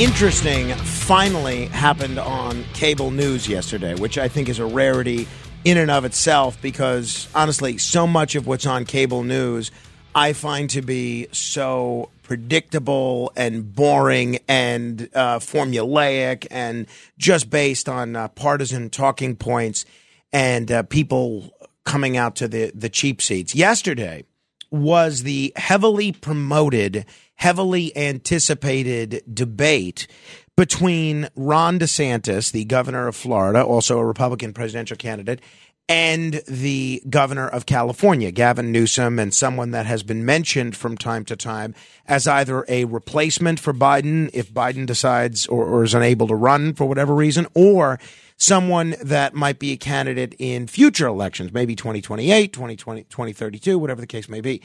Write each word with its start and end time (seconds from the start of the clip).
Interesting 0.00 0.72
finally 0.76 1.66
happened 1.66 2.18
on 2.18 2.64
cable 2.72 3.10
news 3.10 3.46
yesterday, 3.46 3.94
which 3.94 4.16
I 4.16 4.28
think 4.28 4.48
is 4.48 4.58
a 4.58 4.64
rarity 4.64 5.28
in 5.62 5.76
and 5.76 5.90
of 5.90 6.06
itself 6.06 6.56
because 6.62 7.28
honestly, 7.34 7.76
so 7.76 8.06
much 8.06 8.34
of 8.34 8.46
what's 8.46 8.64
on 8.64 8.86
cable 8.86 9.22
news 9.24 9.70
I 10.14 10.32
find 10.32 10.70
to 10.70 10.80
be 10.80 11.28
so 11.32 12.08
predictable 12.22 13.30
and 13.36 13.74
boring 13.74 14.38
and 14.48 15.06
uh, 15.14 15.38
formulaic 15.38 16.46
and 16.50 16.86
just 17.18 17.50
based 17.50 17.86
on 17.86 18.16
uh, 18.16 18.28
partisan 18.28 18.88
talking 18.88 19.36
points 19.36 19.84
and 20.32 20.72
uh, 20.72 20.82
people 20.84 21.50
coming 21.84 22.16
out 22.16 22.36
to 22.36 22.48
the, 22.48 22.72
the 22.74 22.88
cheap 22.88 23.20
seats. 23.20 23.54
Yesterday 23.54 24.24
was 24.70 25.24
the 25.24 25.52
heavily 25.56 26.12
promoted 26.12 27.04
heavily 27.40 27.96
anticipated 27.96 29.22
debate 29.32 30.06
between 30.58 31.26
Ron 31.34 31.78
DeSantis, 31.78 32.52
the 32.52 32.66
governor 32.66 33.08
of 33.08 33.16
Florida, 33.16 33.64
also 33.64 33.98
a 33.98 34.04
Republican 34.04 34.52
presidential 34.52 34.98
candidate, 34.98 35.40
and 35.88 36.42
the 36.46 37.02
governor 37.08 37.48
of 37.48 37.64
California, 37.64 38.30
Gavin 38.30 38.70
Newsom, 38.70 39.18
and 39.18 39.32
someone 39.32 39.70
that 39.70 39.86
has 39.86 40.02
been 40.02 40.22
mentioned 40.22 40.76
from 40.76 40.98
time 40.98 41.24
to 41.24 41.34
time 41.34 41.74
as 42.06 42.28
either 42.28 42.66
a 42.68 42.84
replacement 42.84 43.58
for 43.58 43.72
Biden 43.72 44.28
if 44.34 44.52
Biden 44.52 44.84
decides 44.84 45.46
or, 45.46 45.64
or 45.64 45.82
is 45.82 45.94
unable 45.94 46.28
to 46.28 46.34
run 46.34 46.74
for 46.74 46.84
whatever 46.84 47.14
reason, 47.14 47.46
or 47.54 47.98
someone 48.36 48.96
that 49.02 49.32
might 49.32 49.58
be 49.58 49.72
a 49.72 49.78
candidate 49.78 50.34
in 50.38 50.66
future 50.66 51.06
elections, 51.06 51.54
maybe 51.54 51.74
2028, 51.74 52.52
2020, 52.52 53.04
2032, 53.04 53.78
whatever 53.78 54.02
the 54.02 54.06
case 54.06 54.28
may 54.28 54.42
be. 54.42 54.60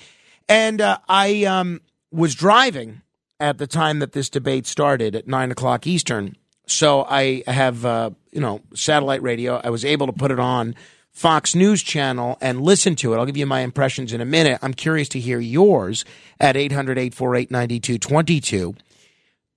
And 0.50 0.82
uh, 0.82 1.00
I, 1.08 1.46
um, 1.46 1.80
was 2.16 2.36
driving 2.36 3.02
at 3.40 3.58
the 3.58 3.68
time 3.68 4.00
that 4.00 4.14
this 4.14 4.30
debate 4.30 4.66
started 4.66 5.16
at 5.16 5.28
nine 5.28 5.52
o'clock 5.52 5.86
Eastern. 5.86 6.36
So 6.68 7.06
I 7.08 7.44
have, 7.46 7.86
uh, 7.86 8.12
you 8.32 8.42
know, 8.42 8.62
satellite 8.74 9.22
radio. 9.22 9.62
I 9.64 9.70
was 9.70 9.86
able 9.86 10.08
to 10.08 10.14
put 10.14 10.32
it 10.32 10.40
on 10.40 10.76
Fox 11.12 11.54
News 11.56 11.84
Channel 11.84 12.38
and 12.42 12.62
listen 12.62 12.96
to 12.98 13.14
it. 13.14 13.18
I'll 13.18 13.26
give 13.26 13.38
you 13.38 13.46
my 13.46 13.62
impressions 13.62 14.14
in 14.14 14.22
a 14.22 14.26
minute. 14.26 14.60
I'm 14.62 14.74
curious 14.74 15.10
to 15.10 15.20
hear 15.20 15.40
yours 15.40 16.06
at 16.40 16.58
800 16.58 16.98
848 16.98 17.52
9222. 17.52 18.76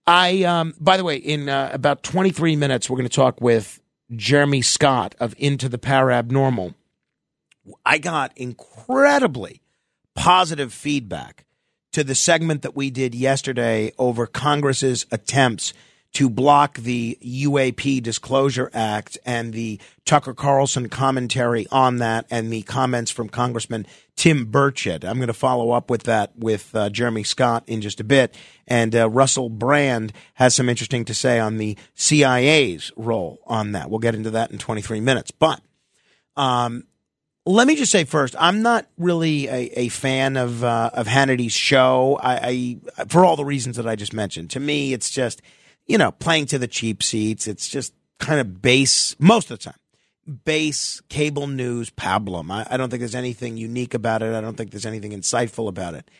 I, 0.06 0.42
um, 0.44 0.74
by 0.80 0.96
the 0.96 1.04
way, 1.04 1.16
in 1.16 1.48
uh, 1.48 1.70
about 1.72 2.02
23 2.02 2.56
minutes, 2.56 2.88
we're 2.88 2.96
going 2.96 3.08
to 3.08 3.14
talk 3.14 3.40
with 3.40 3.80
Jeremy 4.14 4.62
Scott 4.62 5.14
of 5.20 5.34
Into 5.38 5.68
the 5.68 5.78
Parabnormal. 5.78 6.74
I 7.84 7.98
got 7.98 8.32
incredibly 8.36 9.60
positive 10.14 10.72
feedback 10.72 11.44
to 11.98 12.04
the 12.04 12.14
segment 12.14 12.62
that 12.62 12.76
we 12.76 12.90
did 12.90 13.12
yesterday 13.12 13.92
over 13.98 14.24
Congress's 14.24 15.04
attempts 15.10 15.74
to 16.12 16.30
block 16.30 16.78
the 16.78 17.18
UAP 17.20 18.00
Disclosure 18.04 18.70
Act 18.72 19.18
and 19.26 19.52
the 19.52 19.80
Tucker 20.04 20.32
Carlson 20.32 20.88
commentary 20.90 21.66
on 21.72 21.96
that 21.96 22.24
and 22.30 22.52
the 22.52 22.62
comments 22.62 23.10
from 23.10 23.28
Congressman 23.28 23.84
Tim 24.14 24.46
Burchett. 24.46 25.04
I'm 25.04 25.16
going 25.16 25.26
to 25.26 25.32
follow 25.32 25.72
up 25.72 25.90
with 25.90 26.04
that 26.04 26.38
with 26.38 26.72
uh, 26.72 26.88
Jeremy 26.88 27.24
Scott 27.24 27.64
in 27.66 27.80
just 27.80 27.98
a 27.98 28.04
bit. 28.04 28.32
And 28.68 28.94
uh, 28.94 29.10
Russell 29.10 29.48
Brand 29.48 30.12
has 30.34 30.54
some 30.54 30.68
interesting 30.68 31.04
to 31.06 31.14
say 31.14 31.40
on 31.40 31.56
the 31.56 31.76
CIA's 31.96 32.92
role 32.96 33.40
on 33.44 33.72
that. 33.72 33.90
We'll 33.90 33.98
get 33.98 34.14
into 34.14 34.30
that 34.30 34.52
in 34.52 34.58
23 34.58 35.00
minutes. 35.00 35.32
But 35.32 35.60
um, 36.36 36.84
let 37.48 37.66
me 37.66 37.76
just 37.76 37.90
say 37.90 38.04
first, 38.04 38.34
I'm 38.38 38.62
not 38.62 38.86
really 38.98 39.48
a, 39.48 39.80
a 39.80 39.88
fan 39.88 40.36
of 40.36 40.62
uh, 40.62 40.90
of 40.92 41.06
Hannity's 41.06 41.52
show. 41.52 42.18
I, 42.22 42.78
I, 42.98 43.04
for 43.06 43.24
all 43.24 43.36
the 43.36 43.44
reasons 43.44 43.76
that 43.76 43.86
I 43.86 43.96
just 43.96 44.12
mentioned. 44.12 44.50
To 44.50 44.60
me, 44.60 44.92
it's 44.92 45.10
just 45.10 45.40
you 45.86 45.98
know 45.98 46.12
playing 46.12 46.46
to 46.46 46.58
the 46.58 46.68
cheap 46.68 47.02
seats. 47.02 47.46
It's 47.46 47.68
just 47.68 47.94
kind 48.18 48.40
of 48.40 48.60
base 48.60 49.16
most 49.18 49.50
of 49.50 49.58
the 49.58 49.64
time, 49.64 50.40
base 50.44 51.00
cable 51.08 51.46
news 51.46 51.90
pablum. 51.90 52.50
I, 52.50 52.66
I 52.70 52.76
don't 52.76 52.90
think 52.90 53.00
there's 53.00 53.14
anything 53.14 53.56
unique 53.56 53.94
about 53.94 54.22
it. 54.22 54.34
I 54.34 54.40
don't 54.40 54.56
think 54.56 54.70
there's 54.70 54.86
anything 54.86 55.12
insightful 55.12 55.68
about 55.68 55.94
it. 55.94 56.10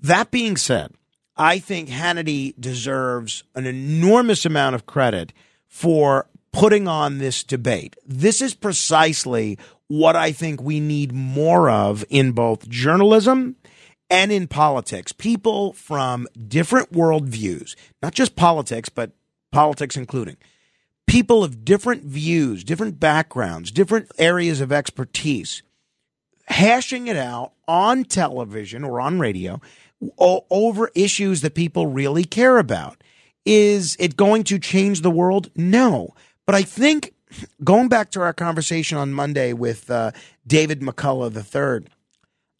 That 0.00 0.30
being 0.30 0.56
said, 0.56 0.92
I 1.36 1.58
think 1.58 1.88
Hannity 1.88 2.54
deserves 2.58 3.44
an 3.54 3.66
enormous 3.66 4.46
amount 4.46 4.74
of 4.74 4.86
credit 4.86 5.32
for 5.66 6.28
putting 6.52 6.88
on 6.88 7.18
this 7.18 7.44
debate. 7.44 7.96
This 8.06 8.40
is 8.40 8.54
precisely 8.54 9.58
what 9.88 10.16
I 10.16 10.32
think 10.32 10.62
we 10.62 10.80
need 10.80 11.12
more 11.12 11.68
of 11.70 12.04
in 12.08 12.32
both 12.32 12.68
journalism 12.68 13.56
and 14.10 14.30
in 14.30 14.46
politics. 14.46 15.12
People 15.12 15.72
from 15.72 16.26
different 16.46 16.92
worldviews, 16.92 17.74
not 18.02 18.14
just 18.14 18.36
politics, 18.36 18.88
but 18.88 19.12
politics 19.50 19.96
including. 19.96 20.36
People 21.06 21.42
of 21.42 21.64
different 21.64 22.04
views, 22.04 22.64
different 22.64 23.00
backgrounds, 23.00 23.70
different 23.70 24.10
areas 24.18 24.60
of 24.60 24.70
expertise, 24.70 25.62
hashing 26.46 27.06
it 27.06 27.16
out 27.16 27.52
on 27.66 28.04
television 28.04 28.84
or 28.84 29.00
on 29.00 29.18
radio 29.18 29.60
over 30.18 30.90
issues 30.94 31.40
that 31.40 31.54
people 31.54 31.86
really 31.86 32.24
care 32.24 32.58
about. 32.58 33.02
Is 33.46 33.96
it 33.98 34.16
going 34.16 34.44
to 34.44 34.58
change 34.58 35.00
the 35.00 35.10
world? 35.10 35.50
No. 35.56 36.14
But 36.44 36.54
I 36.54 36.62
think 36.62 37.14
going 37.62 37.88
back 37.88 38.10
to 38.12 38.20
our 38.20 38.32
conversation 38.32 38.98
on 38.98 39.12
Monday 39.12 39.52
with 39.52 39.90
uh, 39.90 40.12
David 40.46 40.80
McCullough 40.80 41.34
III, 41.34 41.86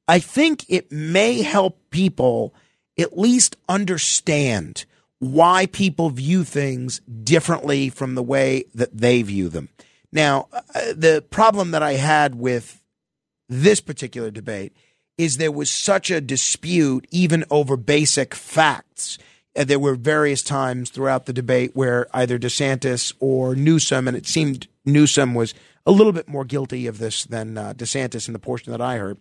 I 0.07 0.19
think 0.19 0.65
it 0.69 0.91
may 0.91 1.43
help 1.43 1.79
people 1.91 2.55
at 2.99 3.19
least 3.19 3.57
understand 3.69 4.85
why 5.19 5.67
people 5.67 6.11
view 6.11 6.45
things 6.45 7.01
differently 7.23 7.91
from 7.91 8.15
the 8.15 8.23
way 8.23 8.65
that 8.75 8.97
they 8.97 9.23
view 9.23 9.49
them. 9.49 9.69
Now, 10.13 10.49
uh, 10.53 10.63
the 10.95 11.25
problem 11.29 11.73
that 11.73 11.83
I 11.83 11.95
had 11.95 12.35
with 12.37 12.83
this 13.49 13.81
particular 13.81 14.31
debate 14.31 14.73
is 15.17 15.37
there 15.37 15.53
was 15.53 15.71
such 15.71 16.11
a 16.11 16.21
dispute 16.21 17.07
even 17.11 17.45
over 17.51 17.77
basic 17.77 18.35
facts 18.35 19.19
there 19.55 19.79
were 19.79 19.95
various 19.95 20.43
times 20.43 20.91
throughout 20.91 21.27
the 21.27 21.33
debate 21.33 21.73
where 21.75 22.07
either 22.15 22.39
DeSantis 22.39 23.13
or 23.19 23.55
Newsom, 23.55 24.07
and 24.07 24.17
it 24.17 24.27
seemed 24.27 24.69
Newsom 24.85 25.35
was 25.35 25.55
a 25.87 25.93
little 25.93 26.13
bit 26.13 26.29
more 26.29 26.45
guilty 26.45 26.87
of 26.87 26.99
this 26.99 27.25
than 27.25 27.57
uh, 27.57 27.73
DeSantis 27.75 28.29
in 28.29 28.33
the 28.33 28.39
portion 28.39 28.73
that 28.73 28.81
I 28.81 28.99
heard, 28.99 29.19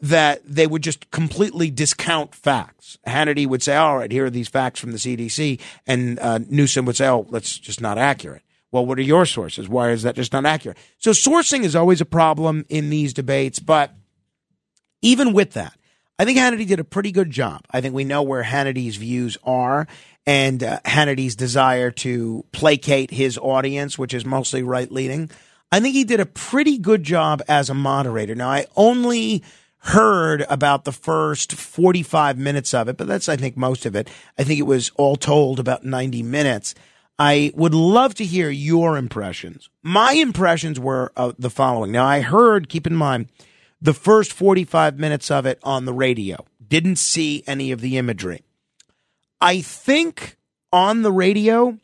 that 0.00 0.40
they 0.44 0.66
would 0.66 0.82
just 0.82 1.10
completely 1.10 1.70
discount 1.70 2.34
facts. 2.34 2.98
Hannity 3.06 3.46
would 3.46 3.62
say, 3.62 3.76
all 3.76 3.98
right, 3.98 4.10
here 4.10 4.24
are 4.24 4.30
these 4.30 4.48
facts 4.48 4.80
from 4.80 4.92
the 4.92 4.98
CDC. 4.98 5.60
And 5.86 6.18
uh, 6.18 6.38
Newsom 6.48 6.86
would 6.86 6.96
say, 6.96 7.06
oh, 7.06 7.26
that's 7.30 7.58
just 7.58 7.80
not 7.80 7.98
accurate. 7.98 8.42
Well, 8.72 8.86
what 8.86 8.98
are 8.98 9.02
your 9.02 9.26
sources? 9.26 9.68
Why 9.68 9.90
is 9.90 10.02
that 10.02 10.14
just 10.14 10.32
not 10.32 10.46
accurate? 10.46 10.78
So 10.98 11.10
sourcing 11.10 11.64
is 11.64 11.76
always 11.76 12.00
a 12.00 12.06
problem 12.06 12.64
in 12.68 12.88
these 12.88 13.12
debates. 13.12 13.58
But 13.58 13.92
even 15.02 15.32
with 15.32 15.52
that, 15.52 15.76
I 16.20 16.26
think 16.26 16.36
Hannity 16.36 16.66
did 16.66 16.80
a 16.80 16.84
pretty 16.84 17.12
good 17.12 17.30
job. 17.30 17.62
I 17.70 17.80
think 17.80 17.94
we 17.94 18.04
know 18.04 18.20
where 18.20 18.42
Hannity's 18.42 18.96
views 18.96 19.38
are 19.42 19.86
and 20.26 20.62
uh, 20.62 20.80
Hannity's 20.84 21.34
desire 21.34 21.90
to 21.92 22.44
placate 22.52 23.10
his 23.10 23.38
audience, 23.38 23.98
which 23.98 24.12
is 24.12 24.26
mostly 24.26 24.62
right 24.62 24.92
leaning. 24.92 25.30
I 25.72 25.80
think 25.80 25.94
he 25.94 26.04
did 26.04 26.20
a 26.20 26.26
pretty 26.26 26.76
good 26.76 27.04
job 27.04 27.40
as 27.48 27.70
a 27.70 27.74
moderator. 27.74 28.34
Now, 28.34 28.50
I 28.50 28.66
only 28.76 29.42
heard 29.78 30.44
about 30.50 30.84
the 30.84 30.92
first 30.92 31.54
45 31.54 32.36
minutes 32.36 32.74
of 32.74 32.88
it, 32.88 32.98
but 32.98 33.06
that's, 33.06 33.30
I 33.30 33.36
think, 33.36 33.56
most 33.56 33.86
of 33.86 33.96
it. 33.96 34.10
I 34.38 34.44
think 34.44 34.60
it 34.60 34.64
was 34.64 34.90
all 34.96 35.16
told 35.16 35.58
about 35.58 35.84
90 35.86 36.22
minutes. 36.22 36.74
I 37.18 37.50
would 37.54 37.72
love 37.72 38.14
to 38.16 38.26
hear 38.26 38.50
your 38.50 38.98
impressions. 38.98 39.70
My 39.82 40.12
impressions 40.12 40.78
were 40.78 41.12
uh, 41.16 41.32
the 41.38 41.48
following. 41.48 41.92
Now, 41.92 42.04
I 42.04 42.20
heard, 42.20 42.68
keep 42.68 42.86
in 42.86 42.94
mind, 42.94 43.30
the 43.80 43.94
first 43.94 44.32
45 44.32 44.98
minutes 44.98 45.30
of 45.30 45.46
it 45.46 45.58
on 45.62 45.84
the 45.84 45.92
radio. 45.92 46.44
didn't 46.66 46.96
see 46.96 47.42
any 47.46 47.72
of 47.72 47.80
the 47.80 47.98
imagery. 47.98 48.42
I 49.40 49.60
think 49.60 50.36
on 50.72 51.02
the 51.02 51.10
radio, 51.10 51.78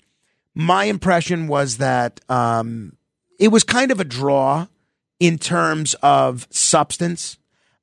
my 0.54 0.84
impression 0.84 1.48
was 1.48 1.78
that 1.78 2.20
um, 2.28 2.96
it 3.38 3.48
was 3.48 3.64
kind 3.64 3.90
of 3.90 3.98
a 3.98 4.04
draw 4.04 4.66
in 5.18 5.38
terms 5.38 5.94
of 6.02 6.46
substance. 6.50 7.38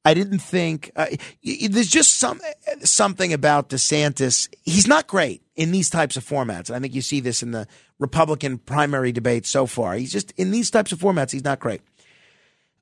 I 0.05 0.13
didn't 0.13 0.39
think 0.39 0.91
uh, 0.95 1.07
there's 1.43 1.87
just 1.87 2.19
some 2.19 2.39
something 2.83 3.31
about 3.31 3.69
DeSantis. 3.69 4.49
He's 4.63 4.87
not 4.87 5.07
great 5.07 5.41
in 5.55 5.71
these 5.71 5.89
types 5.89 6.17
of 6.17 6.25
formats. 6.25 6.69
I 6.69 6.79
think 6.79 6.93
you 6.93 7.01
see 7.01 7.19
this 7.19 7.41
in 7.41 7.51
the 7.51 7.67
Republican 7.99 8.57
primary 8.57 9.11
debate 9.11 9.45
so 9.45 9.65
far. 9.65 9.95
He's 9.95 10.11
just 10.11 10.31
in 10.31 10.51
these 10.51 10.69
types 10.69 10.91
of 10.91 10.99
formats. 10.99 11.31
He's 11.31 11.43
not 11.43 11.59
great. 11.59 11.81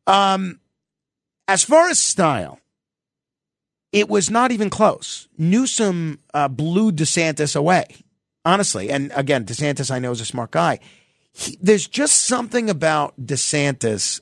Um, 0.08 0.60
as 1.52 1.66
far 1.66 1.90
as 1.90 2.00
style, 2.00 2.60
it 3.92 4.08
was 4.08 4.30
not 4.30 4.54
even 4.54 4.70
close. 4.70 5.28
Newsom 5.38 6.20
uh, 6.34 6.48
blew 6.48 6.94
DeSantis 6.94 7.58
away, 7.58 7.88
honestly. 8.46 8.90
And 8.90 9.12
again, 9.16 9.44
DeSantis, 9.44 9.92
I 9.92 10.00
know, 10.00 10.12
is 10.12 10.22
a 10.22 10.26
smart 10.26 10.52
guy. 10.52 10.80
He, 11.34 11.58
there's 11.62 11.88
just 11.88 12.26
something 12.26 12.70
about 12.70 13.20
DeSantis 13.20 14.22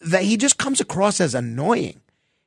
that 0.00 0.22
he 0.22 0.36
just 0.36 0.58
comes 0.58 0.80
across 0.80 1.20
as 1.20 1.34
annoying 1.34 2.00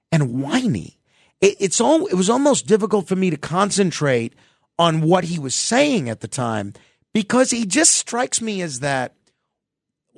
and 0.10 0.42
whiny. 0.42 0.98
It, 1.42 1.58
it's 1.60 1.82
all. 1.82 2.06
It 2.06 2.16
was 2.16 2.30
almost 2.30 2.66
difficult 2.66 3.10
for 3.10 3.18
me 3.18 3.30
to 3.30 3.38
concentrate 3.38 4.36
on 4.78 5.02
what 5.02 5.26
he 5.26 5.38
was 5.38 5.54
saying 5.54 6.10
at 6.10 6.22
the 6.22 6.30
time 6.30 6.72
because 7.14 7.52
he 7.52 7.66
just 7.66 7.94
strikes 7.94 8.42
me 8.42 8.62
as 8.62 8.80
that 8.80 9.16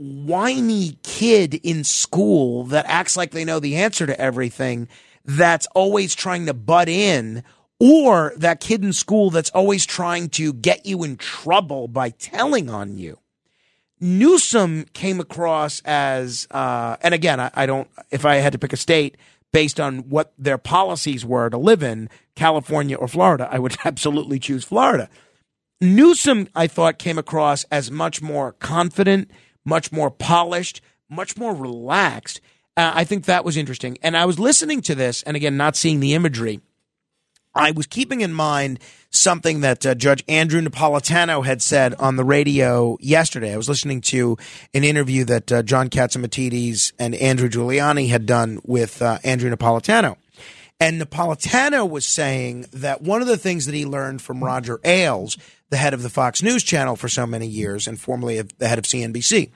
whiny 0.01 0.97
kid 1.03 1.53
in 1.63 1.83
school 1.83 2.65
that 2.65 2.85
acts 2.87 3.15
like 3.15 3.31
they 3.31 3.45
know 3.45 3.59
the 3.59 3.75
answer 3.75 4.07
to 4.07 4.19
everything 4.19 4.87
that's 5.23 5.67
always 5.67 6.15
trying 6.15 6.47
to 6.47 6.53
butt 6.53 6.89
in 6.89 7.43
or 7.79 8.33
that 8.37 8.59
kid 8.59 8.83
in 8.83 8.93
school 8.93 9.29
that's 9.29 9.49
always 9.51 9.85
trying 9.85 10.29
to 10.29 10.53
get 10.53 10.85
you 10.85 11.03
in 11.03 11.17
trouble 11.17 11.87
by 11.87 12.09
telling 12.09 12.69
on 12.69 12.97
you. 12.97 13.17
Newsom 13.99 14.85
came 14.93 15.19
across 15.19 15.81
as, 15.85 16.47
uh, 16.49 16.97
and 17.01 17.13
again, 17.13 17.39
I, 17.39 17.51
I, 17.53 17.65
don't, 17.67 17.87
if 18.09 18.25
I 18.25 18.35
had 18.35 18.53
to 18.53 18.59
pick 18.59 18.73
a 18.73 18.77
state 18.77 19.17
based 19.51 19.79
on 19.79 20.09
what 20.09 20.33
their 20.37 20.57
policies 20.57 21.23
were 21.23 21.49
to 21.49 21.57
live 21.57 21.83
in, 21.83 22.09
California 22.35 22.95
or 22.95 23.07
Florida, 23.07 23.47
I 23.51 23.59
would 23.59 23.77
absolutely 23.85 24.39
choose 24.39 24.63
Florida. 24.63 25.09
Newsom, 25.79 26.47
I 26.55 26.67
thought, 26.67 26.99
came 26.99 27.17
across 27.17 27.63
as 27.65 27.89
much 27.89 28.21
more 28.21 28.53
confident, 28.53 29.31
much 29.65 29.91
more 29.91 30.11
polished, 30.11 30.81
much 31.09 31.37
more 31.37 31.53
relaxed. 31.53 32.41
Uh, 32.77 32.91
I 32.95 33.03
think 33.03 33.25
that 33.25 33.45
was 33.45 33.57
interesting. 33.57 33.97
And 34.01 34.15
I 34.15 34.25
was 34.25 34.39
listening 34.39 34.81
to 34.83 34.95
this, 34.95 35.23
and 35.23 35.35
again, 35.35 35.57
not 35.57 35.75
seeing 35.75 35.99
the 35.99 36.13
imagery. 36.13 36.61
I 37.53 37.71
was 37.71 37.85
keeping 37.85 38.21
in 38.21 38.33
mind 38.33 38.79
something 39.09 39.59
that 39.59 39.85
uh, 39.85 39.93
Judge 39.93 40.23
Andrew 40.29 40.61
Napolitano 40.61 41.45
had 41.45 41.61
said 41.61 41.93
on 41.95 42.15
the 42.15 42.23
radio 42.23 42.97
yesterday. 43.01 43.53
I 43.53 43.57
was 43.57 43.67
listening 43.67 43.99
to 44.01 44.37
an 44.73 44.85
interview 44.85 45.25
that 45.25 45.51
uh, 45.51 45.61
John 45.61 45.89
Catsimatidis 45.89 46.93
and 46.97 47.13
Andrew 47.15 47.49
Giuliani 47.49 48.07
had 48.07 48.25
done 48.25 48.61
with 48.63 49.01
uh, 49.01 49.19
Andrew 49.25 49.53
Napolitano. 49.53 50.15
And 50.81 50.99
Napolitano 50.99 51.87
was 51.87 52.07
saying 52.07 52.65
that 52.73 53.03
one 53.03 53.21
of 53.21 53.27
the 53.27 53.37
things 53.37 53.67
that 53.67 53.75
he 53.75 53.85
learned 53.85 54.19
from 54.19 54.43
Roger 54.43 54.79
Ailes, 54.83 55.37
the 55.69 55.77
head 55.77 55.93
of 55.93 56.01
the 56.01 56.09
Fox 56.09 56.41
News 56.41 56.63
channel 56.63 56.95
for 56.95 57.07
so 57.07 57.27
many 57.27 57.45
years 57.45 57.87
and 57.87 58.01
formerly 58.01 58.41
the 58.41 58.67
head 58.67 58.79
of 58.79 58.85
CNBC, 58.85 59.51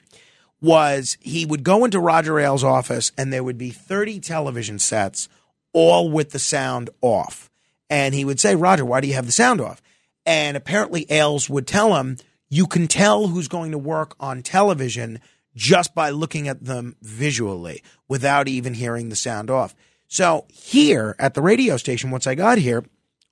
was 0.62 1.18
he 1.20 1.44
would 1.44 1.64
go 1.64 1.84
into 1.84 2.00
Roger 2.00 2.40
Ailes' 2.40 2.64
office 2.64 3.12
and 3.18 3.34
there 3.34 3.44
would 3.44 3.58
be 3.58 3.72
30 3.72 4.20
television 4.20 4.78
sets, 4.78 5.28
all 5.74 6.12
with 6.12 6.30
the 6.30 6.38
sound 6.38 6.92
off. 7.02 7.50
And 7.90 8.14
he 8.14 8.24
would 8.24 8.40
say, 8.40 8.56
Roger, 8.56 8.86
why 8.86 9.02
do 9.02 9.08
you 9.08 9.16
have 9.16 9.26
the 9.26 9.32
sound 9.32 9.60
off? 9.60 9.82
And 10.28 10.56
apparently 10.56 11.08
Ailes 11.10 11.50
would 11.50 11.66
tell 11.66 11.96
him, 11.96 12.18
you 12.50 12.68
can 12.68 12.88
tell 12.88 13.30
who's 13.30 13.48
going 13.48 13.72
to 13.72 13.80
work 13.80 14.16
on 14.20 14.44
television 14.44 15.20
just 15.56 15.96
by 15.96 16.12
looking 16.12 16.48
at 16.48 16.64
them 16.64 16.98
visually 17.02 17.82
without 18.08 18.48
even 18.48 18.76
hearing 18.76 19.10
the 19.10 19.16
sound 19.16 19.50
off. 19.50 19.74
So 20.08 20.46
here 20.50 21.16
at 21.20 21.34
the 21.34 21.42
radio 21.42 21.78
station, 21.78 22.12
once 22.12 22.28
I 22.28 22.36
got 22.36 22.58
here, 22.58 22.86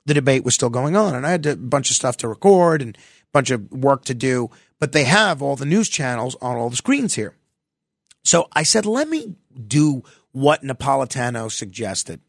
the 0.05 0.13
debate 0.13 0.43
was 0.43 0.53
still 0.53 0.69
going 0.69 0.95
on 0.95 1.15
and 1.15 1.25
I 1.25 1.31
had 1.31 1.45
a 1.45 1.55
bunch 1.55 1.89
of 1.89 1.95
stuff 1.95 2.17
to 2.17 2.27
record 2.27 2.81
and 2.81 2.97
a 2.97 2.99
bunch 3.31 3.51
of 3.51 3.71
work 3.71 4.03
to 4.05 4.13
do 4.13 4.49
but 4.83 4.91
they 4.91 5.05
have 5.05 5.41
all 5.41 5.55
the 5.55 5.65
news 5.65 5.87
channels 5.87 6.35
on 6.41 6.57
all 6.57 6.69
the 6.69 6.75
screens 6.75 7.13
here. 7.13 7.37
So 8.25 8.49
I 8.51 8.63
said, 8.63 8.85
let 8.85 9.07
me 9.07 9.37
do 9.65 10.03
what 10.33 10.61
Napolitano 10.61 11.49
suggested 11.49 12.19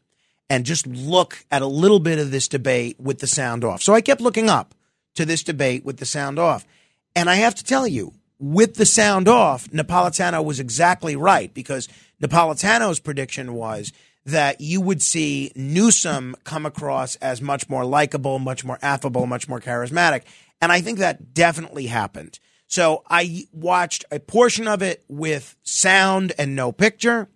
and 0.49 0.65
just 0.65 0.87
look 0.87 1.43
at 1.51 1.61
a 1.61 1.67
little 1.67 1.99
bit 1.99 2.17
of 2.17 2.31
this 2.31 2.47
debate 2.47 2.97
with 2.97 3.19
the 3.19 3.27
sound 3.27 3.65
off. 3.65 3.81
So 3.81 3.93
I 3.93 3.99
kept 3.99 4.21
looking 4.21 4.49
up 4.49 4.73
to 5.15 5.25
this 5.25 5.43
debate 5.43 5.83
with 5.83 5.97
the 5.97 6.05
sound 6.05 6.39
off. 6.39 6.65
And 7.13 7.29
I 7.29 7.35
have 7.35 7.55
to 7.55 7.63
tell 7.65 7.85
you, 7.85 8.13
with 8.39 8.75
the 8.75 8.85
sound 8.85 9.27
off, 9.27 9.69
Napolitano 9.71 10.41
was 10.41 10.61
exactly 10.61 11.17
right 11.17 11.53
because 11.53 11.89
Napolitano's 12.23 13.01
prediction 13.01 13.53
was 13.53 13.91
that 14.25 14.59
you 14.59 14.81
would 14.81 15.01
see 15.01 15.51
Newsom 15.55 16.35
come 16.43 16.65
across 16.65 17.15
as 17.17 17.41
much 17.41 17.69
more 17.69 17.85
likable, 17.85 18.39
much 18.39 18.65
more 18.65 18.79
affable, 18.81 19.27
much 19.27 19.47
more 19.47 19.59
charismatic. 19.59 20.23
And 20.61 20.71
I 20.71 20.81
think 20.81 20.99
that 20.99 21.33
definitely 21.33 21.87
happened. 21.87 22.39
So 22.67 23.03
I 23.07 23.47
watched 23.51 24.05
a 24.11 24.19
portion 24.19 24.67
of 24.67 24.81
it 24.81 25.03
with 25.07 25.55
sound 25.63 26.33
and 26.39 26.55
no 26.55 26.71
picture, 26.71 27.29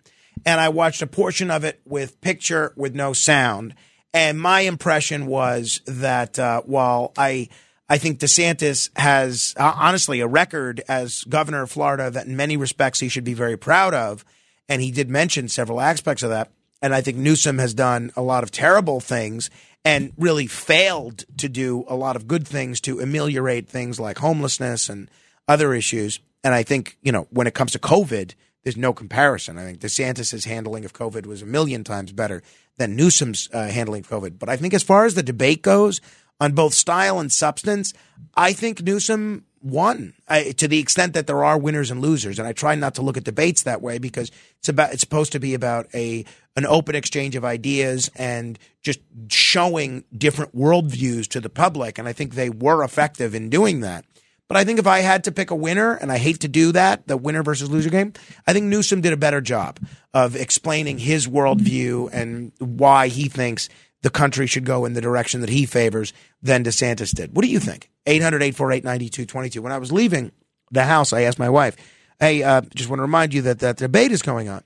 and 0.44 0.60
I 0.60 0.68
watched 0.70 1.02
a 1.02 1.06
portion 1.06 1.50
of 1.50 1.64
it 1.64 1.80
with 1.84 2.20
picture 2.20 2.72
with 2.76 2.94
no 2.94 3.12
sound. 3.12 3.74
And 4.12 4.40
my 4.40 4.62
impression 4.62 5.26
was 5.26 5.82
that 5.86 6.38
uh, 6.38 6.62
while 6.62 7.12
I 7.16 7.48
I 7.88 7.98
think 7.98 8.20
DeSantis 8.20 8.90
has 8.96 9.54
uh, 9.56 9.72
honestly 9.76 10.20
a 10.20 10.26
record 10.26 10.80
as 10.88 11.24
governor 11.24 11.62
of 11.62 11.70
Florida 11.70 12.10
that 12.10 12.26
in 12.26 12.36
many 12.36 12.56
respects 12.56 13.00
he 13.00 13.08
should 13.08 13.24
be 13.24 13.34
very 13.34 13.56
proud 13.56 13.94
of, 13.94 14.24
and 14.68 14.80
he 14.80 14.90
did 14.90 15.10
mention 15.10 15.48
several 15.48 15.80
aspects 15.80 16.22
of 16.22 16.30
that. 16.30 16.50
And 16.82 16.94
I 16.94 17.00
think 17.00 17.18
Newsom 17.18 17.58
has 17.58 17.74
done 17.74 18.10
a 18.16 18.22
lot 18.22 18.42
of 18.42 18.50
terrible 18.50 19.00
things 19.00 19.50
and 19.84 20.12
really 20.16 20.46
failed 20.46 21.24
to 21.38 21.48
do 21.48 21.84
a 21.88 21.94
lot 21.94 22.16
of 22.16 22.28
good 22.28 22.46
things 22.46 22.80
to 22.82 23.00
ameliorate 23.00 23.68
things 23.68 23.98
like 23.98 24.18
homelessness 24.18 24.88
and 24.88 25.10
other 25.48 25.74
issues. 25.74 26.20
And 26.44 26.54
I 26.54 26.62
think, 26.62 26.96
you 27.02 27.12
know, 27.12 27.26
when 27.30 27.46
it 27.46 27.54
comes 27.54 27.72
to 27.72 27.78
COVID, 27.78 28.34
there's 28.62 28.76
no 28.76 28.92
comparison. 28.92 29.58
I 29.58 29.64
think 29.64 29.80
DeSantis's 29.80 30.44
handling 30.44 30.84
of 30.84 30.92
COVID 30.92 31.26
was 31.26 31.42
a 31.42 31.46
million 31.46 31.84
times 31.84 32.12
better 32.12 32.42
than 32.76 32.96
Newsom's 32.96 33.48
uh, 33.52 33.68
handling 33.68 34.00
of 34.00 34.10
COVID. 34.10 34.38
But 34.38 34.48
I 34.48 34.56
think 34.56 34.74
as 34.74 34.82
far 34.82 35.04
as 35.04 35.14
the 35.14 35.22
debate 35.22 35.62
goes 35.62 36.00
on 36.40 36.52
both 36.52 36.74
style 36.74 37.18
and 37.18 37.32
substance, 37.32 37.92
I 38.34 38.52
think 38.52 38.82
Newsom 38.82 39.44
won 39.62 40.14
I, 40.28 40.52
to 40.52 40.68
the 40.68 40.78
extent 40.78 41.14
that 41.14 41.26
there 41.26 41.44
are 41.44 41.58
winners 41.58 41.90
and 41.90 42.00
losers. 42.00 42.38
And 42.38 42.48
I 42.48 42.52
try 42.52 42.74
not 42.74 42.94
to 42.94 43.02
look 43.02 43.16
at 43.16 43.24
debates 43.24 43.62
that 43.62 43.82
way 43.82 43.98
because 43.98 44.30
it's 44.58 44.68
about 44.68 44.92
it's 44.92 45.00
supposed 45.00 45.32
to 45.32 45.40
be 45.40 45.54
about 45.54 45.86
a 45.94 46.24
an 46.56 46.66
open 46.66 46.94
exchange 46.94 47.36
of 47.36 47.44
ideas 47.44 48.10
and 48.16 48.58
just 48.82 49.00
showing 49.28 50.04
different 50.16 50.54
worldviews 50.56 51.28
to 51.28 51.40
the 51.40 51.50
public. 51.50 51.98
And 51.98 52.08
I 52.08 52.12
think 52.12 52.34
they 52.34 52.50
were 52.50 52.82
effective 52.82 53.34
in 53.34 53.50
doing 53.50 53.80
that. 53.80 54.04
But 54.48 54.56
I 54.56 54.64
think 54.64 54.80
if 54.80 54.86
I 54.88 54.98
had 54.98 55.22
to 55.24 55.32
pick 55.32 55.52
a 55.52 55.54
winner, 55.54 55.92
and 55.92 56.10
I 56.10 56.18
hate 56.18 56.40
to 56.40 56.48
do 56.48 56.72
that, 56.72 57.06
the 57.06 57.16
winner 57.16 57.44
versus 57.44 57.70
loser 57.70 57.88
game, 57.88 58.14
I 58.48 58.52
think 58.52 58.66
Newsom 58.66 59.00
did 59.00 59.12
a 59.12 59.16
better 59.16 59.40
job 59.40 59.78
of 60.12 60.34
explaining 60.34 60.98
his 60.98 61.28
worldview 61.28 62.10
and 62.12 62.50
why 62.58 63.06
he 63.06 63.28
thinks 63.28 63.68
the 64.02 64.10
country 64.10 64.46
should 64.46 64.64
go 64.64 64.84
in 64.84 64.94
the 64.94 65.00
direction 65.00 65.40
that 65.40 65.50
he 65.50 65.66
favors 65.66 66.12
than 66.42 66.64
DeSantis 66.64 67.14
did. 67.14 67.34
What 67.34 67.44
do 67.44 67.50
you 67.50 67.60
think? 67.60 67.90
800 68.06 68.42
848 68.42 68.84
9222. 68.84 69.62
When 69.62 69.72
I 69.72 69.78
was 69.78 69.92
leaving 69.92 70.32
the 70.70 70.84
house, 70.84 71.12
I 71.12 71.22
asked 71.22 71.38
my 71.38 71.50
wife, 71.50 71.76
Hey, 72.18 72.42
uh, 72.42 72.60
just 72.74 72.90
want 72.90 72.98
to 72.98 73.04
remind 73.04 73.32
you 73.32 73.42
that 73.42 73.60
that 73.60 73.78
debate 73.78 74.12
is 74.12 74.22
going 74.22 74.48
on. 74.48 74.62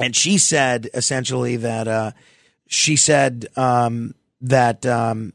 And 0.00 0.16
she 0.16 0.38
said 0.38 0.88
essentially 0.94 1.56
that, 1.56 1.86
uh, 1.86 2.12
she 2.66 2.96
said 2.96 3.46
um, 3.56 4.14
that 4.40 4.86
um, 4.86 5.32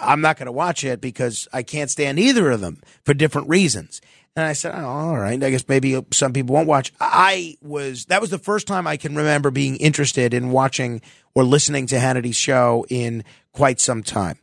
I'm 0.00 0.20
not 0.20 0.38
going 0.38 0.46
to 0.46 0.52
watch 0.52 0.84
it 0.84 1.00
because 1.00 1.48
I 1.52 1.62
can't 1.62 1.90
stand 1.90 2.18
either 2.18 2.50
of 2.50 2.60
them 2.60 2.80
for 3.04 3.14
different 3.14 3.48
reasons. 3.48 4.00
And 4.36 4.44
I 4.44 4.52
said, 4.52 4.74
oh, 4.78 4.86
all 4.86 5.18
right. 5.18 5.42
I 5.42 5.50
guess 5.50 5.66
maybe 5.66 5.98
some 6.12 6.34
people 6.34 6.54
won't 6.54 6.68
watch. 6.68 6.92
I 7.00 7.56
was, 7.62 8.04
that 8.06 8.20
was 8.20 8.28
the 8.28 8.38
first 8.38 8.66
time 8.66 8.86
I 8.86 8.98
can 8.98 9.16
remember 9.16 9.50
being 9.50 9.76
interested 9.76 10.34
in 10.34 10.50
watching 10.50 11.00
or 11.34 11.42
listening 11.42 11.86
to 11.86 11.98
Hannity's 11.98 12.36
show 12.36 12.84
in 12.90 13.24
quite 13.52 13.80
some 13.80 14.02
time. 14.02 14.38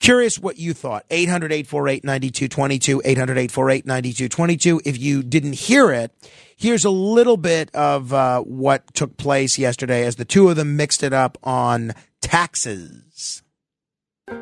Curious 0.00 0.38
what 0.38 0.58
you 0.58 0.74
thought. 0.74 1.06
800 1.10 1.50
848 1.50 2.04
9222, 2.04 3.02
800 3.04 3.32
848 3.38 3.86
9222. 3.86 4.82
If 4.84 4.98
you 4.98 5.22
didn't 5.22 5.54
hear 5.54 5.92
it, 5.92 6.12
here's 6.56 6.84
a 6.84 6.90
little 6.90 7.36
bit 7.38 7.74
of 7.74 8.12
uh, 8.12 8.40
what 8.42 8.92
took 8.94 9.16
place 9.16 9.58
yesterday 9.58 10.04
as 10.04 10.16
the 10.16 10.24
two 10.26 10.50
of 10.50 10.56
them 10.56 10.76
mixed 10.76 11.02
it 11.02 11.12
up 11.12 11.38
on 11.42 11.92
taxes. 12.20 13.42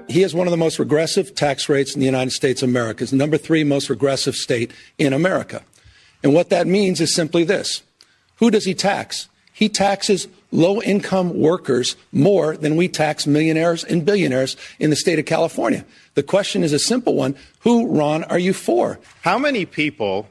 He 0.09 0.23
has 0.23 0.35
one 0.35 0.47
of 0.47 0.51
the 0.51 0.57
most 0.57 0.79
regressive 0.79 1.35
tax 1.35 1.69
rates 1.69 1.95
in 1.95 2.01
the 2.01 2.07
United 2.07 2.33
States 2.33 2.63
of 2.63 2.69
America. 2.69 3.05
It's 3.05 3.13
number 3.13 3.37
three 3.37 3.63
most 3.63 3.89
regressive 3.89 4.35
state 4.35 4.73
in 4.99 5.13
America. 5.13 5.63
And 6.23 6.35
what 6.35 6.51
that 6.51 6.67
means 6.67 7.01
is 7.01 7.15
simply 7.15 7.45
this. 7.45 7.83
Who 8.37 8.51
does 8.51 8.65
he 8.65 8.75
tax? 8.75 9.29
He 9.53 9.69
taxes 9.69 10.27
low 10.51 10.81
income 10.83 11.39
workers 11.39 11.97
more 12.13 12.57
than 12.57 12.77
we 12.77 12.89
tax 12.89 13.27
millionaires 13.27 13.85
and 13.85 14.05
billionaires 14.05 14.57
in 14.79 14.91
the 14.91 14.97
state 14.97 15.19
of 15.19 15.27
California. 15.27 15.85
The 16.15 16.23
question 16.23 16.65
is 16.65 16.73
a 16.73 16.79
simple 16.79 17.15
one 17.15 17.37
Who, 17.61 17.87
Ron, 17.87 18.25
are 18.25 18.39
you 18.39 18.53
for? 18.53 18.99
How 19.23 19.39
many 19.39 19.65
people 19.65 20.29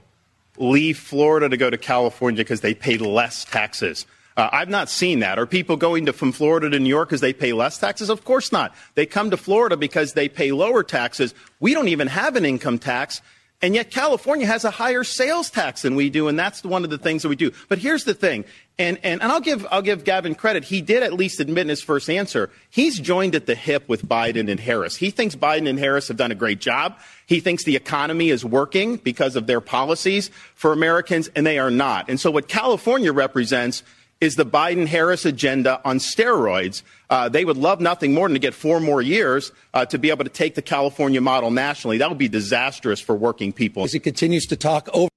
leave 0.58 0.98
Florida 0.98 1.48
to 1.48 1.58
go 1.58 1.70
to 1.70 1.78
California 1.78 2.44
because 2.44 2.62
they 2.62 2.74
pay 2.74 2.98
less 2.98 3.46
taxes? 3.46 4.06
Uh, 4.40 4.50
I've 4.54 4.70
not 4.70 4.90
seen 4.90 5.20
that. 5.20 5.38
Are 5.38 5.46
people 5.46 5.76
going 5.76 6.06
to, 6.06 6.14
from 6.14 6.32
Florida 6.32 6.70
to 6.70 6.80
New 6.80 6.88
York 6.88 7.10
because 7.10 7.20
they 7.20 7.34
pay 7.34 7.52
less 7.52 7.78
taxes? 7.78 8.10
Of 8.10 8.24
course 8.24 8.54
not. 8.54 8.74
They 8.96 9.06
come 9.06 9.32
to 9.32 9.38
Florida 9.38 9.76
because 9.76 10.14
they 10.14 10.30
pay 10.30 10.54
lower 10.54 10.82
taxes. 10.82 11.34
We 11.60 11.74
don't 11.74 11.90
even 11.90 12.08
have 12.08 12.38
an 12.38 12.46
income 12.46 12.80
tax. 12.80 13.22
And 13.62 13.76
yet 13.76 13.92
California 13.92 14.48
has 14.48 14.64
a 14.64 14.72
higher 14.72 15.04
sales 15.04 15.50
tax 15.50 15.82
than 15.82 15.96
we 15.96 16.10
do, 16.10 16.30
and 16.30 16.40
that's 16.40 16.64
one 16.64 16.86
of 16.86 16.90
the 16.90 16.98
things 16.98 17.24
that 17.24 17.28
we 17.28 17.36
do. 17.36 17.52
But 17.68 17.80
here's 17.80 18.06
the 18.06 18.14
thing, 18.14 18.46
and, 18.78 18.98
and, 19.04 19.22
and 19.22 19.30
I'll, 19.30 19.42
give, 19.42 19.68
I'll 19.70 19.82
give 19.82 20.06
Gavin 20.06 20.36
credit. 20.36 20.64
He 20.64 20.80
did 20.80 21.04
at 21.04 21.12
least 21.12 21.42
admit 21.42 21.64
in 21.64 21.68
his 21.68 21.82
first 21.82 22.10
answer, 22.10 22.50
he's 22.70 22.98
joined 22.98 23.36
at 23.36 23.46
the 23.46 23.56
hip 23.56 23.90
with 23.90 24.06
Biden 24.06 24.50
and 24.50 24.62
Harris. 24.62 24.96
He 24.96 25.12
thinks 25.12 25.36
Biden 25.36 25.68
and 25.68 25.78
Harris 25.78 26.08
have 26.08 26.16
done 26.16 26.32
a 26.32 26.36
great 26.36 26.62
job. 26.62 26.98
He 27.26 27.42
thinks 27.42 27.66
the 27.66 27.76
economy 27.76 28.30
is 28.30 28.46
working 28.46 28.96
because 28.96 29.36
of 29.36 29.46
their 29.46 29.60
policies 29.60 30.32
for 30.56 30.72
Americans, 30.72 31.28
and 31.36 31.46
they 31.46 31.60
are 31.60 31.72
not. 31.72 32.10
And 32.10 32.18
so 32.18 32.32
what 32.32 32.48
California 32.48 33.12
represents 33.12 33.84
is 34.22 34.36
the 34.36 34.46
Biden 34.46 34.86
Harris 34.86 35.26
agenda 35.26 35.82
on 35.86 36.00
steroids. 36.00 36.84
Uh, 37.10 37.30
they 37.30 37.46
would 37.46 37.58
love 37.58 37.80
nothing 37.80 38.14
more 38.14 38.28
than 38.28 38.34
to 38.34 38.40
get 38.40 38.54
four 38.54 38.80
more 38.80 39.02
years 39.02 39.52
uh, 39.74 39.86
to 39.86 39.98
be 39.98 40.10
able 40.10 40.26
to 40.26 40.30
take 40.30 40.56
the 40.56 40.62
California 40.62 41.22
model 41.22 41.52
nationally. 41.52 41.98
That 41.98 42.10
would 42.10 42.18
be 42.18 42.28
disastrous 42.28 43.00
for 43.00 43.16
working 43.16 43.54
people. 43.54 43.84
As 43.84 43.94
he 43.94 44.00
continues 44.00 44.46
to 44.48 44.56
talk 44.56 44.90
over. 44.94 45.10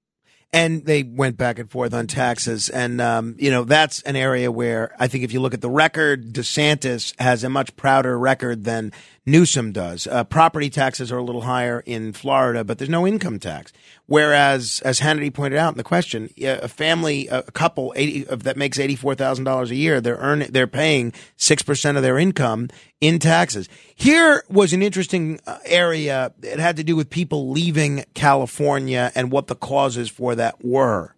And 0.55 0.85
they 0.85 1.03
went 1.03 1.39
back 1.39 1.59
and 1.59 1.71
forth 1.71 1.95
on 1.95 2.07
taxes. 2.07 2.69
And, 2.69 3.01
um, 3.01 3.37
you 3.39 3.51
know, 3.51 3.65
that's 3.65 4.03
an 4.03 4.17
area 4.17 4.53
where 4.53 4.95
I 4.99 5.09
think 5.09 5.25
if 5.25 5.33
you 5.33 5.41
look 5.41 5.55
at 5.55 5.63
the 5.63 5.71
record, 5.71 6.35
DeSantis 6.35 7.19
has 7.19 7.43
a 7.43 7.49
much 7.49 7.75
prouder 7.77 8.19
record 8.19 8.65
than 8.65 8.93
Newsom 9.25 9.73
does. 9.73 10.07
Uh, 10.07 10.25
property 10.25 10.69
taxes 10.69 11.13
are 11.13 11.19
a 11.19 11.23
little 11.23 11.43
higher 11.43 11.83
in 11.87 12.13
Florida, 12.13 12.65
but 12.65 12.79
there's 12.79 12.91
no 12.91 13.07
income 13.07 13.39
tax. 13.39 13.73
Whereas, 14.07 14.83
as 14.85 15.01
Hannity 15.01 15.33
pointed 15.33 15.59
out 15.59 15.73
in 15.73 15.79
the 15.79 15.85
question, 15.85 16.29
a 16.43 16.69
family, 16.69 17.29
a 17.29 17.43
couple 17.43 17.95
80, 17.97 18.25
that 18.25 18.57
makes 18.57 18.79
eighty-four 18.79 19.15
thousand 19.15 19.45
dollars 19.45 19.71
a 19.71 19.77
year, 19.77 20.01
they're 20.01 20.17
earning, 20.17 20.51
they're 20.51 20.67
paying 20.67 21.13
six 21.37 21.63
percent 21.63 21.97
of 21.97 22.03
their 22.03 22.19
income 22.19 22.69
in 23.01 23.19
taxes. 23.19 23.69
Here 24.03 24.43
was 24.51 24.73
an 24.73 24.83
interesting 24.83 25.39
uh, 25.47 25.59
area. 25.65 26.33
It 26.43 26.59
had 26.59 26.79
to 26.79 26.83
do 26.83 26.97
with 26.97 27.09
people 27.09 27.51
leaving 27.51 28.05
California 28.15 29.13
and 29.15 29.31
what 29.31 29.47
the 29.47 29.55
causes 29.55 30.11
for 30.11 30.35
that 30.35 30.65
were 30.65 31.15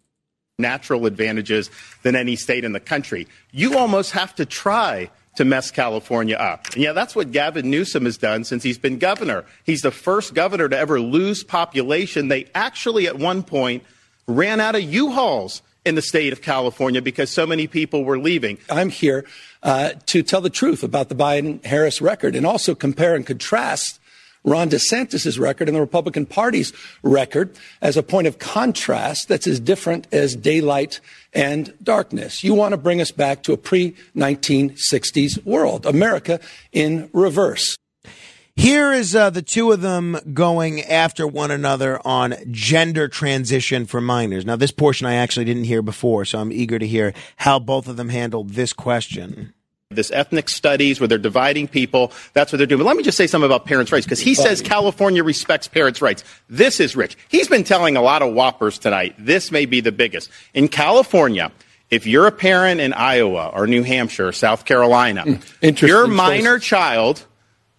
natural 0.58 1.06
advantages 1.06 1.70
than 2.02 2.14
any 2.14 2.36
state 2.36 2.62
in 2.62 2.72
the 2.72 2.80
country. 2.80 3.26
You 3.52 3.78
almost 3.78 4.10
have 4.10 4.34
to 4.34 4.44
try 4.44 5.10
to 5.36 5.46
mess 5.46 5.70
California 5.70 6.36
up. 6.36 6.74
And 6.74 6.82
yeah, 6.82 6.92
that's 6.92 7.16
what 7.16 7.32
Gavin 7.32 7.70
Newsom 7.70 8.04
has 8.04 8.18
done 8.18 8.44
since 8.44 8.62
he's 8.62 8.76
been 8.76 8.98
governor. 8.98 9.46
He's 9.64 9.80
the 9.80 9.90
first 9.90 10.34
governor 10.34 10.68
to 10.68 10.78
ever 10.78 11.00
lose 11.00 11.42
population. 11.42 12.28
They 12.28 12.50
actually, 12.54 13.06
at 13.06 13.18
one 13.18 13.44
point, 13.44 13.82
ran 14.28 14.60
out 14.60 14.74
of 14.74 14.82
U-Hauls 14.82 15.62
in 15.86 15.94
the 15.94 16.02
state 16.02 16.32
of 16.32 16.42
California 16.42 17.02
because 17.02 17.30
so 17.30 17.46
many 17.46 17.66
people 17.66 18.04
were 18.04 18.18
leaving. 18.18 18.58
I'm 18.70 18.90
here 18.90 19.24
uh, 19.64 19.94
to 20.06 20.22
tell 20.22 20.40
the 20.40 20.50
truth 20.50 20.84
about 20.84 21.08
the 21.08 21.14
Biden 21.14 21.64
Harris 21.64 22.00
record 22.00 22.36
and 22.36 22.46
also 22.46 22.74
compare 22.74 23.16
and 23.16 23.26
contrast 23.26 23.98
Ron 24.44 24.68
DeSantis' 24.68 25.40
record 25.40 25.68
and 25.68 25.76
the 25.76 25.80
Republican 25.80 26.26
Party's 26.26 26.72
record 27.02 27.56
as 27.80 27.96
a 27.96 28.02
point 28.02 28.26
of 28.26 28.38
contrast 28.38 29.26
that's 29.26 29.46
as 29.46 29.58
different 29.58 30.06
as 30.12 30.36
daylight 30.36 31.00
and 31.32 31.72
darkness. 31.82 32.44
You 32.44 32.54
want 32.54 32.72
to 32.72 32.76
bring 32.76 33.00
us 33.00 33.10
back 33.10 33.42
to 33.44 33.54
a 33.54 33.56
pre 33.56 33.96
1960s 34.14 35.42
world, 35.46 35.86
America 35.86 36.40
in 36.72 37.08
reverse. 37.14 37.76
Here 38.56 38.92
is 38.92 39.16
uh, 39.16 39.30
the 39.30 39.42
two 39.42 39.72
of 39.72 39.80
them 39.80 40.16
going 40.32 40.80
after 40.82 41.26
one 41.26 41.50
another 41.50 42.00
on 42.06 42.36
gender 42.50 43.08
transition 43.08 43.84
for 43.84 44.00
minors. 44.00 44.46
Now, 44.46 44.54
this 44.54 44.70
portion 44.70 45.06
I 45.08 45.14
actually 45.14 45.44
didn't 45.44 45.64
hear 45.64 45.82
before, 45.82 46.24
so 46.24 46.38
I'm 46.38 46.52
eager 46.52 46.78
to 46.78 46.86
hear 46.86 47.14
how 47.36 47.58
both 47.58 47.88
of 47.88 47.96
them 47.96 48.10
handled 48.10 48.50
this 48.50 48.72
question 48.72 49.52
this 49.90 50.10
ethnic 50.10 50.48
studies 50.48 51.00
where 51.00 51.08
they're 51.08 51.18
dividing 51.18 51.68
people. 51.68 52.12
That's 52.32 52.52
what 52.52 52.58
they're 52.58 52.66
doing. 52.66 52.80
But 52.80 52.86
let 52.86 52.96
me 52.96 53.02
just 53.02 53.16
say 53.16 53.26
something 53.26 53.46
about 53.46 53.64
parents' 53.64 53.92
rights 53.92 54.06
because 54.06 54.20
he 54.20 54.34
says 54.34 54.60
California 54.60 55.22
respects 55.22 55.68
parents' 55.68 56.02
rights. 56.02 56.24
This 56.48 56.80
is 56.80 56.96
rich. 56.96 57.16
He's 57.28 57.48
been 57.48 57.64
telling 57.64 57.96
a 57.96 58.02
lot 58.02 58.22
of 58.22 58.34
whoppers 58.34 58.78
tonight. 58.78 59.14
This 59.18 59.50
may 59.50 59.66
be 59.66 59.80
the 59.80 59.92
biggest. 59.92 60.30
In 60.52 60.68
California, 60.68 61.52
if 61.90 62.06
you're 62.06 62.26
a 62.26 62.32
parent 62.32 62.80
in 62.80 62.92
Iowa 62.92 63.50
or 63.54 63.66
New 63.66 63.82
Hampshire 63.82 64.28
or 64.28 64.32
South 64.32 64.64
Carolina, 64.64 65.22
hmm. 65.22 65.86
your 65.86 66.06
minor 66.06 66.58
choice. 66.58 66.68
child 66.68 67.26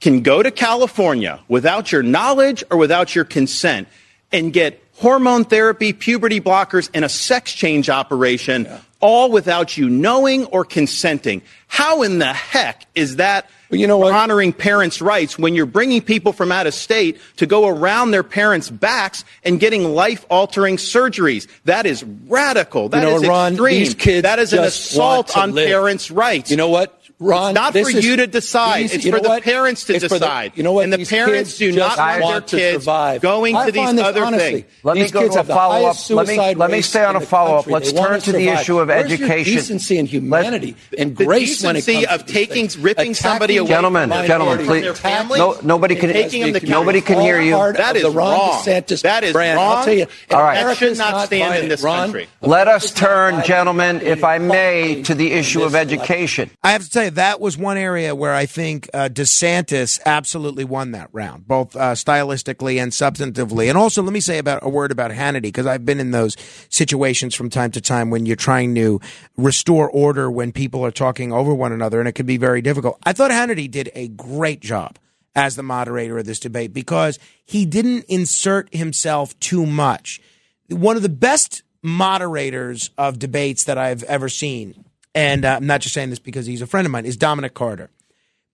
can 0.01 0.21
go 0.21 0.43
to 0.43 0.51
California 0.51 1.39
without 1.47 1.91
your 1.91 2.03
knowledge 2.03 2.63
or 2.69 2.77
without 2.77 3.15
your 3.15 3.25
consent 3.25 3.87
and 4.31 4.51
get 4.51 4.81
hormone 4.93 5.45
therapy, 5.45 5.93
puberty 5.93 6.39
blockers, 6.39 6.89
and 6.93 7.05
a 7.05 7.09
sex 7.09 7.53
change 7.53 7.89
operation 7.89 8.65
yeah 8.65 8.79
all 9.05 9.29
without 9.29 9.77
you 9.77 9.87
knowing 9.87 10.45
or 10.45 10.65
consenting. 10.65 11.43
How 11.67 12.01
in 12.01 12.17
the 12.17 12.33
heck 12.33 12.87
is 12.95 13.17
that 13.17 13.47
well, 13.69 13.79
you 13.79 13.85
know 13.85 13.99
what? 13.99 14.13
honoring 14.13 14.51
parents' 14.51 14.99
rights 14.99 15.37
when 15.37 15.53
you're 15.53 15.67
bringing 15.67 16.01
people 16.01 16.33
from 16.33 16.51
out 16.51 16.65
of 16.65 16.73
state 16.73 17.19
to 17.37 17.45
go 17.45 17.67
around 17.67 18.11
their 18.11 18.23
parents' 18.23 18.69
backs 18.69 19.23
and 19.43 19.59
getting 19.59 19.83
life-altering 19.83 20.77
surgeries? 20.77 21.47
That 21.65 21.85
is 21.85 22.03
radical. 22.03 22.89
That 22.89 23.03
you 23.03 23.09
know, 23.09 23.15
is 23.17 23.27
Ron, 23.27 23.53
extreme. 23.53 24.21
that 24.23 24.39
is 24.39 24.53
an 24.53 24.63
assault 24.63 25.37
on 25.37 25.53
live. 25.53 25.67
parents' 25.67 26.09
rights. 26.09 26.49
You 26.49 26.57
know 26.57 26.69
what? 26.69 26.99
Ron, 27.19 27.51
it's 27.51 27.55
not 27.55 27.74
for 27.74 27.89
is, 27.89 28.05
you 28.05 28.17
to 28.17 28.27
decide. 28.27 28.84
These, 28.84 28.93
it's 28.95 29.10
for 29.10 29.19
the 29.22 29.29
what? 29.29 29.43
parents 29.43 29.86
to 29.86 29.95
it's 29.95 30.07
decide. 30.07 30.51
The, 30.51 30.57
you 30.57 30.63
know 30.63 30.74
what? 30.74 30.84
And 30.84 30.91
the 30.91 31.05
parents 31.05 31.57
do 31.57 31.72
not 31.72 31.98
want 31.98 32.48
their 32.48 32.79
kids 32.79 32.86
going 33.22 33.55
I 33.55 33.67
to 33.67 33.72
these 33.72 34.00
other 34.00 34.25
honestly, 34.25 34.62
things. 34.62 34.74
Let 34.84 34.98
me 34.98 35.10
go 35.10 35.29
to 35.29 35.39
a 35.39 35.43
follow 35.43 35.86
up. 35.88 36.10
Let 36.10 36.27
me 36.27 36.55
let 36.55 36.72
me 36.72 36.81
stay 36.81 37.05
on 37.05 37.15
a 37.15 37.22
follow 37.22 37.57
up. 37.57 37.67
Let's 37.67 37.93
turn 37.93 38.19
to, 38.19 38.25
to 38.25 38.31
the 38.34 38.50
issue 38.50 38.79
of 38.79 38.89
Where's 38.89 39.05
education. 39.05 39.53
Your 39.53 39.62
decency 39.62 39.98
and 39.98 40.07
humanity 40.07 40.75
Let, 40.91 41.00
and 41.00 41.15
grace 41.15 41.62
the 41.62 41.67
when 41.67 41.75
it 41.77 41.86
comes 41.86 42.05
of 42.07 42.25
taking 42.25 42.69
ripping 42.81 43.13
somebody 43.13 43.57
away 43.57 43.69
gentlemen, 43.69 44.10
gentlemen, 44.10 44.65
please. 44.65 45.03
No, 45.38 45.57
nobody 45.63 45.95
can. 45.95 46.15
Nobody 46.63 47.01
can 47.01 47.22
hear 47.22 47.39
you. 47.39 47.55
That 47.74 47.95
is 47.95 48.13
wrong. 48.13 48.62
That 48.65 49.24
is 49.24 49.34
wrong. 49.34 49.57
I'll 49.57 49.86
tell 49.86 49.93
you. 49.93 50.07
All 50.31 50.43
right. 50.43 50.55
That 50.63 50.77
should 50.77 50.98
not 50.98 51.27
stand 51.27 51.63
in 51.63 51.69
this 51.69 51.81
country. 51.81 52.27
Let 52.41 52.67
us 52.67 52.91
turn, 52.91 53.43
gentlemen, 53.43 54.01
if 54.01 54.24
I 54.24 54.38
may, 54.38 55.01
to 55.03 55.15
the 55.15 55.31
issue 55.31 55.63
of 55.63 55.75
education. 55.75 56.50
I 56.63 56.72
have 56.72 56.84
to 56.84 56.89
tell 56.89 57.03
you 57.03 57.04
that 57.09 57.39
was 57.39 57.57
one 57.57 57.77
area 57.77 58.15
where 58.15 58.33
I 58.33 58.45
think 58.45 58.89
uh, 58.93 59.09
DeSantis 59.09 60.00
absolutely 60.05 60.63
won 60.63 60.91
that 60.91 61.09
round, 61.12 61.47
both 61.47 61.75
uh, 61.75 61.93
stylistically 61.93 62.81
and 62.81 62.91
substantively. 62.91 63.69
And 63.69 63.77
also, 63.77 64.01
let 64.01 64.13
me 64.13 64.19
say 64.19 64.38
about 64.38 64.63
a 64.63 64.69
word 64.69 64.91
about 64.91 65.12
Hannity 65.12 65.43
because 65.43 65.65
I've 65.65 65.85
been 65.85 66.00
in 66.00 66.12
those 66.12 66.38
situations 66.69 67.35
from 67.35 67.50
time 67.50 67.71
to 67.71 67.81
time 67.81 68.09
when 68.09 68.25
you're 68.25 68.35
trying 68.35 68.75
to 68.75 69.00
restore 69.38 69.89
order 69.89 70.29
when 70.31 70.51
people 70.51 70.85
are 70.85 70.91
talking 70.91 71.31
over 71.31 71.53
one 71.53 71.71
another, 71.71 72.00
and 72.00 72.07
it 72.07 72.13
can 72.13 72.25
be 72.25 72.38
very 72.38 72.62
difficult. 72.62 72.97
I 73.03 73.13
thought 73.13 73.31
Hannity 73.31 73.69
did 73.69 73.91
a 73.95 74.07
great 74.07 74.59
job 74.62 74.97
as 75.35 75.55
the 75.55 75.63
moderator 75.63 76.17
of 76.17 76.25
this 76.25 76.39
debate 76.39 76.74
because 76.74 77.19
he 77.43 77.65
didn't 77.65 78.05
insert 78.05 78.74
himself 78.74 79.38
too 79.39 79.65
much. 79.65 80.21
One 80.69 80.95
of 80.95 81.01
the 81.01 81.09
best 81.09 81.63
moderators 81.83 82.89
of 82.97 83.19
debates 83.19 83.65
that 83.65 83.77
I've 83.77 84.03
ever 84.03 84.29
seen 84.29 84.84
and 85.15 85.45
uh, 85.45 85.55
I'm 85.55 85.65
not 85.65 85.81
just 85.81 85.95
saying 85.95 86.12
this 86.12 86.19
because 86.19 86.45
he's 86.45 86.62
a 86.62 86.67
friend 86.67 86.86
of 86.86 86.91
mine, 86.91 87.05
is 87.05 87.17
Dominic 87.17 87.55
Carter 87.55 87.89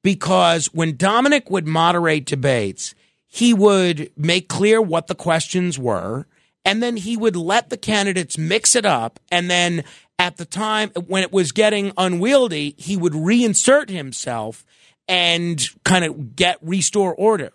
because 0.04 0.68
when 0.68 0.96
Dominic 0.96 1.50
would 1.50 1.68
moderate 1.68 2.26
debates, 2.26 2.96
he 3.28 3.54
would 3.54 4.12
make 4.18 4.50
clear 4.50 4.82
what 4.82 5.08
the 5.08 5.16
questions 5.16 5.78
were, 5.78 6.26
and 6.66 6.82
then 6.82 6.98
he 6.98 7.16
would 7.18 7.36
let 7.36 7.70
the 7.70 7.78
candidates 7.78 8.38
mix 8.38 8.76
it 8.76 8.86
up. 8.86 9.20
And 9.32 9.50
then 9.50 9.84
at 10.20 10.38
the 10.38 10.46
time 10.46 10.90
when 11.08 11.24
it 11.24 11.32
was 11.32 11.52
getting 11.52 11.92
unwieldy, 11.98 12.76
he 12.78 12.98
would 12.98 13.14
reinsert 13.14 13.90
himself 13.90 14.66
and 15.08 15.68
kind 15.84 16.06
of 16.06 16.36
get 16.36 16.58
restore 16.62 17.14
order. 17.16 17.52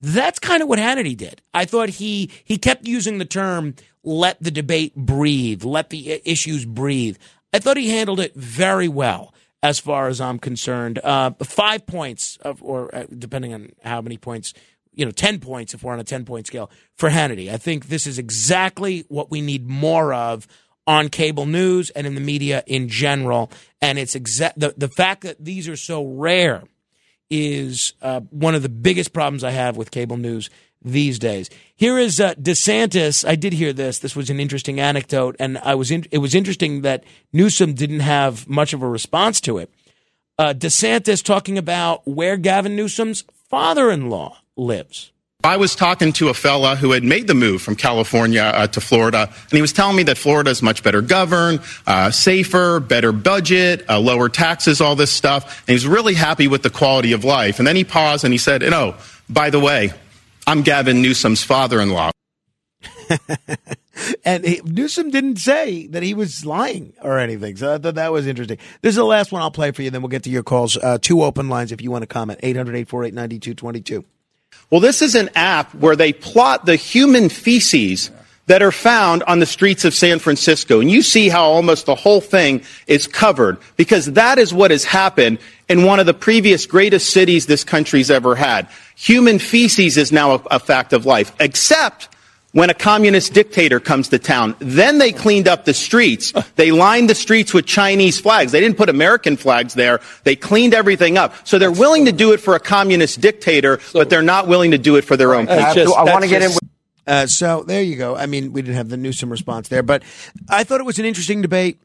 That's 0.00 0.38
kind 0.38 0.62
of 0.62 0.68
what 0.68 0.78
Hannity 0.78 1.16
did. 1.16 1.42
I 1.52 1.64
thought 1.64 1.88
he 1.88 2.30
he 2.44 2.58
kept 2.58 2.86
using 2.86 3.18
the 3.18 3.24
term 3.24 3.74
"let 4.04 4.40
the 4.42 4.50
debate 4.50 4.94
breathe," 4.94 5.64
let 5.64 5.90
the 5.90 6.20
issues 6.24 6.64
breathe. 6.64 7.16
I 7.52 7.58
thought 7.58 7.76
he 7.76 7.90
handled 7.90 8.20
it 8.20 8.34
very 8.34 8.88
well 8.88 9.34
as 9.62 9.78
far 9.78 10.08
as 10.08 10.20
I'm 10.20 10.38
concerned. 10.38 10.98
Uh, 11.02 11.32
five 11.42 11.86
points, 11.86 12.38
of, 12.42 12.62
or 12.62 12.94
uh, 12.94 13.04
depending 13.16 13.54
on 13.54 13.70
how 13.82 14.00
many 14.00 14.16
points, 14.16 14.54
you 14.92 15.04
know, 15.04 15.10
10 15.10 15.40
points 15.40 15.74
if 15.74 15.82
we're 15.82 15.92
on 15.92 16.00
a 16.00 16.04
10 16.04 16.24
point 16.24 16.46
scale 16.46 16.70
for 16.94 17.10
Hannity. 17.10 17.50
I 17.50 17.56
think 17.56 17.88
this 17.88 18.06
is 18.06 18.18
exactly 18.18 19.04
what 19.08 19.30
we 19.30 19.40
need 19.40 19.68
more 19.68 20.12
of 20.12 20.46
on 20.86 21.08
cable 21.08 21.46
news 21.46 21.90
and 21.90 22.06
in 22.06 22.14
the 22.14 22.20
media 22.20 22.62
in 22.66 22.88
general. 22.88 23.50
And 23.82 23.98
it's 23.98 24.14
exact 24.14 24.58
the, 24.58 24.74
the 24.76 24.88
fact 24.88 25.22
that 25.22 25.44
these 25.44 25.68
are 25.68 25.76
so 25.76 26.04
rare 26.06 26.62
is 27.28 27.94
uh, 28.02 28.20
one 28.30 28.54
of 28.54 28.62
the 28.62 28.68
biggest 28.68 29.12
problems 29.12 29.42
I 29.42 29.50
have 29.50 29.76
with 29.76 29.90
cable 29.90 30.16
news 30.16 30.48
these 30.82 31.18
days. 31.18 31.50
Here 31.74 31.98
is 31.98 32.20
uh, 32.20 32.34
DeSantis. 32.34 33.26
I 33.26 33.34
did 33.34 33.52
hear 33.52 33.72
this. 33.72 33.98
This 33.98 34.16
was 34.16 34.30
an 34.30 34.40
interesting 34.40 34.80
anecdote, 34.80 35.36
and 35.38 35.58
I 35.58 35.74
was 35.74 35.90
in, 35.90 36.06
it 36.10 36.18
was 36.18 36.34
interesting 36.34 36.82
that 36.82 37.04
Newsom 37.32 37.74
didn't 37.74 38.00
have 38.00 38.48
much 38.48 38.72
of 38.72 38.82
a 38.82 38.88
response 38.88 39.40
to 39.42 39.58
it. 39.58 39.70
Uh, 40.38 40.52
DeSantis 40.52 41.22
talking 41.24 41.58
about 41.58 42.06
where 42.06 42.36
Gavin 42.36 42.76
Newsom's 42.76 43.24
father-in-law 43.48 44.38
lives. 44.56 45.12
I 45.44 45.58
was 45.58 45.76
talking 45.76 46.12
to 46.14 46.28
a 46.28 46.34
fella 46.34 46.74
who 46.74 46.90
had 46.90 47.04
made 47.04 47.28
the 47.28 47.34
move 47.34 47.62
from 47.62 47.76
California 47.76 48.42
uh, 48.42 48.66
to 48.68 48.80
Florida, 48.80 49.28
and 49.28 49.52
he 49.52 49.60
was 49.60 49.72
telling 49.72 49.96
me 49.96 50.02
that 50.04 50.18
Florida 50.18 50.50
is 50.50 50.60
much 50.60 50.82
better 50.82 51.00
governed, 51.00 51.60
uh, 51.86 52.10
safer, 52.10 52.80
better 52.80 53.12
budget, 53.12 53.84
uh, 53.88 54.00
lower 54.00 54.28
taxes, 54.28 54.80
all 54.80 54.96
this 54.96 55.12
stuff. 55.12 55.62
And 55.68 55.74
he's 55.74 55.86
really 55.86 56.14
happy 56.14 56.48
with 56.48 56.62
the 56.62 56.70
quality 56.70 57.12
of 57.12 57.22
life. 57.22 57.58
And 57.58 57.66
then 57.66 57.76
he 57.76 57.84
paused 57.84 58.24
and 58.24 58.34
he 58.34 58.38
said, 58.38 58.62
"You 58.62 58.70
know, 58.70 58.96
by 59.28 59.50
the 59.50 59.60
way, 59.60 59.92
I'm 60.46 60.62
Gavin 60.62 61.02
Newsom's 61.02 61.42
father-in-law." 61.42 62.10
and 64.24 64.44
he, 64.44 64.60
Newsom 64.64 65.10
didn't 65.10 65.36
say 65.36 65.86
that 65.88 66.02
he 66.02 66.14
was 66.14 66.44
lying 66.44 66.92
or 67.02 67.18
anything. 67.18 67.56
So 67.56 67.74
I 67.74 67.78
thought 67.78 67.94
that 67.94 68.12
was 68.12 68.26
interesting. 68.26 68.58
This 68.82 68.90
is 68.90 68.96
the 68.96 69.04
last 69.04 69.32
one 69.32 69.42
I'll 69.42 69.50
play 69.50 69.70
for 69.70 69.82
you. 69.82 69.90
Then 69.90 70.02
we'll 70.02 70.08
get 70.08 70.22
to 70.24 70.30
your 70.30 70.42
calls. 70.42 70.76
Uh, 70.76 70.98
two 71.00 71.22
open 71.22 71.48
lines 71.48 71.72
if 71.72 71.80
you 71.80 71.90
want 71.90 72.02
to 72.02 72.06
comment. 72.06 72.40
800 72.42 72.72
848 72.72 73.14
9222. 73.14 74.04
Well, 74.70 74.80
this 74.80 75.02
is 75.02 75.14
an 75.14 75.30
app 75.34 75.74
where 75.74 75.96
they 75.96 76.12
plot 76.12 76.66
the 76.66 76.76
human 76.76 77.28
feces 77.28 78.10
that 78.46 78.62
are 78.62 78.72
found 78.72 79.22
on 79.24 79.40
the 79.40 79.46
streets 79.46 79.84
of 79.84 79.92
San 79.92 80.18
Francisco. 80.18 80.80
And 80.80 80.90
you 80.90 81.02
see 81.02 81.28
how 81.28 81.44
almost 81.44 81.86
the 81.86 81.94
whole 81.94 82.20
thing 82.20 82.62
is 82.86 83.06
covered 83.06 83.58
because 83.76 84.06
that 84.12 84.38
is 84.38 84.54
what 84.54 84.70
has 84.70 84.84
happened 84.84 85.38
in 85.68 85.84
one 85.84 85.98
of 85.98 86.06
the 86.06 86.14
previous 86.14 86.64
greatest 86.66 87.10
cities 87.10 87.46
this 87.46 87.64
country's 87.64 88.10
ever 88.10 88.34
had. 88.36 88.68
Human 88.94 89.38
feces 89.38 89.96
is 89.96 90.12
now 90.12 90.32
a, 90.36 90.42
a 90.52 90.58
fact 90.60 90.92
of 90.92 91.04
life, 91.06 91.32
except 91.40 92.08
when 92.52 92.70
a 92.70 92.74
communist 92.74 93.34
dictator 93.34 93.78
comes 93.80 94.08
to 94.08 94.18
town. 94.18 94.54
Then 94.60 94.96
they 94.96 95.12
cleaned 95.12 95.46
up 95.48 95.66
the 95.66 95.74
streets. 95.74 96.32
They 96.54 96.70
lined 96.70 97.10
the 97.10 97.14
streets 97.14 97.52
with 97.52 97.66
Chinese 97.66 98.18
flags. 98.18 98.52
They 98.52 98.60
didn't 98.60 98.78
put 98.78 98.88
American 98.88 99.36
flags 99.36 99.74
there. 99.74 100.00
They 100.24 100.36
cleaned 100.36 100.72
everything 100.72 101.18
up. 101.18 101.34
So 101.46 101.58
they're 101.58 101.70
willing 101.70 102.06
to 102.06 102.12
do 102.12 102.32
it 102.32 102.38
for 102.38 102.54
a 102.54 102.60
communist 102.60 103.20
dictator, 103.20 103.80
but 103.92 104.08
they're 104.08 104.22
not 104.22 104.46
willing 104.46 104.70
to 104.70 104.78
do 104.78 104.96
it 104.96 105.02
for 105.04 105.18
their 105.18 105.34
own 105.34 105.48
people. 105.48 105.64
I 105.96 106.04
want 106.04 106.22
to 106.22 106.28
get 106.30 106.42
in. 106.42 106.50
With- 106.54 106.60
uh, 107.06 107.26
so 107.26 107.62
there 107.62 107.82
you 107.82 107.96
go. 107.96 108.16
I 108.16 108.26
mean, 108.26 108.52
we 108.52 108.62
didn't 108.62 108.76
have 108.76 108.88
the 108.88 108.96
Newsom 108.96 109.30
response 109.30 109.68
there, 109.68 109.82
but 109.82 110.02
I 110.48 110.64
thought 110.64 110.80
it 110.80 110.86
was 110.86 110.98
an 110.98 111.04
interesting 111.04 111.42
debate. 111.42 111.80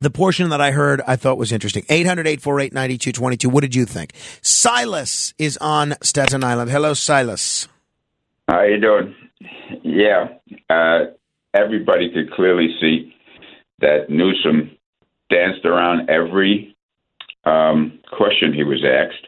The 0.00 0.10
portion 0.10 0.50
that 0.50 0.60
I 0.60 0.72
heard, 0.72 1.00
I 1.06 1.16
thought 1.16 1.38
was 1.38 1.52
interesting. 1.52 1.84
800 1.88 2.26
848 2.26 2.72
9222. 2.74 3.48
What 3.48 3.62
did 3.62 3.74
you 3.74 3.86
think? 3.86 4.12
Silas 4.42 5.32
is 5.38 5.56
on 5.58 5.94
Staten 6.02 6.44
Island. 6.44 6.70
Hello, 6.70 6.92
Silas. 6.92 7.66
How 8.46 8.62
you 8.62 8.78
doing? 8.78 9.14
Yeah, 9.82 10.28
uh, 10.68 11.06
everybody 11.54 12.12
could 12.12 12.30
clearly 12.32 12.76
see 12.80 13.14
that 13.80 14.10
Newsom 14.10 14.76
danced 15.30 15.64
around 15.64 16.10
every 16.10 16.76
um, 17.44 17.98
question 18.12 18.52
he 18.52 18.64
was 18.64 18.84
asked, 18.84 19.26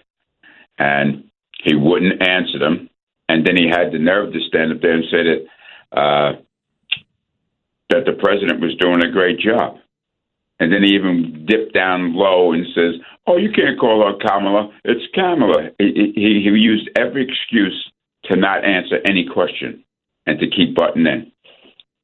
and 0.79 1.25
he 1.65 1.75
wouldn't 1.75 2.23
answer 2.27 2.59
them. 2.59 2.88
And 3.29 3.47
then 3.47 3.57
he 3.57 3.69
had 3.69 3.93
the 3.93 3.99
nerve 3.99 4.33
to 4.33 4.41
stand 4.49 4.73
up 4.73 4.81
there 4.81 4.95
and 4.95 5.05
say 5.11 5.23
that 5.23 5.99
uh, 5.99 6.33
that 7.91 8.05
the 8.05 8.13
president 8.13 8.61
was 8.61 8.77
doing 8.79 9.03
a 9.05 9.13
great 9.13 9.39
job. 9.39 9.77
And 10.61 10.73
then 10.73 10.83
he 10.83 10.95
even 10.95 11.47
dipped 11.47 11.73
down 11.73 12.15
low 12.15 12.53
and 12.53 12.67
says, 12.75 13.01
"Oh, 13.27 13.37
you 13.37 13.51
can't 13.51 13.79
call 13.79 14.05
her 14.05 14.19
Kamala. 14.19 14.71
It's 14.85 15.05
Kamala." 15.15 15.71
He, 15.79 16.13
he, 16.15 16.43
he 16.43 16.51
used 16.51 16.91
every 16.99 17.29
excuse 17.29 17.91
to 18.25 18.37
not 18.37 18.65
answer 18.65 18.99
any 19.07 19.27
question 19.33 19.85
and 20.27 20.39
to 20.41 20.47
keep 20.49 20.75
butting 20.75 21.07
in. 21.07 21.33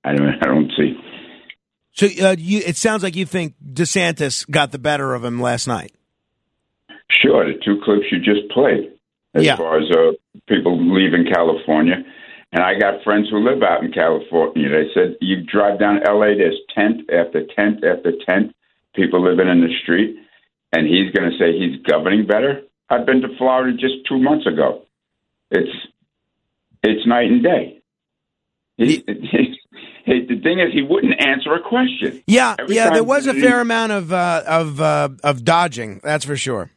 I 0.05 0.15
don't, 0.15 0.29
I 0.29 0.47
don't 0.47 0.71
see. 0.77 0.95
So 1.93 2.07
uh, 2.07 2.37
you, 2.39 2.61
it 2.65 2.77
sounds 2.77 3.03
like 3.03 3.17
you 3.17 3.27
think 3.27 3.55
DeSantis 3.65 4.49
got 4.51 4.73
the 4.73 4.79
better 4.79 5.15
of 5.15 5.25
him 5.25 5.41
last 5.41 5.67
night. 5.67 5.93
Sure, 7.23 7.47
the 7.47 7.59
two 7.65 7.81
clips 7.85 8.07
you 8.11 8.19
just 8.19 8.51
played, 8.53 8.93
as 9.35 9.45
yeah. 9.45 9.57
far 9.57 9.79
as 9.79 9.91
uh, 9.91 10.13
people 10.49 10.79
leaving 10.79 11.27
California. 11.33 11.97
And 12.53 12.63
I 12.63 12.79
got 12.79 13.03
friends 13.03 13.29
who 13.31 13.39
live 13.39 13.63
out 13.63 13.83
in 13.83 13.93
California. 13.93 14.69
They 14.69 14.89
said 14.95 15.17
you 15.21 15.43
drive 15.43 15.81
down 15.81 16.01
LA, 16.07 16.39
there's 16.39 16.59
tent 16.75 17.11
after 17.11 17.45
tent 17.55 17.83
after 17.85 18.13
tent, 18.27 18.55
people 18.95 19.23
living 19.23 19.49
in 19.49 19.61
the 19.61 19.75
street, 19.83 20.17
and 20.73 20.87
he's 20.87 21.11
going 21.13 21.31
to 21.31 21.37
say 21.37 21.59
he's 21.59 21.83
governing 21.83 22.27
better. 22.27 22.63
I've 22.89 23.07
been 23.07 23.23
to 23.23 23.37
Florida 23.39 23.77
just 23.77 24.07
two 24.09 24.19
months 24.19 24.47
ago. 24.47 24.83
It's 25.51 25.71
it's 26.83 27.07
night 27.07 27.31
and 27.31 27.43
day. 27.43 27.81
He, 28.77 29.03
he, 29.07 29.59
he, 30.05 30.27
the 30.27 30.41
thing 30.43 30.61
is, 30.61 30.73
he 30.73 30.83
wouldn't 30.83 31.15
answer 31.25 31.55
a 31.55 31.63
question. 31.63 32.23
Yeah, 32.27 32.57
Every 32.59 32.75
yeah, 32.75 32.91
there 32.91 33.05
was 33.05 33.27
a 33.27 33.35
fair 33.35 33.61
amount 33.61 33.93
of 33.93 34.13
uh, 34.13 34.43
of 34.47 34.81
uh, 34.81 35.09
of 35.23 35.45
dodging. 35.45 36.01
That's 36.03 36.25
for 36.25 36.37
sure. 36.37 36.71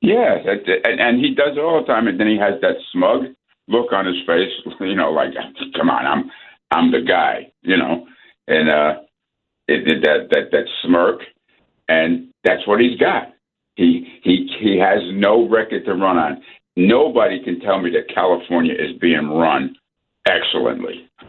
Yeah, 0.00 0.36
and, 0.84 1.20
he 1.20 1.34
does 1.34 1.56
it 1.56 1.60
all 1.60 1.80
the 1.80 1.86
time. 1.86 2.08
And 2.08 2.18
then 2.18 2.26
he 2.26 2.38
has 2.38 2.60
that 2.62 2.76
smug 2.92 3.34
look 3.68 3.92
on 3.92 4.06
his 4.06 4.16
face, 4.26 4.50
you 4.80 4.94
know, 4.94 5.10
like, 5.10 5.30
"Come 5.76 5.90
on, 5.90 6.06
I'm 6.06 6.30
I'm 6.70 6.90
the 6.90 7.02
guy," 7.06 7.52
you 7.62 7.76
know, 7.76 8.06
and 8.48 8.70
uh, 8.70 9.00
it, 9.68 9.86
it, 9.86 10.02
that 10.02 10.28
that 10.30 10.50
that 10.52 10.64
smirk, 10.82 11.20
and 11.88 12.28
that's 12.44 12.66
what 12.66 12.80
he's 12.80 12.98
got. 12.98 13.34
He 13.76 14.20
he 14.22 14.48
he 14.60 14.78
has 14.78 15.00
no 15.12 15.48
record 15.48 15.84
to 15.84 15.92
run 15.92 16.16
on. 16.16 16.42
Nobody 16.76 17.42
can 17.42 17.60
tell 17.60 17.80
me 17.80 17.90
that 17.90 18.14
California 18.14 18.72
is 18.72 18.98
being 19.00 19.28
run 19.28 19.76
excellently. 20.26 21.08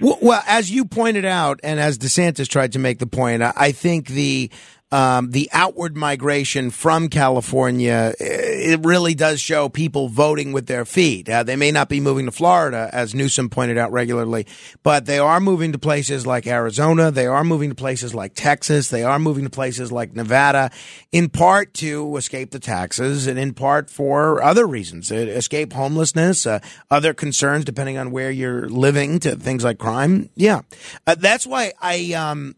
well, 0.00 0.18
well, 0.20 0.42
as 0.46 0.70
you 0.70 0.84
pointed 0.84 1.24
out, 1.24 1.60
and 1.62 1.78
as 1.78 1.98
DeSantis 1.98 2.48
tried 2.48 2.72
to 2.72 2.78
make 2.78 2.98
the 2.98 3.06
point, 3.06 3.42
I 3.42 3.72
think 3.72 4.08
the 4.08 4.50
um, 4.94 5.32
the 5.32 5.50
outward 5.52 5.96
migration 5.96 6.70
from 6.70 7.08
California, 7.08 8.14
it 8.20 8.78
really 8.84 9.12
does 9.12 9.40
show 9.40 9.68
people 9.68 10.08
voting 10.08 10.52
with 10.52 10.68
their 10.68 10.84
feet. 10.84 11.28
Uh, 11.28 11.42
they 11.42 11.56
may 11.56 11.72
not 11.72 11.88
be 11.88 11.98
moving 11.98 12.26
to 12.26 12.30
Florida, 12.30 12.90
as 12.92 13.12
Newsom 13.12 13.50
pointed 13.50 13.76
out 13.76 13.90
regularly, 13.90 14.46
but 14.84 15.06
they 15.06 15.18
are 15.18 15.40
moving 15.40 15.72
to 15.72 15.78
places 15.80 16.28
like 16.28 16.46
Arizona. 16.46 17.10
They 17.10 17.26
are 17.26 17.42
moving 17.42 17.70
to 17.70 17.74
places 17.74 18.14
like 18.14 18.34
Texas. 18.34 18.88
They 18.90 19.02
are 19.02 19.18
moving 19.18 19.42
to 19.42 19.50
places 19.50 19.90
like 19.90 20.14
Nevada, 20.14 20.70
in 21.10 21.28
part 21.28 21.74
to 21.74 22.16
escape 22.16 22.52
the 22.52 22.60
taxes 22.60 23.26
and 23.26 23.36
in 23.36 23.52
part 23.52 23.90
for 23.90 24.40
other 24.44 24.64
reasons, 24.64 25.10
uh, 25.10 25.16
escape 25.16 25.72
homelessness, 25.72 26.46
uh, 26.46 26.60
other 26.88 27.12
concerns 27.12 27.64
depending 27.64 27.98
on 27.98 28.12
where 28.12 28.30
you're 28.30 28.68
living 28.68 29.18
to 29.18 29.34
things 29.34 29.64
like 29.64 29.78
crime. 29.78 30.30
Yeah. 30.36 30.60
Uh, 31.04 31.16
that's 31.16 31.48
why 31.48 31.72
I, 31.82 32.12
um, 32.12 32.54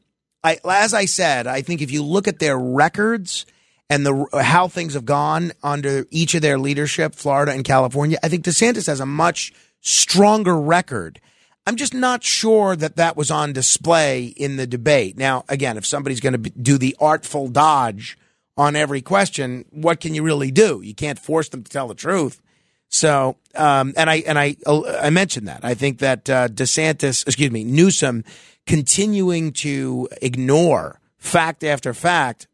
I, 0.46 0.60
as 0.64 0.94
I 0.94 1.06
said, 1.06 1.48
I 1.48 1.62
think 1.62 1.82
if 1.82 1.90
you 1.90 2.04
look 2.04 2.28
at 2.28 2.38
their 2.38 2.56
records 2.56 3.46
and 3.90 4.06
the 4.06 4.26
how 4.40 4.68
things 4.68 4.94
have 4.94 5.04
gone 5.04 5.52
under 5.60 6.06
each 6.12 6.34
of 6.34 6.42
their 6.42 6.56
leadership, 6.56 7.16
Florida 7.16 7.50
and 7.50 7.64
California, 7.64 8.16
I 8.22 8.28
think 8.28 8.44
DeSantis 8.44 8.86
has 8.86 9.00
a 9.00 9.06
much 9.06 9.52
stronger 9.80 10.56
record. 10.56 11.20
I'm 11.66 11.74
just 11.74 11.94
not 11.94 12.22
sure 12.22 12.76
that 12.76 12.94
that 12.94 13.16
was 13.16 13.28
on 13.28 13.52
display 13.54 14.26
in 14.26 14.56
the 14.56 14.68
debate. 14.68 15.18
Now, 15.18 15.44
again, 15.48 15.76
if 15.76 15.84
somebody's 15.84 16.20
going 16.20 16.40
to 16.40 16.50
do 16.50 16.78
the 16.78 16.96
artful 17.00 17.48
dodge 17.48 18.16
on 18.56 18.76
every 18.76 19.02
question, 19.02 19.64
what 19.70 19.98
can 19.98 20.14
you 20.14 20.22
really 20.22 20.52
do? 20.52 20.80
You 20.80 20.94
can't 20.94 21.18
force 21.18 21.48
them 21.48 21.64
to 21.64 21.70
tell 21.70 21.88
the 21.88 21.96
truth. 21.96 22.40
So, 22.88 23.36
um, 23.56 23.94
and 23.96 24.08
I 24.08 24.16
and 24.18 24.38
I 24.38 24.54
I 25.02 25.10
mentioned 25.10 25.48
that 25.48 25.64
I 25.64 25.74
think 25.74 25.98
that 25.98 26.30
uh, 26.30 26.46
DeSantis, 26.46 27.26
excuse 27.26 27.50
me, 27.50 27.64
Newsom 27.64 28.22
continuing 28.66 29.52
to 29.52 30.08
ignore 30.20 31.00
fact 31.18 31.64
after 31.64 31.94
fact 31.94 32.46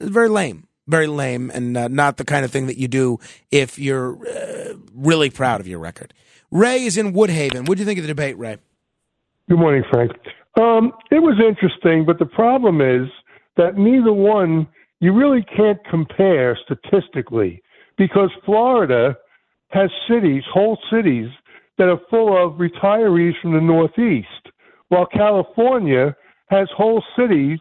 is 0.00 0.08
very 0.08 0.28
lame, 0.28 0.66
very 0.86 1.06
lame, 1.06 1.50
and 1.52 1.76
uh, 1.76 1.88
not 1.88 2.16
the 2.16 2.24
kind 2.24 2.44
of 2.44 2.50
thing 2.50 2.66
that 2.66 2.78
you 2.78 2.88
do 2.88 3.18
if 3.50 3.78
you're 3.78 4.16
uh, 4.26 4.74
really 4.94 5.30
proud 5.30 5.60
of 5.60 5.66
your 5.66 5.78
record. 5.78 6.14
Ray 6.50 6.84
is 6.84 6.96
in 6.96 7.12
Woodhaven. 7.12 7.68
What 7.68 7.76
do 7.76 7.82
you 7.82 7.86
think 7.86 7.98
of 7.98 8.04
the 8.04 8.08
debate, 8.08 8.38
Ray? 8.38 8.58
Good 9.48 9.58
morning, 9.58 9.82
Frank. 9.90 10.12
Um, 10.58 10.92
it 11.10 11.20
was 11.20 11.40
interesting, 11.46 12.04
but 12.06 12.18
the 12.18 12.26
problem 12.26 12.80
is 12.80 13.08
that 13.56 13.76
neither 13.76 14.12
one 14.12 14.66
you 15.00 15.12
really 15.12 15.44
can't 15.56 15.78
compare 15.90 16.58
statistically 16.64 17.62
because 17.98 18.30
Florida 18.44 19.16
has 19.68 19.90
cities, 20.08 20.42
whole 20.52 20.78
cities, 20.90 21.28
that 21.78 21.88
are 21.88 22.00
full 22.08 22.32
of 22.32 22.58
retirees 22.58 23.32
from 23.42 23.52
the 23.52 23.60
Northeast 23.60 24.45
while 24.88 25.06
California 25.06 26.14
has 26.48 26.68
whole 26.76 27.02
cities 27.18 27.58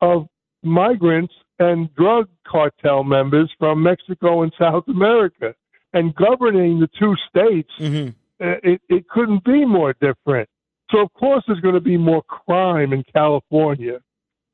of 0.00 0.26
migrants 0.62 1.34
and 1.58 1.92
drug 1.94 2.28
cartel 2.46 3.04
members 3.04 3.50
from 3.58 3.82
Mexico 3.82 4.42
and 4.42 4.52
South 4.58 4.84
America. 4.88 5.54
And 5.92 6.14
governing 6.14 6.80
the 6.80 6.88
two 6.98 7.14
states, 7.28 7.70
mm-hmm. 7.78 8.10
Uh, 8.40 8.56
it, 8.64 8.80
it 8.88 9.08
couldn't 9.08 9.44
be 9.44 9.64
more 9.64 9.94
different. 10.00 10.48
So, 10.90 10.98
of 11.00 11.12
course, 11.14 11.44
there's 11.46 11.60
going 11.60 11.76
to 11.76 11.80
be 11.80 11.96
more 11.96 12.22
crime 12.24 12.92
in 12.92 13.04
California. 13.14 14.00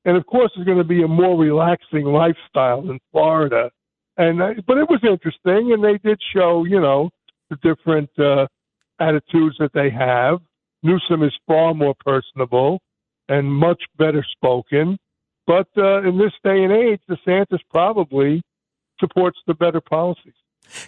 And, 0.05 0.17
of 0.17 0.27
course, 0.27 0.53
there's 0.55 0.67
going 0.67 0.79
to 0.79 0.85
be 0.85 1.03
a 1.03 1.09
more 1.09 1.37
relaxing 1.39 2.05
lifestyle 2.05 2.91
in 2.91 3.01
Florida. 3.11 3.71
And 4.17 4.39
But 4.67 4.79
it 4.79 4.89
was 4.89 5.01
interesting, 5.03 5.73
and 5.73 5.83
they 5.83 5.97
did 5.99 6.21
show, 6.35 6.65
you 6.65 6.79
know, 6.79 7.11
the 7.49 7.57
different 7.57 8.11
uh, 8.19 8.47
attitudes 9.01 9.57
that 9.59 9.73
they 9.73 9.89
have. 9.91 10.41
Newsom 10.83 11.23
is 11.23 11.33
far 11.47 11.75
more 11.75 11.95
personable 12.05 12.81
and 13.29 13.53
much 13.53 13.83
better 13.99 14.25
spoken. 14.33 14.99
But 15.47 15.69
uh, 15.77 16.03
in 16.03 16.19
this 16.19 16.33
day 16.45 16.63
and 16.63 16.73
age, 16.73 17.01
DeSantis 17.09 17.61
probably 17.71 18.43
supports 18.99 19.39
the 19.47 19.55
better 19.55 19.81
policies. 19.81 20.35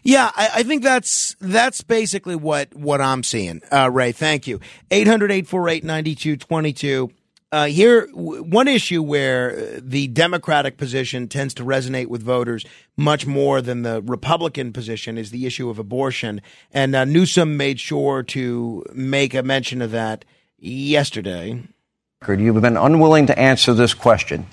Yeah, 0.02 0.30
I, 0.36 0.50
I, 0.56 0.62
think 0.62 0.82
that's 0.82 1.34
that's 1.40 1.80
basically 1.82 2.36
what 2.36 2.74
what 2.74 3.00
I'm 3.00 3.22
seeing. 3.24 3.62
Uh, 3.72 3.90
Ray, 3.90 4.12
thank 4.12 4.46
you. 4.46 4.60
800-848-9222. 4.90 7.10
Uh, 7.52 7.66
here, 7.66 8.06
w- 8.06 8.42
one 8.42 8.66
issue 8.66 9.02
where 9.02 9.52
uh, 9.52 9.80
the 9.82 10.06
Democratic 10.08 10.78
position 10.78 11.28
tends 11.28 11.52
to 11.52 11.62
resonate 11.62 12.06
with 12.06 12.22
voters 12.22 12.64
much 12.96 13.26
more 13.26 13.60
than 13.60 13.82
the 13.82 14.00
Republican 14.00 14.72
position 14.72 15.18
is 15.18 15.30
the 15.30 15.44
issue 15.44 15.68
of 15.68 15.78
abortion. 15.78 16.40
And 16.72 16.96
uh, 16.96 17.04
Newsom 17.04 17.58
made 17.58 17.78
sure 17.78 18.22
to 18.22 18.84
make 18.94 19.34
a 19.34 19.42
mention 19.42 19.82
of 19.82 19.90
that 19.90 20.24
yesterday. 20.58 21.62
You've 22.26 22.62
been 22.62 22.78
unwilling 22.78 23.26
to 23.26 23.38
answer 23.38 23.74
this 23.74 23.92
question. 23.92 24.46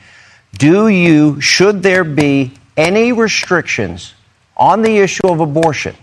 Do 0.57 0.89
you, 0.89 1.39
should 1.39 1.83
there 1.83 2.03
be 2.03 2.51
any 2.75 3.13
restrictions 3.13 4.13
on 4.57 4.81
the 4.81 4.97
issue 4.97 5.27
of 5.27 5.39
abortion 5.39 5.95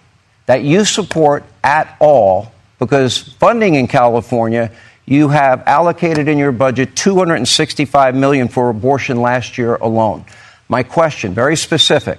that 0.47 0.63
you 0.63 0.87
support 0.87 1.45
at 1.63 1.95
all? 2.01 2.53
Because 2.79 3.19
funding 3.19 3.75
in 3.75 3.87
California 3.87 4.71
you 5.07 5.29
have 5.29 5.63
allocated 5.67 6.29
in 6.29 6.37
your 6.37 6.53
budget 6.53 6.97
265 6.97 8.15
million 8.15 8.49
for 8.49 8.69
abortion 8.69 9.21
last 9.21 9.57
year 9.57 9.77
alone. 9.77 10.25
My 10.69 10.83
question, 10.83 11.33
very 11.33 11.57
specific. 11.57 12.19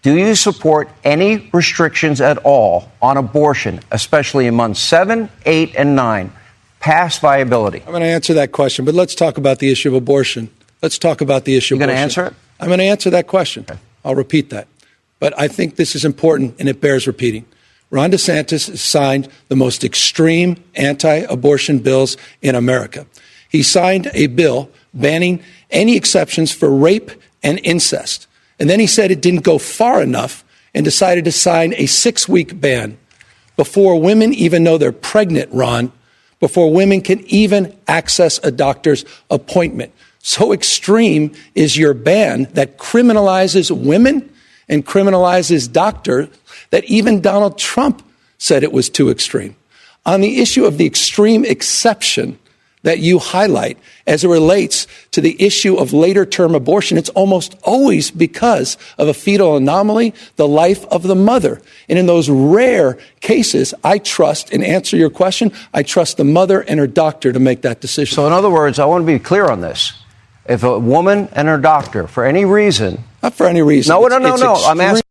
Do 0.00 0.16
you 0.16 0.34
support 0.34 0.88
any 1.04 1.50
restrictions 1.52 2.20
at 2.20 2.38
all 2.38 2.90
on 3.02 3.16
abortion, 3.16 3.80
especially 3.90 4.46
in 4.46 4.54
months 4.54 4.80
7, 4.80 5.28
8 5.44 5.74
and 5.76 5.94
9? 5.94 6.32
Past 6.80 7.20
viability. 7.20 7.80
I'm 7.80 7.90
going 7.90 8.02
to 8.02 8.06
answer 8.06 8.34
that 8.34 8.52
question, 8.52 8.84
but 8.84 8.94
let's 8.94 9.14
talk 9.14 9.36
about 9.38 9.58
the 9.58 9.70
issue 9.70 9.88
of 9.88 9.94
abortion. 9.94 10.48
Let's 10.82 10.98
talk 10.98 11.20
about 11.20 11.44
the 11.44 11.56
issue 11.56 11.74
of 11.74 11.80
abortion. 11.80 11.88
You're 11.88 11.96
going 11.96 11.96
to 11.96 12.02
answer 12.02 12.26
it? 12.26 12.34
I'm 12.60 12.68
going 12.68 12.78
to 12.78 12.84
answer 12.84 13.10
that 13.10 13.26
question. 13.26 13.66
Okay. 13.68 13.78
I'll 14.04 14.14
repeat 14.14 14.50
that. 14.50 14.68
But 15.18 15.38
I 15.38 15.48
think 15.48 15.76
this 15.76 15.96
is 15.96 16.04
important 16.04 16.54
and 16.60 16.68
it 16.68 16.80
bears 16.80 17.06
repeating. 17.06 17.44
Ron 17.90 18.10
DeSantis 18.10 18.76
signed 18.76 19.28
the 19.48 19.56
most 19.56 19.84
extreme 19.84 20.62
anti 20.74 21.14
abortion 21.14 21.78
bills 21.78 22.16
in 22.42 22.54
America. 22.54 23.06
He 23.48 23.62
signed 23.62 24.10
a 24.12 24.26
bill 24.26 24.70
banning 24.92 25.42
any 25.70 25.96
exceptions 25.96 26.52
for 26.52 26.70
rape 26.70 27.10
and 27.42 27.60
incest. 27.62 28.26
And 28.58 28.68
then 28.68 28.80
he 28.80 28.86
said 28.86 29.10
it 29.10 29.20
didn't 29.20 29.44
go 29.44 29.58
far 29.58 30.02
enough 30.02 30.44
and 30.74 30.84
decided 30.84 31.24
to 31.24 31.32
sign 31.32 31.74
a 31.74 31.86
six 31.86 32.28
week 32.28 32.60
ban 32.60 32.98
before 33.56 34.00
women 34.00 34.34
even 34.34 34.62
know 34.62 34.78
they're 34.78 34.92
pregnant, 34.92 35.52
Ron, 35.52 35.92
before 36.40 36.72
women 36.72 37.00
can 37.00 37.20
even 37.26 37.74
access 37.88 38.38
a 38.42 38.50
doctor's 38.50 39.04
appointment. 39.30 39.92
So 40.18 40.52
extreme 40.52 41.32
is 41.54 41.76
your 41.76 41.94
ban 41.94 42.48
that 42.52 42.78
criminalizes 42.78 43.70
women 43.70 44.30
and 44.68 44.86
criminalizes 44.86 45.70
doctors 45.70 46.28
that 46.70 46.84
even 46.84 47.20
Donald 47.20 47.58
Trump 47.58 48.02
said 48.38 48.62
it 48.62 48.72
was 48.72 48.90
too 48.90 49.10
extreme. 49.10 49.56
On 50.04 50.20
the 50.20 50.40
issue 50.40 50.64
of 50.64 50.78
the 50.78 50.86
extreme 50.86 51.44
exception 51.44 52.38
that 52.86 53.00
you 53.00 53.18
highlight 53.18 53.76
as 54.06 54.22
it 54.22 54.28
relates 54.28 54.86
to 55.10 55.20
the 55.20 55.36
issue 55.42 55.74
of 55.74 55.92
later 55.92 56.24
term 56.24 56.54
abortion, 56.54 56.96
it's 56.96 57.08
almost 57.10 57.56
always 57.64 58.12
because 58.12 58.78
of 58.96 59.08
a 59.08 59.14
fetal 59.14 59.56
anomaly, 59.56 60.14
the 60.36 60.46
life 60.46 60.84
of 60.86 61.02
the 61.02 61.16
mother. 61.16 61.60
And 61.88 61.98
in 61.98 62.06
those 62.06 62.30
rare 62.30 62.96
cases, 63.20 63.74
I 63.82 63.98
trust, 63.98 64.52
and 64.52 64.62
answer 64.62 64.96
your 64.96 65.10
question, 65.10 65.50
I 65.74 65.82
trust 65.82 66.16
the 66.16 66.24
mother 66.24 66.60
and 66.60 66.78
her 66.78 66.86
doctor 66.86 67.32
to 67.32 67.40
make 67.40 67.62
that 67.62 67.80
decision. 67.80 68.14
So, 68.14 68.26
in 68.28 68.32
other 68.32 68.50
words, 68.50 68.78
I 68.78 68.84
want 68.84 69.02
to 69.02 69.06
be 69.06 69.18
clear 69.18 69.46
on 69.46 69.60
this. 69.60 69.92
If 70.48 70.62
a 70.62 70.78
woman 70.78 71.28
and 71.32 71.48
her 71.48 71.58
doctor, 71.58 72.06
for 72.06 72.24
any 72.24 72.44
reason, 72.44 73.02
not 73.22 73.34
for 73.34 73.46
any 73.46 73.62
reason, 73.62 73.94
no, 73.94 74.06
no, 74.06 74.18
no, 74.18 74.36
no, 74.36 74.54
I'm 74.54 74.80
asking 74.80 75.02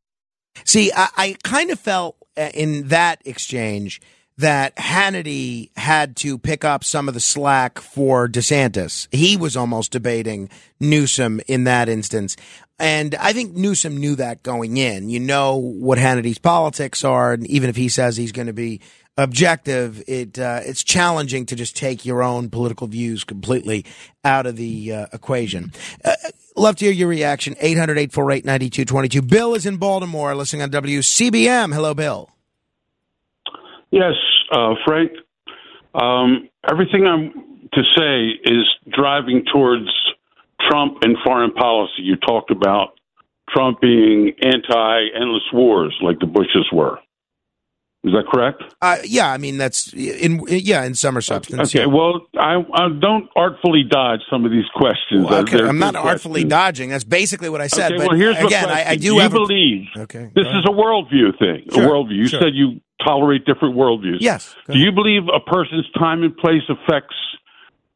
See, 0.66 0.92
I, 0.96 1.10
I 1.16 1.36
kind 1.44 1.70
of 1.70 1.80
felt 1.80 2.18
uh, 2.38 2.50
in 2.54 2.88
that 2.88 3.22
exchange 3.26 4.02
that 4.38 4.76
Hannity 4.76 5.70
had 5.78 6.18
to 6.18 6.38
pick 6.38 6.66
up 6.66 6.84
some 6.84 7.08
of 7.08 7.14
the 7.14 7.20
slack 7.20 7.80
for 7.80 8.28
DeSantis. 8.28 9.08
He 9.14 9.38
was 9.38 9.56
almost 9.56 9.92
debating 9.92 10.50
Newsom 10.80 11.40
in 11.48 11.64
that 11.66 11.88
instance. 11.88 12.36
And 12.78 13.16
I 13.16 13.32
think 13.32 13.56
Newsom 13.56 13.96
knew 13.96 14.16
that 14.16 14.44
going 14.44 14.76
in. 14.76 15.10
You 15.10 15.22
know 15.22 15.56
what 15.56 15.98
Hannity's 15.98 16.40
politics 16.40 17.06
are, 17.06 17.32
and 17.32 17.48
even 17.48 17.70
if 17.70 17.78
he 17.78 17.88
says 17.88 18.18
he's 18.18 18.34
going 18.34 18.48
to 18.48 18.54
be 18.54 18.82
objective, 19.18 20.04
it 20.08 20.38
uh, 20.38 20.62
it's 20.64 20.84
challenging 20.84 21.46
to 21.48 21.56
just 21.56 21.76
take 21.76 22.06
your 22.06 22.24
own 22.24 22.50
political 22.50 22.88
views 22.88 23.24
completely 23.24 23.86
out 24.24 24.46
of 24.46 24.56
the 24.56 24.94
uh, 24.94 25.06
equation. 25.14 25.72
Uh, 26.04 26.14
love 26.56 26.76
to 26.78 26.86
hear 26.86 26.94
your 26.94 27.08
reaction. 27.08 27.56
800-848-9222. 27.56 29.28
Bill 29.28 29.56
is 29.56 29.66
in 29.66 29.78
Baltimore, 29.78 30.36
listening 30.36 30.62
on 30.62 30.72
WCBM. 30.72 31.74
Hello, 31.74 31.94
Bill. 31.94 32.30
Yes, 33.92 34.14
uh, 34.52 34.74
Frank. 34.86 35.12
Um, 35.94 36.50
everything 36.70 37.08
I'm 37.08 37.32
to 37.74 37.82
say 37.96 38.52
is 38.52 38.66
driving 38.92 39.46
towards 39.52 39.90
Trump 40.70 40.98
and 41.04 41.18
foreign 41.26 41.52
policy. 41.52 42.02
You 42.02 42.16
talked 42.16 42.52
about 42.52 43.00
Trump 43.50 43.80
being 43.82 44.34
anti 44.42 45.00
endless 45.16 45.44
wars 45.54 45.96
like 46.02 46.20
the 46.20 46.26
Bushes 46.26 46.68
were. 46.72 47.00
Is 48.06 48.12
that 48.14 48.26
correct? 48.32 48.62
Uh, 48.84 48.98
yeah, 49.04 49.32
I 49.32 49.40
mean 49.40 49.58
that's 49.58 49.92
in 49.94 50.46
yeah 50.48 50.84
in 50.84 50.94
summer 50.94 51.22
substance. 51.22 51.74
Okay, 51.74 51.86
yeah. 51.86 51.94
well, 51.94 52.28
I, 52.38 52.64
I, 52.74 52.90
don't 53.02 53.28
artfully 53.36 53.82
dodge 53.82 54.20
some 54.30 54.46
of 54.46 54.52
these 54.52 54.70
questions. 54.76 55.26
Well, 55.28 55.42
okay, 55.42 55.64
I'm 55.64 55.80
not 55.80 55.96
artfully 55.96 56.44
dodging. 56.44 56.90
That's 56.92 57.04
basically 57.04 57.50
what 57.50 57.62
I 57.62 57.68
said. 57.68 57.94
Okay, 57.94 57.98
but 57.98 58.10
well, 58.10 58.18
here's 58.18 58.38
again, 58.38 58.70
I, 58.70 58.90
I, 58.90 58.96
do 58.96 59.08
you 59.08 59.20
have 59.20 59.32
believe. 59.32 59.88
A, 59.96 60.02
okay, 60.02 60.32
this 60.36 60.46
is 60.46 60.66
a 60.68 60.72
worldview 60.72 61.40
thing. 61.40 61.66
Sure, 61.74 61.84
a 61.84 61.88
worldview. 61.88 62.18
You 62.18 62.28
sure. 62.28 62.42
said 62.42 62.50
you 62.54 62.80
tolerate 63.04 63.44
different 63.46 63.76
worldviews. 63.76 64.18
Yes. 64.20 64.56
Do 64.70 64.78
you 64.78 64.92
believe 64.92 65.24
a 65.34 65.40
person's 65.40 65.90
time 65.98 66.22
and 66.22 66.38
place 66.38 66.62
affects 66.70 67.16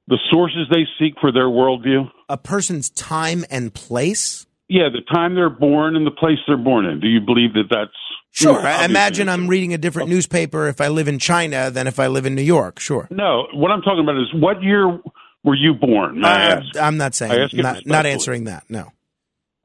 the 0.07 0.17
sources 0.31 0.67
they 0.71 0.87
seek 0.97 1.19
for 1.21 1.31
their 1.31 1.49
worldview? 1.49 2.09
A 2.29 2.37
person's 2.37 2.89
time 2.89 3.45
and 3.51 3.71
place. 3.71 4.47
Yeah, 4.67 4.89
the 4.91 5.01
time 5.13 5.35
they're 5.35 5.51
born 5.51 5.95
and 5.95 6.05
the 6.05 6.11
place 6.11 6.39
they're 6.47 6.57
born 6.57 6.85
in. 6.85 6.99
Do 6.99 7.07
you 7.07 7.21
believe 7.21 7.53
that 7.53 7.69
that's 7.69 7.91
Sure. 8.31 8.59
I 8.59 8.85
imagine 8.85 9.27
I'm 9.27 9.47
reading 9.47 9.73
a 9.73 9.77
different 9.77 10.09
newspaper 10.09 10.67
if 10.67 10.79
I 10.79 10.87
live 10.87 11.07
in 11.07 11.19
China 11.19 11.71
than 11.71 11.87
if 11.87 11.99
I 11.99 12.07
live 12.07 12.25
in 12.25 12.35
New 12.35 12.43
York. 12.43 12.79
Sure. 12.79 13.07
No, 13.09 13.47
what 13.53 13.71
I'm 13.71 13.81
talking 13.81 14.03
about 14.03 14.17
is 14.17 14.27
what 14.33 14.61
year 14.61 14.99
were 15.43 15.55
you 15.55 15.73
born? 15.73 16.23
Uh, 16.23 16.61
I'm 16.79 16.97
not 16.97 17.15
saying, 17.15 17.31
I 17.31 17.61
not, 17.61 17.85
not 17.85 18.05
answering 18.05 18.45
that. 18.45 18.65
No. 18.69 18.91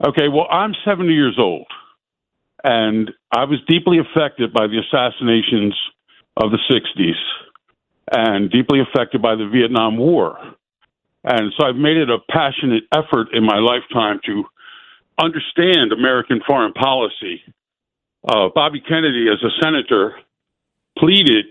Okay. 0.03 0.27
Well, 0.27 0.47
I'm 0.49 0.73
70 0.83 1.13
years 1.13 1.37
old, 1.39 1.67
and 2.63 3.11
I 3.31 3.45
was 3.45 3.59
deeply 3.67 3.99
affected 3.99 4.51
by 4.51 4.67
the 4.67 4.79
assassinations 4.79 5.75
of 6.35 6.51
the 6.51 6.59
60s, 6.69 7.13
and 8.11 8.49
deeply 8.51 8.79
affected 8.81 9.21
by 9.21 9.35
the 9.35 9.47
Vietnam 9.47 9.97
War, 9.97 10.37
and 11.23 11.53
so 11.57 11.65
I've 11.65 11.75
made 11.75 11.97
it 11.97 12.09
a 12.09 12.17
passionate 12.29 12.83
effort 12.93 13.29
in 13.33 13.45
my 13.45 13.57
lifetime 13.57 14.19
to 14.25 14.43
understand 15.17 15.91
American 15.93 16.41
foreign 16.45 16.73
policy 16.73 17.41
uh, 18.27 18.49
Bobby 18.53 18.81
Kennedy, 18.81 19.27
as 19.31 19.43
a 19.43 19.51
senator, 19.63 20.15
pleaded 20.97 21.45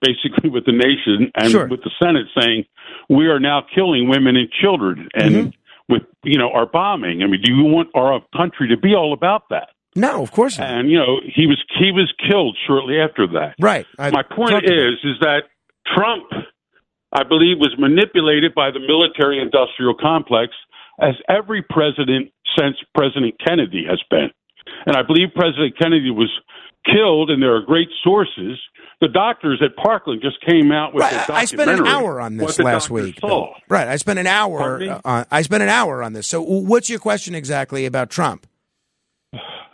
basically 0.00 0.50
with 0.50 0.64
the 0.66 0.72
nation 0.72 1.30
and 1.34 1.50
sure. 1.50 1.66
with 1.66 1.80
the 1.82 1.90
Senate, 2.02 2.26
saying 2.38 2.64
we 3.08 3.26
are 3.26 3.40
now 3.40 3.64
killing 3.74 4.08
women 4.08 4.36
and 4.36 4.50
children, 4.50 5.08
and 5.14 5.34
mm-hmm. 5.34 5.92
with 5.92 6.02
you 6.24 6.38
know 6.38 6.50
our 6.50 6.66
bombing. 6.66 7.22
I 7.22 7.26
mean, 7.26 7.40
do 7.42 7.52
you 7.52 7.64
want 7.64 7.88
our 7.94 8.20
country 8.36 8.68
to 8.68 8.76
be 8.76 8.94
all 8.94 9.12
about 9.12 9.48
that? 9.50 9.68
No, 9.96 10.22
of 10.22 10.32
course 10.32 10.58
not. 10.58 10.68
And 10.70 10.90
you 10.90 10.98
know 10.98 11.20
he 11.24 11.46
was 11.46 11.62
he 11.78 11.92
was 11.92 12.12
killed 12.28 12.56
shortly 12.66 13.00
after 13.00 13.26
that. 13.28 13.54
Right. 13.60 13.86
I 13.98 14.10
My 14.10 14.22
point 14.22 14.64
is 14.64 14.94
is 15.02 15.18
that 15.20 15.42
Trump, 15.94 16.24
I 17.12 17.22
believe, 17.24 17.58
was 17.58 17.74
manipulated 17.78 18.54
by 18.54 18.70
the 18.70 18.80
military 18.80 19.40
industrial 19.40 19.94
complex, 19.94 20.52
as 21.00 21.14
every 21.28 21.62
president 21.62 22.32
since 22.58 22.76
President 22.94 23.34
Kennedy 23.44 23.84
has 23.88 24.02
been. 24.10 24.30
And 24.86 24.96
I 24.96 25.02
believe 25.02 25.28
President 25.34 25.76
Kennedy 25.78 26.10
was 26.10 26.30
killed, 26.84 27.30
and 27.30 27.42
there 27.42 27.54
are 27.54 27.62
great 27.62 27.88
sources. 28.02 28.58
The 29.00 29.08
doctors 29.08 29.62
at 29.64 29.76
Parkland 29.76 30.22
just 30.22 30.44
came 30.44 30.72
out 30.72 30.92
with 30.92 31.02
right, 31.02 31.30
I 31.30 31.44
spent 31.44 31.70
an 31.70 31.86
hour 31.86 32.20
on 32.20 32.36
this 32.36 32.58
last 32.58 32.90
week. 32.90 33.20
Saw. 33.20 33.54
Right, 33.68 33.86
I 33.86 33.96
spent 33.96 34.18
an 34.18 34.26
hour. 34.26 35.00
On, 35.04 35.26
I 35.30 35.42
spent 35.42 35.62
an 35.62 35.68
hour 35.68 36.02
on 36.02 36.14
this. 36.14 36.26
So, 36.26 36.42
what's 36.42 36.90
your 36.90 36.98
question 36.98 37.34
exactly 37.34 37.86
about 37.86 38.10
Trump? 38.10 38.46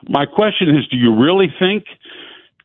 My 0.08 0.26
question 0.26 0.68
is: 0.70 0.86
Do 0.90 0.98
you 0.98 1.14
really 1.16 1.48
think 1.58 1.84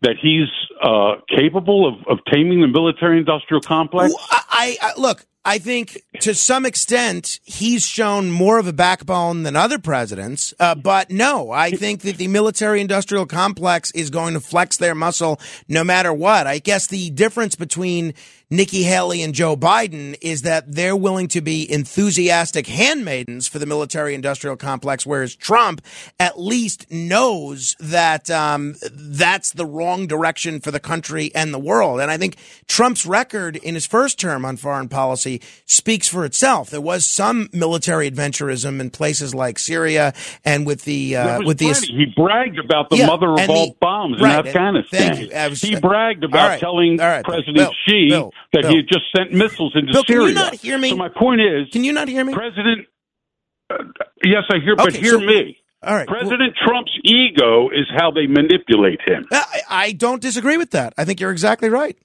that 0.02 0.16
he's 0.22 0.48
uh, 0.84 1.22
capable 1.34 1.88
of, 1.88 1.96
of 2.08 2.20
taming 2.32 2.62
the 2.62 2.68
military-industrial 2.68 3.62
complex? 3.62 4.14
I, 4.32 4.78
I 4.82 4.94
look. 4.98 5.26
I 5.46 5.58
think 5.58 6.04
to 6.20 6.36
some 6.36 6.66
extent 6.66 7.40
he's 7.46 7.86
shown 7.86 8.30
more 8.30 8.60
of 8.60 8.68
a 8.68 8.74
backbone 8.74 9.44
than 9.44 9.56
other 9.56 9.80
presidents. 9.80 10.54
Uh, 10.60 10.76
but 10.76 11.10
no, 11.10 11.50
I 11.52 11.72
think 11.72 12.02
that 12.02 12.18
the 12.18 12.28
military 12.28 12.82
industrial 12.82 13.26
complex 13.26 13.90
is 13.92 14.10
going 14.10 14.34
to 14.34 14.42
flex 14.42 14.78
their 14.78 14.96
muscle 14.96 15.40
no 15.68 15.84
matter 15.84 16.14
what. 16.14 16.46
I 16.46 16.60
guess 16.60 16.88
the 16.88 17.10
difference 17.12 17.56
between 17.56 18.14
Nikki 18.52 18.82
Haley 18.82 19.22
and 19.22 19.34
Joe 19.34 19.56
Biden 19.56 20.18
is 20.22 20.42
that 20.42 20.74
they're 20.74 20.96
willing 20.96 21.28
to 21.30 21.42
be 21.42 21.72
enthusiastic 21.72 22.66
handmaidens 22.66 23.48
for 23.48 23.60
the 23.60 23.68
military 23.68 24.16
industrial 24.16 24.58
complex, 24.58 25.06
whereas 25.06 25.36
Trump 25.36 25.82
at 26.20 26.40
least 26.40 26.90
knows 26.90 27.76
that 27.80 28.32
um, 28.32 28.76
that's 28.92 29.52
the 29.54 29.68
wrong 29.68 30.08
direction 30.08 30.60
for 30.60 30.72
the 30.72 30.80
country 30.80 31.32
and 31.36 31.54
the 31.54 31.60
world. 31.60 32.00
And 32.00 32.10
I 32.10 32.18
think 32.18 32.38
Trump's 32.68 33.06
record 33.06 33.56
in 33.56 33.76
his 33.76 33.86
first 33.86 34.20
term 34.20 34.44
on 34.44 34.58
foreign 34.58 34.90
policy 34.90 35.29
speaks 35.66 36.08
for 36.08 36.26
itself. 36.26 36.70
There 36.70 36.82
was 36.82 37.06
some 37.06 37.50
military 37.54 38.10
adventurism 38.10 38.80
in 38.80 38.90
places 38.90 39.34
like 39.36 39.60
Syria 39.60 40.14
and 40.44 40.66
with 40.66 40.84
the 40.86 41.16
uh, 41.16 41.42
with 41.46 41.60
the 41.60 41.74
he 41.74 42.06
bragged 42.16 42.58
about 42.60 42.90
the 42.90 42.98
Yeah, 42.98 43.08
mother 43.08 43.32
of 43.34 43.50
all 43.50 43.68
the- 43.68 43.76
bombs 43.80 44.20
right, 44.22 44.40
in 44.40 44.48
Afghanistan. 44.48 45.16
thank 45.16 45.32
you. 45.32 45.50
Was- 45.50 45.62
he 45.62 45.76
bragged 45.80 46.24
about 46.24 46.48
right, 46.50 46.60
telling 46.60 46.98
right, 46.98 47.24
President 47.24 47.58
Bill, 47.58 47.72
Xi 47.88 48.10
Bill, 48.10 48.32
that 48.54 48.62
Bill. 48.64 48.72
he 48.72 48.78
had 48.78 48.88
just 48.88 49.06
sent 49.16 49.32
missiles 49.34 49.74
into 49.76 49.94
Bill, 49.94 50.04
can 50.04 50.14
Syria. 50.16 50.28
you 50.30 50.34
not 50.34 50.56
hear 50.56 50.78
me? 50.78 50.90
So 50.90 50.96
my 50.98 51.10
point 51.10 51.42
is, 51.42 51.68
Can 51.72 51.84
you 51.84 51.94
not 51.94 52.08
hear 52.08 52.24
me? 52.26 52.34
President. 52.34 52.88
Uh, 53.72 53.76
yes, 54.24 54.44
I 54.52 54.56
hear, 54.64 54.76
but 54.76 54.94
hear 54.96 55.12
so- 55.14 55.20
me. 55.20 55.58
All 55.82 55.96
right. 55.96 56.10
well- 56.10 56.20
President 56.20 56.56
Trump's 56.66 56.92
ego 57.06 57.70
is 57.70 57.86
how 57.96 58.12
they 58.12 58.28
manipulate 58.28 59.00
him. 59.06 59.26
I, 59.32 59.62
I 59.70 59.92
don't 59.94 60.22
disagree 60.22 60.58
with 60.58 60.72
that. 60.72 60.94
I 60.98 61.06
think 61.06 61.20
you're 61.22 61.32
exactly 61.32 61.70
right. 61.70 61.98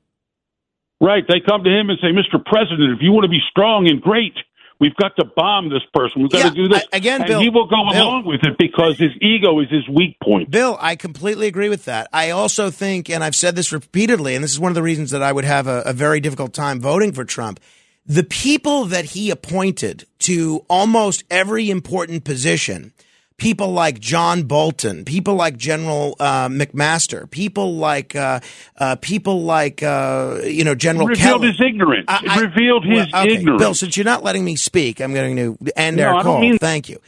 Right. 1.01 1.25
They 1.29 1.41
come 1.47 1.65
to 1.65 1.71
him 1.71 1.91
and 1.91 1.99
say, 2.01 2.09
Mr. 2.09 2.43
President, 2.45 2.93
if 2.97 2.99
you 3.03 3.13
want 3.13 3.25
to 3.25 3.29
be 3.29 3.41
strong 3.51 3.89
and 3.91 4.01
great, 4.01 4.35
we've 4.81 4.95
got 4.97 5.15
to 5.17 5.25
bomb 5.37 5.69
this 5.69 5.83
person. 5.93 6.23
We've 6.23 6.31
got 6.31 6.39
Yeah, 6.45 6.51
to 6.51 6.55
do 6.55 6.69
this. 6.69 6.85
I- 6.93 6.97
again, 6.97 7.21
and 7.23 7.29
Bill, 7.29 7.41
he 7.41 7.49
will 7.51 7.67
go 7.67 7.77
Bill. 7.93 8.03
along 8.03 8.25
with 8.27 8.41
it 8.45 8.57
because 8.59 8.97
his 8.99 9.11
ego 9.21 9.61
is 9.61 9.69
his 9.71 9.87
weak 9.89 10.17
point. 10.23 10.51
Bill, 10.51 10.79
I 10.81 10.97
completely 10.97 11.47
agree 11.47 11.69
with 11.69 11.85
that. 11.87 12.09
I 12.13 12.31
also 12.31 12.71
think, 12.71 13.11
and 13.11 13.23
I've 13.25 13.35
said 13.35 13.57
this 13.57 13.73
repeatedly, 13.73 14.35
and 14.35 14.43
this 14.45 14.53
is 14.53 14.61
one 14.61 14.71
of 14.71 14.75
the 14.77 14.83
reasons 14.83 15.11
that 15.11 15.23
I 15.23 15.33
would 15.33 15.45
have 15.45 15.67
a, 15.67 15.83
a 15.85 15.93
very 15.93 16.21
difficult 16.21 16.55
time 16.55 16.81
voting 16.81 17.13
for 17.13 17.25
Trump. 17.25 17.61
The 18.07 18.23
people 18.25 18.85
that 18.87 19.07
he 19.07 19.31
appointed 19.31 20.05
to 20.21 20.65
almost 20.69 21.25
every 21.31 21.71
important 21.71 22.25
position, 22.25 22.93
people 23.39 23.73
like 23.73 23.99
John 24.01 24.45
Bolton, 24.45 25.05
people 25.05 25.35
like 25.35 25.57
General 25.57 26.17
uh, 26.21 26.49
McMaster, 26.49 27.31
people 27.31 27.77
like 27.77 28.15
uh, 28.17 28.41
uh, 28.79 28.97
people 28.97 29.43
like 29.43 29.83
uh, 29.83 30.41
you 30.45 30.65
know 30.65 30.75
General 30.75 31.07
It 31.09 31.11
revealed 31.19 31.41
Kelly. 31.43 31.53
his 31.53 31.61
ignorance. 31.61 32.05
I- 32.09 32.25
I- 32.29 32.41
revealed 32.41 32.85
his 32.85 33.13
well, 33.13 33.23
okay, 33.25 33.35
ignorance. 33.35 33.61
Bill, 33.61 33.75
since 33.75 33.97
you're 33.97 34.05
not 34.05 34.23
letting 34.23 34.45
me 34.45 34.57
speak, 34.57 35.01
I'm 35.01 35.13
going 35.15 35.37
to 35.37 35.59
end 35.77 35.97
No, 35.99 36.17
our 36.17 36.23
call. 36.23 36.41
mean- 36.41 36.59
Thank 36.59 36.89
you. 36.89 36.99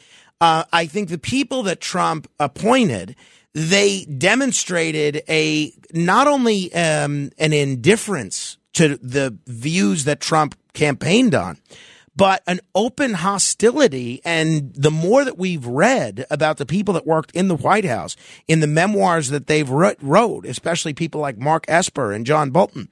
Uh, 0.41 0.65
I 0.73 0.87
think 0.87 1.09
the 1.09 1.17
people 1.19 1.63
that 1.63 1.81
Trump 1.81 2.29
appointed, 2.39 3.17
they 3.55 4.05
demonstrated 4.05 5.23
a 5.31 5.73
not 5.95 6.27
only 6.27 6.73
um, 6.75 7.31
an 7.39 7.55
indifference 7.55 8.59
to 8.75 8.99
the 8.99 9.39
views 9.47 10.05
that 10.05 10.21
Trump 10.21 10.55
campaigned 10.75 11.35
on, 11.35 11.57
but 12.17 12.43
an 12.47 12.61
open 12.75 13.15
hostility. 13.15 14.21
And 14.25 14.73
the 14.75 14.91
more 14.91 15.25
that 15.25 15.39
we've 15.39 15.67
read 15.67 16.27
about 16.31 16.57
the 16.57 16.67
people 16.67 16.95
that 16.95 17.07
worked 17.07 17.31
in 17.33 17.49
the 17.49 17.57
White 17.57 17.85
House, 17.85 18.17
in 18.49 18.61
the 18.61 18.67
memoirs 18.67 19.29
that 19.29 19.47
they've 19.47 19.69
wrote, 19.69 20.47
especially 20.47 20.95
people 20.95 21.21
like 21.21 21.39
Mark 21.39 21.67
Esper 21.69 22.13
and 22.13 22.27
John 22.27 22.51
Bolton, 22.51 22.89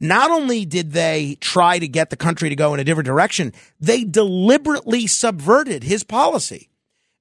not 0.00 0.30
only 0.30 0.64
did 0.64 0.92
they 0.92 1.36
try 1.40 1.78
to 1.78 1.88
get 1.88 2.10
the 2.10 2.16
country 2.16 2.48
to 2.48 2.56
go 2.56 2.72
in 2.72 2.80
a 2.80 2.84
different 2.84 3.06
direction, 3.06 3.52
they 3.80 4.04
deliberately 4.04 5.06
subverted 5.06 5.82
his 5.82 6.04
policy. 6.04 6.68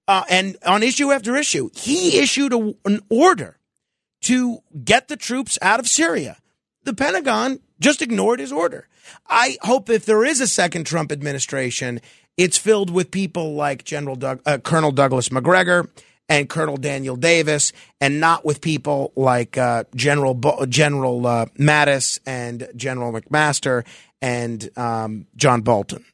Uh, 0.07 0.23
and 0.29 0.57
on 0.65 0.83
issue 0.83 1.11
after 1.11 1.35
issue, 1.35 1.69
he 1.73 2.19
issued 2.19 2.53
a, 2.53 2.75
an 2.85 3.01
order 3.09 3.57
to 4.21 4.59
get 4.83 5.07
the 5.07 5.17
troops 5.17 5.57
out 5.61 5.79
of 5.79 5.87
Syria. 5.87 6.37
The 6.83 6.93
Pentagon 6.93 7.59
just 7.79 8.01
ignored 8.01 8.39
his 8.39 8.51
order. 8.51 8.87
I 9.29 9.57
hope 9.61 9.89
if 9.89 10.05
there 10.05 10.23
is 10.23 10.41
a 10.41 10.47
second 10.47 10.85
Trump 10.85 11.11
administration, 11.11 12.01
it's 12.37 12.57
filled 12.57 12.89
with 12.89 13.11
people 13.11 13.55
like 13.55 13.83
General 13.83 14.15
Doug, 14.15 14.41
uh, 14.45 14.59
Colonel 14.59 14.91
Douglas 14.91 15.31
Macgregor 15.31 15.89
and 16.29 16.49
Colonel 16.49 16.77
Daniel 16.77 17.15
Davis, 17.15 17.71
and 18.01 18.19
not 18.19 18.45
with 18.45 18.61
people 18.61 19.13
like 19.15 19.57
uh, 19.57 19.85
General 19.95 20.33
Bo- 20.33 20.65
General 20.65 21.25
uh, 21.25 21.45
Mattis 21.57 22.19
and 22.25 22.67
General 22.75 23.13
McMaster 23.13 23.85
and 24.21 24.69
um, 24.77 25.27
John 25.35 25.61
Bolton. 25.61 26.05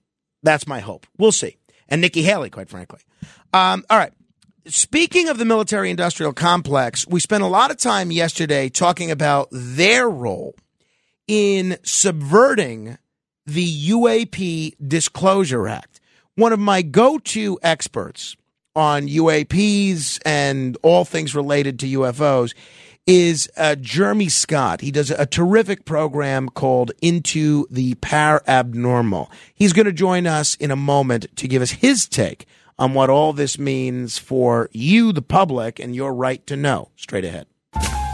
That's 0.44 0.68
my 0.68 0.80
hope. 0.80 1.08
We'll 1.18 1.32
see. 1.32 1.58
And 1.90 2.02
Nikki 2.02 2.22
Haley, 2.22 2.50
quite 2.50 2.70
frankly. 2.70 3.00
Um, 3.54 3.86
all 3.90 3.98
right. 3.98 4.14
Speaking 4.66 5.28
of 5.28 5.38
the 5.38 5.46
military 5.46 5.90
industrial 5.90 6.32
complex, 6.32 7.06
we 7.08 7.20
spent 7.20 7.44
a 7.44 7.48
lot 7.48 7.70
of 7.70 7.78
time 7.78 8.12
yesterday 8.12 8.70
talking 8.70 9.12
about 9.12 9.50
their 9.52 10.10
role 10.10 10.56
in 11.28 11.78
subverting 11.84 12.98
the 13.46 13.90
UAP 13.90 14.76
Disclosure 14.86 15.68
Act. 15.68 16.00
One 16.36 16.54
of 16.54 16.60
my 16.60 16.82
go 16.82 17.20
to 17.20 17.60
experts 17.62 18.36
on 18.76 19.08
UAPs 19.08 20.20
and 20.26 20.78
all 20.82 21.06
things 21.06 21.36
related 21.36 21.80
to 21.80 22.00
UFOs 22.00 22.54
is 23.06 23.50
uh, 23.58 23.76
Jeremy 23.76 24.30
Scott. 24.30 24.82
He 24.82 24.92
does 24.92 25.12
a 25.12 25.26
terrific 25.26 25.86
program 25.86 26.50
called 26.50 26.92
Into 27.02 27.68
the 27.70 27.96
Parabnormal. 27.96 29.30
He's 29.54 29.74
going 29.74 29.86
to 29.86 29.92
join 29.92 30.26
us 30.26 30.56
in 30.56 30.72
a 30.72 30.76
moment 30.76 31.28
to 31.36 31.48
give 31.48 31.62
us 31.62 31.72
his 31.72 32.08
take 32.08 32.46
on 32.80 32.94
what 32.94 33.10
all 33.10 33.34
this 33.34 33.60
means 33.60 34.18
for 34.18 34.70
you, 34.72 35.12
the 35.12 35.22
public, 35.22 35.80
and 35.80 35.96
your 35.96 36.14
right 36.14 36.46
to 36.48 36.56
know. 36.56 36.90
Straight 36.96 37.26
ahead. 37.26 37.46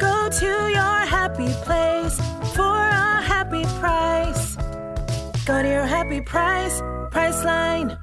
Go 0.00 0.28
to 0.30 0.46
your 0.46 0.98
happy 1.16 1.52
place 1.66 2.16
for 2.54 2.62
a 2.62 3.22
happy 3.22 3.64
price. 3.78 4.56
Go 5.44 5.62
to 5.62 5.68
your 5.68 5.84
happy 5.84 6.20
price, 6.22 6.80
Priceline. 7.10 7.98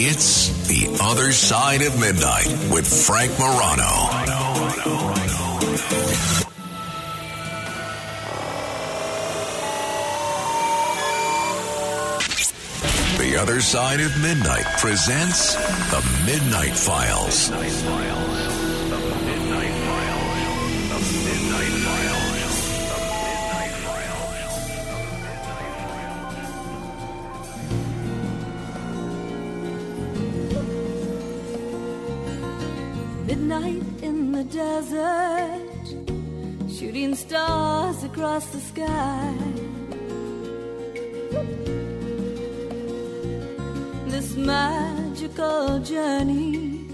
It's 0.00 0.48
The 0.68 0.98
Other 1.02 1.32
Side 1.32 1.82
of 1.82 1.98
Midnight 1.98 2.46
with 2.70 2.86
Frank 2.86 3.38
Morano. 3.38 4.17
Other 13.58 13.64
Side 13.64 14.00
of 14.00 14.22
Midnight 14.22 14.66
presents 14.78 15.56
The 15.90 16.00
Midnight 16.24 16.76
Files. 16.76 17.50
Midnight 33.26 33.82
in 34.02 34.30
the 34.30 34.44
desert, 34.44 35.86
shooting 36.70 37.16
stars 37.16 38.04
across 38.04 38.46
the 38.52 38.60
sky. 38.60 39.87
Magical 44.38 45.80
journey 45.80 46.86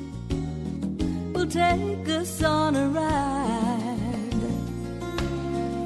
will 1.33 1.47
take 1.47 2.09
us 2.09 2.43
on 2.43 2.75
a 2.75 2.89
ride 2.89 4.45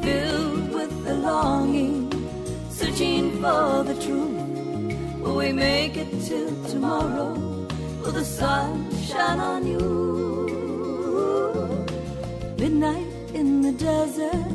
filled 0.02 0.72
with 0.72 1.04
the 1.04 1.14
longing, 1.14 2.10
searching 2.70 3.32
for 3.42 3.82
the 3.84 3.94
truth. 4.04 4.38
Will 5.20 5.36
we 5.36 5.52
make 5.52 5.96
it 5.96 6.10
till 6.26 6.64
tomorrow? 6.64 7.34
Will 8.02 8.12
the 8.12 8.24
sun 8.24 8.90
shine 9.02 9.40
on 9.40 9.66
you? 9.66 9.84
Midnight 12.58 13.06
in 13.34 13.60
the 13.62 13.72
desert, 13.72 14.47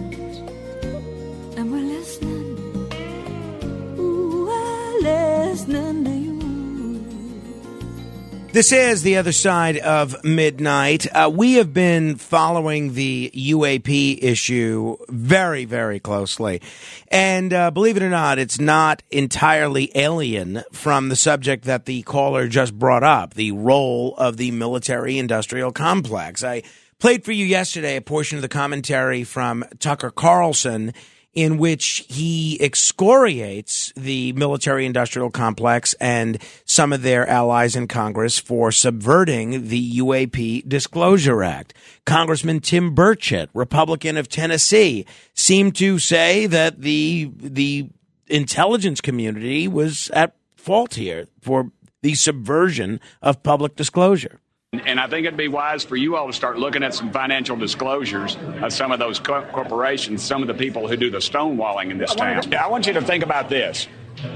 This 8.53 8.71
is 8.71 9.01
the 9.01 9.17
other 9.17 9.31
side 9.31 9.77
of 9.77 10.23
midnight. 10.23 11.07
Uh, 11.11 11.27
we 11.33 11.53
have 11.53 11.73
been 11.73 12.17
following 12.17 12.93
the 12.93 13.31
UAP 13.33 14.19
issue 14.21 14.95
very, 15.09 15.65
very 15.65 15.99
closely. 15.99 16.61
And 17.07 17.51
uh, 17.51 17.71
believe 17.71 17.97
it 17.97 18.03
or 18.03 18.11
not, 18.11 18.37
it's 18.37 18.59
not 18.59 19.01
entirely 19.09 19.91
alien 19.95 20.61
from 20.71 21.09
the 21.09 21.15
subject 21.15 21.63
that 21.63 21.85
the 21.87 22.03
caller 22.03 22.47
just 22.47 22.77
brought 22.77 23.03
up 23.03 23.33
the 23.33 23.53
role 23.53 24.13
of 24.19 24.37
the 24.37 24.51
military 24.51 25.17
industrial 25.17 25.71
complex. 25.71 26.43
I 26.43 26.61
played 26.99 27.25
for 27.25 27.31
you 27.31 27.47
yesterday 27.47 27.95
a 27.95 28.01
portion 28.01 28.37
of 28.37 28.43
the 28.43 28.49
commentary 28.49 29.23
from 29.23 29.65
Tucker 29.79 30.11
Carlson 30.11 30.93
in 31.33 31.57
which 31.57 32.05
he 32.07 32.61
excoriates 32.61 33.91
the 33.95 34.33
military 34.33 34.85
industrial 34.85 35.31
complex 35.31 35.93
and 35.95 36.41
some 36.65 36.93
of 36.93 37.01
their 37.01 37.27
allies 37.27 37.75
in 37.75 37.87
Congress 37.87 38.37
for 38.37 38.71
subverting 38.71 39.67
the 39.67 39.97
UAP 39.97 40.67
Disclosure 40.67 41.43
Act. 41.43 41.73
Congressman 42.05 42.59
Tim 42.59 42.95
Burchett, 42.95 43.49
Republican 43.53 44.17
of 44.17 44.29
Tennessee, 44.29 45.05
seemed 45.33 45.75
to 45.75 45.97
say 45.99 46.45
that 46.45 46.81
the 46.81 47.31
the 47.35 47.89
intelligence 48.27 49.01
community 49.01 49.67
was 49.67 50.09
at 50.11 50.35
fault 50.55 50.95
here 50.95 51.27
for 51.41 51.71
the 52.01 52.13
subversion 52.15 52.99
of 53.21 53.43
public 53.43 53.75
disclosure. 53.75 54.39
And 54.73 54.99
I 54.99 55.07
think 55.07 55.27
it'd 55.27 55.37
be 55.37 55.47
wise 55.47 55.83
for 55.83 55.95
you 55.95 56.15
all 56.15 56.27
to 56.27 56.33
start 56.33 56.57
looking 56.57 56.83
at 56.83 56.95
some 56.95 57.11
financial 57.11 57.55
disclosures 57.55 58.37
of 58.61 58.73
some 58.73 58.91
of 58.91 58.99
those 58.99 59.19
co- 59.19 59.43
corporations, 59.51 60.23
some 60.23 60.41
of 60.41 60.47
the 60.47 60.55
people 60.55 60.87
who 60.87 60.97
do 60.97 61.11
the 61.11 61.19
stonewalling 61.19 61.91
in 61.91 61.99
this 61.99 62.15
town. 62.15 62.53
I 62.55 62.67
want 62.67 62.87
you 62.87 62.93
to 62.93 63.01
think 63.01 63.23
about 63.23 63.49
this. 63.49 63.87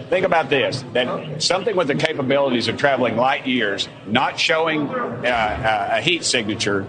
Think 0.10 0.26
about 0.26 0.50
this 0.50 0.84
that 0.94 1.42
something 1.42 1.76
with 1.76 1.88
the 1.88 1.96
capabilities 1.96 2.68
of 2.68 2.78
traveling 2.78 3.16
light 3.16 3.48
years, 3.48 3.88
not 4.06 4.40
showing 4.40 4.90
uh, 4.90 5.26
uh, 5.26 5.98
a 5.98 6.02
heat 6.02 6.24
signature, 6.24 6.88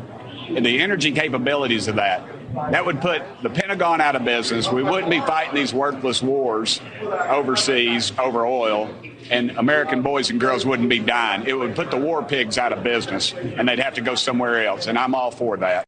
and 0.48 0.64
the 0.64 0.80
energy 0.80 1.12
capabilities 1.12 1.88
of 1.88 1.96
that, 1.96 2.26
that 2.70 2.84
would 2.84 3.00
put 3.00 3.22
the 3.42 3.50
Pentagon 3.50 4.00
out 4.00 4.16
of 4.16 4.24
business. 4.24 4.70
We 4.70 4.82
wouldn't 4.82 5.10
be 5.10 5.20
fighting 5.20 5.54
these 5.54 5.72
worthless 5.72 6.22
wars 6.22 6.80
overseas 7.02 8.12
over 8.18 8.46
oil, 8.46 8.90
and 9.30 9.50
American 9.52 10.02
boys 10.02 10.30
and 10.30 10.40
girls 10.40 10.66
wouldn't 10.66 10.88
be 10.88 10.98
dying. 10.98 11.44
It 11.46 11.54
would 11.54 11.74
put 11.74 11.90
the 11.90 11.96
war 11.96 12.22
pigs 12.22 12.58
out 12.58 12.72
of 12.72 12.82
business, 12.82 13.32
and 13.32 13.68
they'd 13.68 13.78
have 13.78 13.94
to 13.94 14.00
go 14.00 14.14
somewhere 14.14 14.66
else. 14.66 14.86
And 14.86 14.98
I'm 14.98 15.14
all 15.14 15.30
for 15.30 15.56
that. 15.58 15.86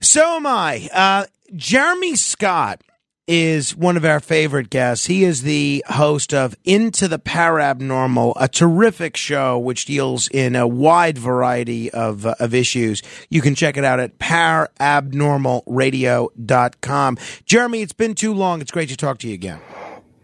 So 0.00 0.36
am 0.36 0.46
I. 0.46 0.88
Uh, 0.92 1.26
Jeremy 1.54 2.16
Scott 2.16 2.80
is 3.26 3.74
one 3.76 3.96
of 3.96 4.04
our 4.04 4.20
favorite 4.20 4.70
guests. 4.70 5.06
He 5.06 5.24
is 5.24 5.42
the 5.42 5.84
host 5.88 6.32
of 6.34 6.54
Into 6.64 7.08
the 7.08 7.18
Parabnormal, 7.18 8.34
a 8.38 8.48
terrific 8.48 9.16
show 9.16 9.58
which 9.58 9.84
deals 9.84 10.28
in 10.28 10.54
a 10.56 10.66
wide 10.66 11.18
variety 11.18 11.90
of, 11.90 12.26
uh, 12.26 12.34
of 12.40 12.54
issues. 12.54 13.02
You 13.28 13.40
can 13.40 13.54
check 13.54 13.76
it 13.76 13.84
out 13.84 14.00
at 14.00 14.18
parabnormalradio.com. 14.18 17.18
Jeremy, 17.44 17.82
it's 17.82 17.92
been 17.92 18.14
too 18.14 18.34
long. 18.34 18.60
It's 18.60 18.70
great 18.70 18.88
to 18.88 18.96
talk 18.96 19.18
to 19.18 19.28
you 19.28 19.34
again. 19.34 19.60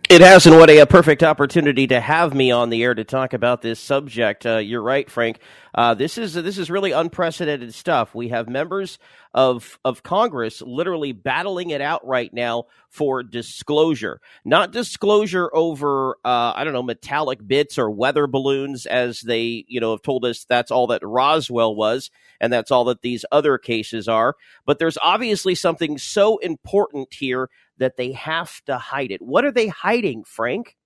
It 0.08 0.22
has, 0.22 0.46
and 0.46 0.56
what 0.56 0.70
a, 0.70 0.78
a, 0.78 0.86
perfect 0.86 1.22
opportunity 1.22 1.86
to 1.88 2.00
have 2.00 2.32
me 2.32 2.50
on 2.50 2.70
the 2.70 2.82
air 2.82 2.94
to 2.94 3.04
talk 3.04 3.34
about 3.34 3.60
this 3.60 3.78
subject. 3.78 4.46
Uh, 4.46 4.56
you're 4.56 4.80
right, 4.80 5.08
Frank. 5.10 5.38
Uh, 5.74 5.92
this 5.92 6.16
is 6.16 6.32
this 6.32 6.56
is 6.56 6.70
really 6.70 6.92
unprecedented 6.92 7.74
stuff. 7.74 8.14
We 8.14 8.28
have 8.28 8.48
members 8.48 8.98
of 9.34 9.78
of 9.84 10.02
Congress 10.02 10.62
literally 10.62 11.12
battling 11.12 11.70
it 11.70 11.82
out 11.82 12.06
right 12.06 12.32
now 12.32 12.64
for 12.88 13.22
disclosure, 13.22 14.22
not 14.46 14.72
disclosure 14.72 15.50
over 15.52 16.16
uh, 16.24 16.54
I 16.56 16.64
don't 16.64 16.72
know 16.72 16.82
metallic 16.82 17.46
bits 17.46 17.76
or 17.76 17.90
weather 17.90 18.26
balloons, 18.26 18.86
as 18.86 19.20
they 19.20 19.66
you 19.68 19.78
know 19.78 19.90
have 19.90 20.02
told 20.02 20.24
us 20.24 20.46
that's 20.48 20.70
all 20.70 20.86
that 20.86 21.02
Roswell 21.04 21.76
was, 21.76 22.10
and 22.40 22.50
that's 22.50 22.70
all 22.70 22.84
that 22.84 23.02
these 23.02 23.26
other 23.30 23.58
cases 23.58 24.08
are. 24.08 24.36
But 24.64 24.78
there's 24.78 24.96
obviously 25.02 25.54
something 25.54 25.98
so 25.98 26.38
important 26.38 27.12
here 27.12 27.50
that 27.78 27.96
they 27.96 28.12
have 28.12 28.62
to 28.66 28.78
hide 28.78 29.10
it. 29.10 29.22
What 29.22 29.44
are 29.44 29.52
they 29.52 29.68
hiding, 29.68 30.24
Frank? 30.24 30.76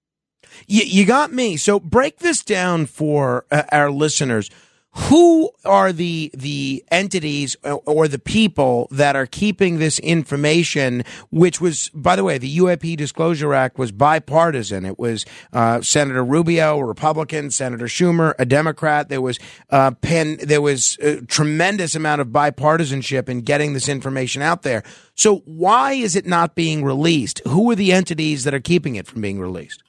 You, 0.67 0.83
you 0.85 1.07
got 1.07 1.33
me. 1.33 1.57
So 1.57 1.79
break 1.79 2.19
this 2.19 2.43
down 2.43 2.87
for 2.87 3.47
uh, 3.51 3.63
our 3.71 3.91
listeners 3.91 4.51
who 4.95 5.51
are 5.65 5.93
the 5.93 6.31
the 6.35 6.85
entities 6.91 7.57
or 7.65 8.09
the 8.09 8.19
people 8.19 8.89
that 8.91 9.17
are 9.17 9.27
keeping 9.27 9.79
this 9.79 9.99
information 10.01 11.03
which 11.31 11.61
was 11.61 11.89
by 11.95 12.15
the 12.15 12.25
way 12.25 12.37
the 12.37 12.59
UAP 12.59 12.97
Disclosure 12.97 13.55
Act 13.55 13.79
was 13.79 13.91
bipartisan. 13.91 14.85
It 14.85 14.99
was 14.99 15.25
uh, 15.53 15.81
Senator 15.81 16.23
Rubio 16.23 16.79
a 16.79 16.85
Republican 16.85 17.51
Senator 17.51 17.87
Schumer 17.87 18.35
a 18.39 18.45
Democrat. 18.45 19.09
There 19.09 19.23
was 19.23 19.39
uh, 19.71 19.93
pen 19.93 20.39
there 20.43 20.63
was 20.63 20.99
a 21.01 21.23
tremendous 21.23 21.95
amount 21.95 22.21
of 22.21 22.29
bipartisanship 22.29 23.29
in 23.29 23.41
getting 23.41 23.73
this 23.73 23.89
information 23.89 24.43
out 24.43 24.63
there. 24.63 24.83
So 25.15 25.39
why 25.47 25.93
is 25.93 26.17
it 26.17 26.27
not 26.27 26.55
being 26.55 26.85
released? 26.85 27.41
Who 27.47 27.71
are 27.71 27.77
the 27.77 27.93
entities 27.93 28.45
that 28.45 28.53
are 28.53 28.61
keeping 28.61 28.97
it 28.97 29.07
from 29.07 29.23
being 29.23 29.41
released 29.41 29.83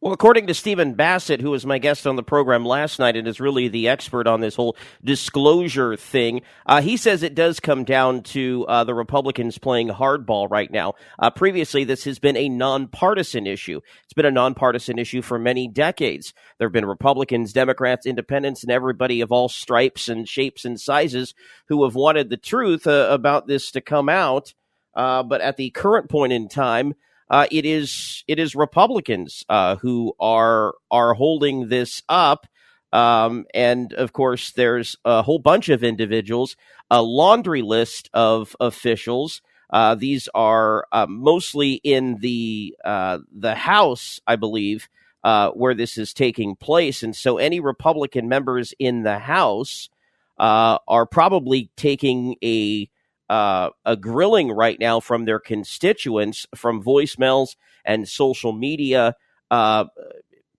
well, 0.00 0.14
according 0.14 0.46
to 0.46 0.54
Stephen 0.54 0.94
Bassett, 0.94 1.42
who 1.42 1.50
was 1.50 1.66
my 1.66 1.78
guest 1.78 2.06
on 2.06 2.16
the 2.16 2.22
program 2.22 2.64
last 2.64 2.98
night 2.98 3.16
and 3.16 3.28
is 3.28 3.38
really 3.38 3.68
the 3.68 3.88
expert 3.88 4.26
on 4.26 4.40
this 4.40 4.54
whole 4.54 4.74
disclosure 5.04 5.94
thing, 5.94 6.40
uh, 6.64 6.80
he 6.80 6.96
says 6.96 7.22
it 7.22 7.34
does 7.34 7.60
come 7.60 7.84
down 7.84 8.22
to 8.22 8.64
uh, 8.66 8.82
the 8.84 8.94
Republicans 8.94 9.58
playing 9.58 9.88
hardball 9.88 10.50
right 10.50 10.70
now. 10.70 10.94
Uh, 11.18 11.28
previously, 11.28 11.84
this 11.84 12.04
has 12.04 12.18
been 12.18 12.36
a 12.38 12.48
nonpartisan 12.48 13.46
issue. 13.46 13.82
It's 14.04 14.14
been 14.14 14.24
a 14.24 14.30
nonpartisan 14.30 14.98
issue 14.98 15.20
for 15.20 15.38
many 15.38 15.68
decades. 15.68 16.32
There 16.56 16.68
have 16.68 16.72
been 16.72 16.86
Republicans, 16.86 17.52
Democrats, 17.52 18.06
Independents, 18.06 18.62
and 18.62 18.72
everybody 18.72 19.20
of 19.20 19.30
all 19.30 19.50
stripes 19.50 20.08
and 20.08 20.26
shapes 20.26 20.64
and 20.64 20.80
sizes 20.80 21.34
who 21.68 21.84
have 21.84 21.94
wanted 21.94 22.30
the 22.30 22.38
truth 22.38 22.86
uh, 22.86 23.08
about 23.10 23.46
this 23.46 23.70
to 23.72 23.82
come 23.82 24.08
out. 24.08 24.54
Uh, 24.94 25.22
but 25.22 25.42
at 25.42 25.58
the 25.58 25.68
current 25.70 26.08
point 26.08 26.32
in 26.32 26.48
time, 26.48 26.94
uh, 27.30 27.46
it 27.52 27.64
is 27.64 28.24
it 28.26 28.38
is 28.40 28.56
Republicans 28.56 29.44
uh, 29.48 29.76
who 29.76 30.14
are 30.18 30.74
are 30.90 31.14
holding 31.14 31.68
this 31.68 32.02
up, 32.08 32.46
um, 32.92 33.46
and 33.54 33.92
of 33.92 34.12
course, 34.12 34.50
there's 34.52 34.96
a 35.04 35.22
whole 35.22 35.38
bunch 35.38 35.68
of 35.68 35.84
individuals, 35.84 36.56
a 36.90 37.00
laundry 37.00 37.62
list 37.62 38.10
of 38.12 38.56
officials. 38.58 39.42
Uh, 39.72 39.94
these 39.94 40.28
are 40.34 40.84
uh, 40.90 41.06
mostly 41.08 41.74
in 41.74 42.16
the 42.18 42.76
uh, 42.84 43.18
the 43.32 43.54
House, 43.54 44.18
I 44.26 44.34
believe, 44.34 44.88
uh, 45.22 45.50
where 45.50 45.74
this 45.74 45.96
is 45.96 46.12
taking 46.12 46.56
place, 46.56 47.04
and 47.04 47.14
so 47.14 47.38
any 47.38 47.60
Republican 47.60 48.28
members 48.28 48.74
in 48.80 49.04
the 49.04 49.20
House 49.20 49.88
are 50.36 51.06
probably 51.06 51.70
taking 51.76 52.34
a 52.42 52.88
uh, 53.30 53.70
a 53.84 53.96
grilling 53.96 54.50
right 54.50 54.78
now 54.80 54.98
from 54.98 55.24
their 55.24 55.38
constituents 55.38 56.46
from 56.56 56.82
voicemails 56.82 57.54
and 57.84 58.08
social 58.08 58.52
media 58.52 59.14
uh, 59.52 59.84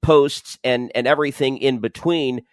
posts 0.01 0.57
and, 0.63 0.89
and 0.95 1.05
everything 1.05 1.57
in 1.57 1.79
between 1.79 2.43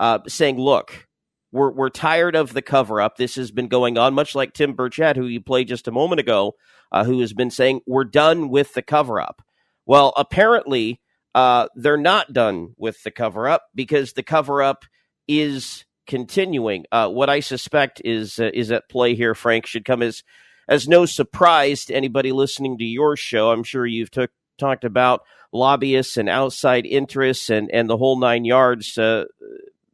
uh, 0.00 0.18
saying, 0.26 0.58
look, 0.58 1.06
we're, 1.52 1.70
we're 1.70 1.90
tired 1.90 2.34
of 2.34 2.54
the 2.54 2.62
cover 2.62 3.02
up. 3.02 3.16
This 3.16 3.34
has 3.36 3.50
been 3.50 3.68
going 3.68 3.98
on, 3.98 4.14
much 4.14 4.34
like 4.34 4.54
Tim 4.54 4.74
Burchett, 4.74 5.16
who 5.16 5.26
you 5.26 5.42
played 5.42 5.68
just 5.68 5.88
a 5.88 5.92
moment 5.92 6.20
ago, 6.20 6.54
uh, 6.90 7.04
who 7.04 7.20
has 7.20 7.34
been 7.34 7.50
saying, 7.50 7.82
we're 7.86 8.04
done 8.04 8.48
with 8.48 8.72
the 8.72 8.82
cover 8.82 9.20
up. 9.20 9.42
Well, 9.84 10.14
apparently, 10.16 11.02
uh, 11.34 11.68
they're 11.74 11.98
not 11.98 12.32
done 12.32 12.72
with 12.78 13.02
the 13.02 13.10
cover 13.10 13.46
up 13.46 13.64
because 13.74 14.14
the 14.14 14.22
cover 14.22 14.62
up 14.62 14.84
is 15.28 15.84
continuing. 16.06 16.84
Uh, 16.92 17.08
what 17.08 17.30
I 17.30 17.40
suspect 17.40 18.00
is 18.04 18.38
uh, 18.38 18.50
is 18.52 18.70
at 18.70 18.88
play 18.88 19.14
here, 19.14 19.34
Frank, 19.34 19.66
should 19.66 19.84
come 19.84 20.02
as 20.02 20.22
as 20.68 20.88
no 20.88 21.06
surprise 21.06 21.84
to 21.86 21.94
anybody 21.94 22.32
listening 22.32 22.78
to 22.78 22.84
your 22.84 23.16
show. 23.16 23.50
I'm 23.50 23.62
sure 23.62 23.86
you've 23.86 24.10
took, 24.10 24.30
talked 24.58 24.84
about 24.84 25.22
lobbyists 25.52 26.16
and 26.16 26.28
outside 26.28 26.86
interests 26.86 27.50
and 27.50 27.70
and 27.70 27.88
the 27.88 27.96
whole 27.96 28.18
nine 28.18 28.44
yards 28.44 28.98
uh, 28.98 29.24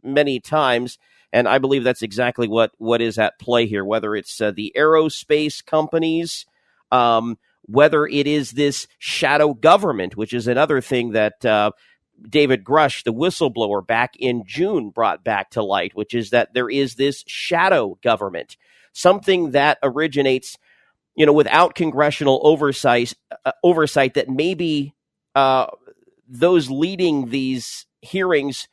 many 0.03 0.41
times. 0.41 0.99
And 1.33 1.49
I 1.49 1.59
believe 1.59 1.83
that's 1.83 2.03
exactly 2.03 2.47
what, 2.47 2.73
what 2.77 3.01
is 3.01 3.19
at 3.19 3.39
play 3.39 3.67
here, 3.67 3.85
whether 3.85 4.15
it's 4.15 4.41
uh, 4.41 4.51
the 4.51 4.73
aerospace 4.77 5.65
companies, 5.65 6.45
um, 6.91 7.39
whether 7.63 8.07
it 8.07 8.27
is 8.27 8.51
this 8.51 8.87
shadow 8.99 9.55
government, 9.55 10.17
which 10.17 10.35
is 10.35 10.47
another 10.47 10.83
thing 10.83 11.13
that 11.13 11.43
uh, 11.45 11.71
David 12.29 12.65
Grusch, 12.65 13.05
the 13.05 13.13
whistleblower, 13.13 13.87
back 13.87 14.15
in 14.19 14.45
June 14.47 14.91
brought 14.91 15.25
back 15.25 15.51
to 15.51 15.63
light, 15.63 15.95
which 15.95 16.15
is 16.15 16.31
that 16.31 16.55
there 16.55 16.69
is 16.69 16.95
this 16.95 17.25
shadow 17.27 17.99
government, 18.03 18.57
something 18.93 19.53
that 19.53 19.79
originates, 19.83 20.57
you 21.17 21.27
know, 21.27 21.33
without 21.33 21.75
congressional 21.75 22.41
oversight, 22.43 23.15
uh, 23.45 23.53
oversight 23.63 24.15
that 24.15 24.29
maybe 24.29 24.95
uh, 25.35 25.67
those 26.29 26.71
leading 26.71 27.31
these 27.31 27.87
hearings 28.01 28.69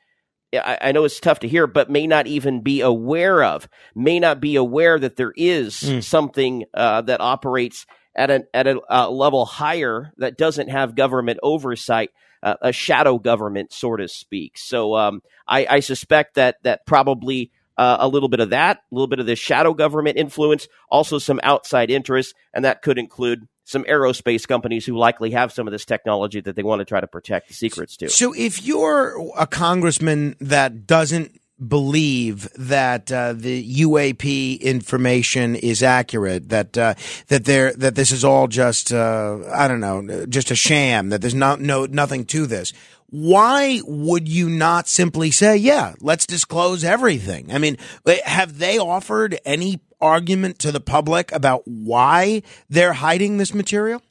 I, 0.53 0.77
I, 0.81 0.91
know 0.93 1.03
it's 1.03 1.19
tough 1.19 1.39
to 1.39 1.47
hear, 1.47 1.67
but 1.67 1.89
may 1.89 2.07
not 2.07 2.27
even 2.27 2.61
be 2.61 2.81
aware 2.81 3.43
of, 3.43 3.69
may 3.93 4.19
not 4.19 4.39
be 4.39 4.55
aware 4.55 4.97
that 4.97 5.15
there 5.15 5.33
is 5.35 5.75
mm. 5.75 6.03
something 6.03 6.65
uh, 6.73 7.01
that 7.01 7.21
operates 7.21 7.85
at 8.15 8.31
a 8.31 8.45
at 8.53 8.67
a 8.67 8.79
uh, 8.89 9.09
level 9.09 9.45
higher 9.45 10.11
that 10.17 10.37
doesn't 10.37 10.69
have 10.69 10.95
government 10.95 11.39
oversight, 11.43 12.09
uh, 12.43 12.55
a 12.61 12.71
shadow 12.71 13.17
government, 13.17 13.73
so 13.73 13.95
to 13.95 14.07
speak. 14.07 14.57
So 14.57 14.95
um, 14.95 15.21
I, 15.47 15.67
I, 15.69 15.79
suspect 15.79 16.35
that 16.35 16.57
that 16.63 16.85
probably. 16.85 17.51
Uh, 17.77 17.95
a 18.01 18.09
little 18.09 18.27
bit 18.27 18.41
of 18.41 18.49
that, 18.49 18.79
a 18.91 18.93
little 18.93 19.07
bit 19.07 19.19
of 19.19 19.25
the 19.25 19.37
shadow 19.37 19.73
government 19.73 20.17
influence, 20.17 20.67
also 20.89 21.17
some 21.17 21.39
outside 21.43 21.89
interests, 21.89 22.33
and 22.53 22.65
that 22.65 22.81
could 22.81 22.97
include 22.97 23.47
some 23.69 23.83
aerospace 23.83 24.47
companies 24.47 24.85
who 24.85 24.97
likely 24.97 25.31
have 25.31 25.53
some 25.53 25.67
of 25.67 25.71
this 25.71 25.85
technology 25.85 26.41
that 26.41 26.55
they 26.55 26.63
want 26.63 26.79
to 26.79 26.85
try 26.85 26.99
to 26.99 27.07
protect 27.07 27.47
the 27.47 27.53
secrets 27.53 27.95
to. 27.95 28.09
So 28.09 28.33
if 28.35 28.63
you're 28.63 29.15
a 29.37 29.45
congressman 29.45 30.35
that 30.41 30.87
doesn't 30.87 31.39
believe 31.65 32.49
that 32.55 33.11
uh, 33.11 33.33
the 33.33 33.81
UAP 33.81 34.59
information 34.61 35.55
is 35.55 35.83
accurate, 35.83 36.49
that 36.49 36.77
uh, 36.77 36.93
that 37.27 37.45
there 37.45 37.73
that 37.73 37.95
this 37.95 38.11
is 38.11 38.23
all 38.23 38.47
just 38.47 38.93
uh, 38.93 39.39
I 39.53 39.67
don't 39.67 39.79
know, 39.79 40.25
just 40.25 40.51
a 40.51 40.55
sham, 40.55 41.09
that 41.09 41.21
there's 41.21 41.35
not 41.35 41.59
no 41.59 41.85
nothing 41.85 42.25
to 42.25 42.45
this. 42.45 42.73
Why 43.11 43.81
would 43.85 44.27
you 44.27 44.49
not 44.49 44.87
simply 44.87 45.31
say, 45.31 45.57
"Yeah, 45.57 45.95
let's 45.99 46.25
disclose 46.25 46.83
everything"? 46.83 47.51
I 47.51 47.57
mean, 47.57 47.77
have 48.25 48.59
they 48.59 48.77
offered 48.77 49.39
any 49.45 49.81
argument 50.01 50.59
to 50.59 50.71
the 50.71 50.79
public 50.79 51.31
about 51.31 51.63
why 51.65 52.43
they're 52.69 52.93
hiding 52.93 53.37
this 53.37 53.53
material? 53.53 54.01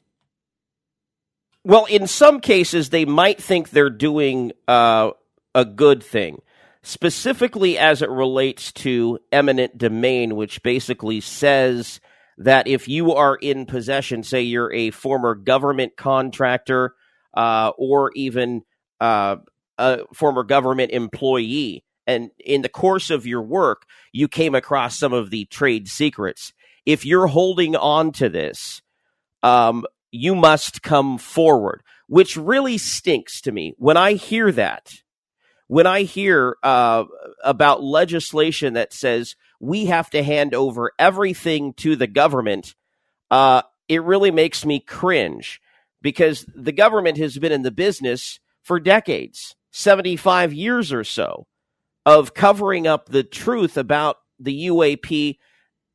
Well, 1.63 1.85
in 1.85 2.07
some 2.07 2.39
cases, 2.39 2.89
they 2.89 3.05
might 3.05 3.41
think 3.41 3.69
they're 3.69 3.89
doing 3.89 4.53
uh, 4.67 5.11
a 5.53 5.65
good 5.65 6.03
thing, 6.03 6.41
specifically 6.83 7.77
as 7.77 8.01
it 8.01 8.09
relates 8.09 8.71
to 8.71 9.19
eminent 9.31 9.77
domain, 9.77 10.35
which 10.35 10.63
basically 10.63 11.21
says 11.21 11.99
that 12.37 12.67
if 12.67 12.87
you 12.87 13.13
are 13.13 13.35
in 13.35 13.65
possession, 13.65 14.23
say 14.23 14.41
you're 14.41 14.71
a 14.73 14.91
former 14.91 15.35
government 15.35 15.97
contractor 15.97 16.95
uh, 17.35 17.71
or 17.77 18.11
even 18.15 18.63
uh, 19.01 19.35
a 19.77 19.99
former 20.13 20.43
government 20.43 20.91
employee, 20.91 21.83
and 22.07 22.31
in 22.43 22.61
the 22.61 22.69
course 22.69 23.09
of 23.09 23.27
your 23.27 23.41
work, 23.41 23.83
you 24.11 24.27
came 24.27 24.55
across 24.55 24.97
some 24.97 25.13
of 25.13 25.29
the 25.29 25.45
trade 25.45 25.87
secrets. 25.87 26.53
If 26.85 27.05
you're 27.05 27.27
holding 27.27 27.75
on 27.75 28.13
to 28.13 28.29
this, 28.29 28.81
um, 29.43 29.85
you 30.11 30.33
must 30.33 30.81
come 30.81 31.17
forward, 31.17 31.83
which 32.07 32.35
really 32.35 32.77
stinks 32.77 33.41
to 33.41 33.51
me 33.51 33.73
when 33.77 33.97
I 33.97 34.13
hear 34.13 34.51
that. 34.53 34.91
When 35.69 35.85
I 35.85 36.01
hear 36.01 36.57
uh, 36.63 37.03
about 37.43 37.83
legislation 37.83 38.73
that 38.73 38.91
says 38.91 39.35
we 39.59 39.85
have 39.85 40.09
to 40.09 40.23
hand 40.23 40.55
over 40.55 40.93
everything 40.97 41.73
to 41.73 41.95
the 41.95 42.07
government, 42.07 42.73
uh, 43.29 43.61
it 43.87 44.01
really 44.01 44.31
makes 44.31 44.65
me 44.65 44.79
cringe 44.79 45.61
because 46.01 46.43
the 46.55 46.71
government 46.71 47.19
has 47.19 47.37
been 47.37 47.51
in 47.51 47.61
the 47.61 47.69
business 47.69 48.39
for 48.63 48.79
decades 48.79 49.55
75 49.69 50.53
years 50.53 50.91
or 50.91 51.03
so 51.03 51.45
of 52.03 52.33
covering 52.33 52.87
up 52.87 53.09
the 53.09 53.23
truth 53.23 53.77
about 53.77 54.17
the 54.39 54.65
UAP 54.69 55.37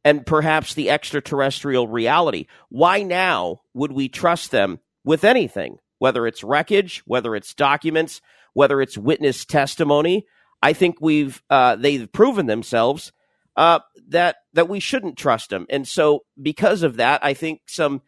and 0.04 0.24
perhaps 0.24 0.74
the 0.74 0.88
extraterrestrial 0.88 1.88
reality. 1.88 2.46
Why 2.68 3.02
now 3.02 3.62
would 3.72 3.90
we 3.90 4.08
trust 4.08 4.52
them 4.52 4.78
with 5.02 5.24
anything, 5.24 5.78
whether 5.98 6.28
it's 6.28 6.44
wreckage, 6.44 7.02
whether 7.06 7.34
it's 7.34 7.54
documents, 7.54 8.20
whether 8.54 8.80
it's 8.80 8.96
witness 8.96 9.44
testimony? 9.44 10.26
I 10.62 10.72
think 10.72 10.96
we've 11.00 11.42
uh, 11.50 11.76
they've 11.76 12.10
proven 12.10 12.46
themselves 12.46 13.12
uh, 13.56 13.80
that 14.08 14.36
that 14.54 14.68
we 14.68 14.80
shouldn't 14.80 15.18
trust 15.18 15.50
them, 15.50 15.66
and 15.68 15.86
so 15.86 16.24
because 16.40 16.82
of 16.82 16.96
that, 16.96 17.22
I 17.22 17.34
think 17.34 17.60
some 17.66 18.00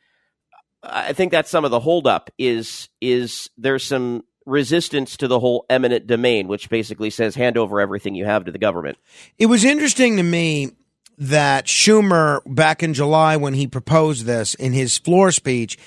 I 0.83 1.13
think 1.13 1.33
that's 1.33 1.51
some 1.51 1.65
of 1.65 1.71
the 1.71 1.81
holdup 1.81 2.31
is 2.39 2.89
is 3.01 3.51
there's 3.59 3.85
some 3.85 4.23
resistance 4.47 5.17
to 5.19 5.29
the 5.29 5.41
whole 5.41 5.67
eminent 5.69 6.07
domain, 6.07 6.49
which 6.49 6.71
basically 6.71 7.11
says 7.11 7.35
hand 7.35 7.59
over 7.59 7.81
everything 7.81 8.15
you 8.15 8.25
have 8.25 8.45
to 8.45 8.53
the 8.53 8.59
government. 8.59 8.97
It 9.39 9.47
was 9.47 9.65
interesting 9.65 10.17
to 10.17 10.23
me 10.23 10.71
that 11.19 11.67
Schumer, 11.67 12.41
back 12.47 12.83
in 12.83 12.95
July 12.95 13.37
when 13.37 13.55
he 13.55 13.67
proposed 13.67 14.27
this 14.27 14.55
in 14.55 14.73
his 14.73 14.99
floor 14.99 15.33
speech, 15.33 15.79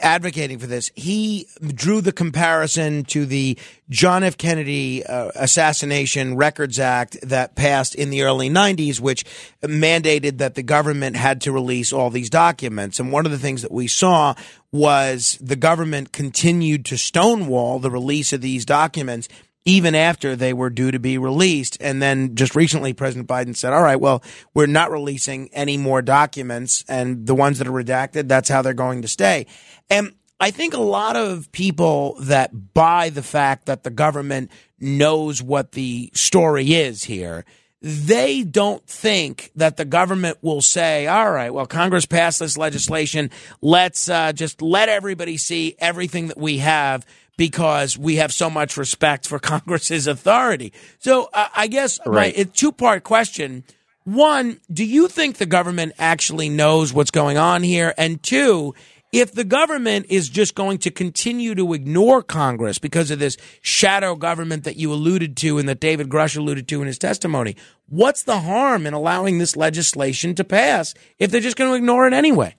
advocating 0.00 0.58
for 0.58 0.66
this, 0.66 0.90
he 0.94 1.46
drew 1.60 2.00
the 2.00 2.12
comparison 2.12 3.04
to 3.04 3.26
the 3.26 3.58
John 3.90 4.22
F. 4.22 4.36
Kennedy 4.36 5.04
uh, 5.04 5.32
Assassination 5.34 6.36
Records 6.36 6.78
Act 6.78 7.16
that 7.22 7.56
passed 7.56 7.94
in 7.94 8.10
the 8.10 8.22
early 8.22 8.48
90s, 8.48 9.00
which 9.00 9.24
mandated 9.62 10.38
that 10.38 10.54
the 10.54 10.62
government 10.62 11.16
had 11.16 11.40
to 11.42 11.52
release 11.52 11.92
all 11.92 12.10
these 12.10 12.30
documents. 12.30 13.00
And 13.00 13.10
one 13.10 13.26
of 13.26 13.32
the 13.32 13.38
things 13.38 13.62
that 13.62 13.72
we 13.72 13.88
saw 13.88 14.34
was 14.70 15.36
the 15.40 15.56
government 15.56 16.12
continued 16.12 16.84
to 16.86 16.96
stonewall 16.96 17.78
the 17.78 17.90
release 17.90 18.32
of 18.32 18.40
these 18.40 18.64
documents 18.64 19.28
even 19.64 19.94
after 19.94 20.34
they 20.34 20.52
were 20.52 20.70
due 20.70 20.90
to 20.90 20.98
be 20.98 21.18
released. 21.18 21.76
And 21.80 22.02
then 22.02 22.34
just 22.34 22.56
recently, 22.56 22.92
President 22.92 23.28
Biden 23.28 23.56
said, 23.56 23.72
all 23.72 23.82
right, 23.82 24.00
well, 24.00 24.22
we're 24.54 24.66
not 24.66 24.90
releasing 24.90 25.48
any 25.52 25.76
more 25.76 26.02
documents 26.02 26.84
and 26.88 27.26
the 27.26 27.34
ones 27.34 27.58
that 27.58 27.68
are 27.68 27.72
redacted, 27.72 28.28
that's 28.28 28.48
how 28.48 28.62
they're 28.62 28.74
going 28.74 29.02
to 29.02 29.08
stay. 29.08 29.46
And 29.88 30.14
I 30.40 30.50
think 30.50 30.74
a 30.74 30.80
lot 30.80 31.14
of 31.14 31.52
people 31.52 32.16
that 32.22 32.74
buy 32.74 33.10
the 33.10 33.22
fact 33.22 33.66
that 33.66 33.84
the 33.84 33.90
government 33.90 34.50
knows 34.80 35.40
what 35.40 35.72
the 35.72 36.10
story 36.14 36.74
is 36.74 37.04
here, 37.04 37.44
they 37.80 38.42
don't 38.42 38.84
think 38.86 39.50
that 39.56 39.76
the 39.76 39.84
government 39.84 40.38
will 40.40 40.60
say, 40.60 41.06
all 41.06 41.30
right, 41.30 41.52
well, 41.52 41.66
Congress 41.66 42.06
passed 42.06 42.38
this 42.40 42.56
legislation. 42.56 43.30
Let's 43.60 44.08
uh, 44.08 44.32
just 44.32 44.62
let 44.62 44.88
everybody 44.88 45.36
see 45.36 45.74
everything 45.78 46.28
that 46.28 46.38
we 46.38 46.58
have 46.58 47.04
because 47.36 47.98
we 47.98 48.16
have 48.16 48.32
so 48.32 48.50
much 48.50 48.76
respect 48.76 49.26
for 49.26 49.38
Congress's 49.40 50.06
authority. 50.06 50.72
So 50.98 51.28
uh, 51.32 51.48
I 51.54 51.66
guess 51.66 51.98
right. 52.06 52.36
my 52.36 52.44
two 52.44 52.72
part 52.72 53.04
question. 53.04 53.64
One, 54.04 54.60
do 54.72 54.84
you 54.84 55.06
think 55.06 55.36
the 55.36 55.46
government 55.46 55.92
actually 55.98 56.48
knows 56.48 56.92
what's 56.92 57.12
going 57.12 57.38
on 57.38 57.62
here? 57.62 57.94
And 57.96 58.20
two, 58.20 58.74
if 59.12 59.32
the 59.32 59.44
government 59.44 60.06
is 60.08 60.28
just 60.28 60.54
going 60.54 60.78
to 60.78 60.90
continue 60.90 61.54
to 61.54 61.74
ignore 61.74 62.22
Congress 62.22 62.78
because 62.78 63.10
of 63.10 63.18
this 63.18 63.36
shadow 63.60 64.16
government 64.16 64.64
that 64.64 64.76
you 64.76 64.92
alluded 64.92 65.36
to 65.36 65.58
and 65.58 65.68
that 65.68 65.80
David 65.80 66.08
Grusch 66.08 66.36
alluded 66.36 66.66
to 66.68 66.80
in 66.80 66.86
his 66.86 66.98
testimony, 66.98 67.54
what's 67.88 68.22
the 68.24 68.40
harm 68.40 68.86
in 68.86 68.94
allowing 68.94 69.38
this 69.38 69.54
legislation 69.54 70.34
to 70.34 70.44
pass 70.44 70.94
if 71.18 71.30
they're 71.30 71.42
just 71.42 71.58
going 71.58 71.70
to 71.70 71.76
ignore 71.76 72.06
it 72.08 72.14
anyway? 72.14 72.56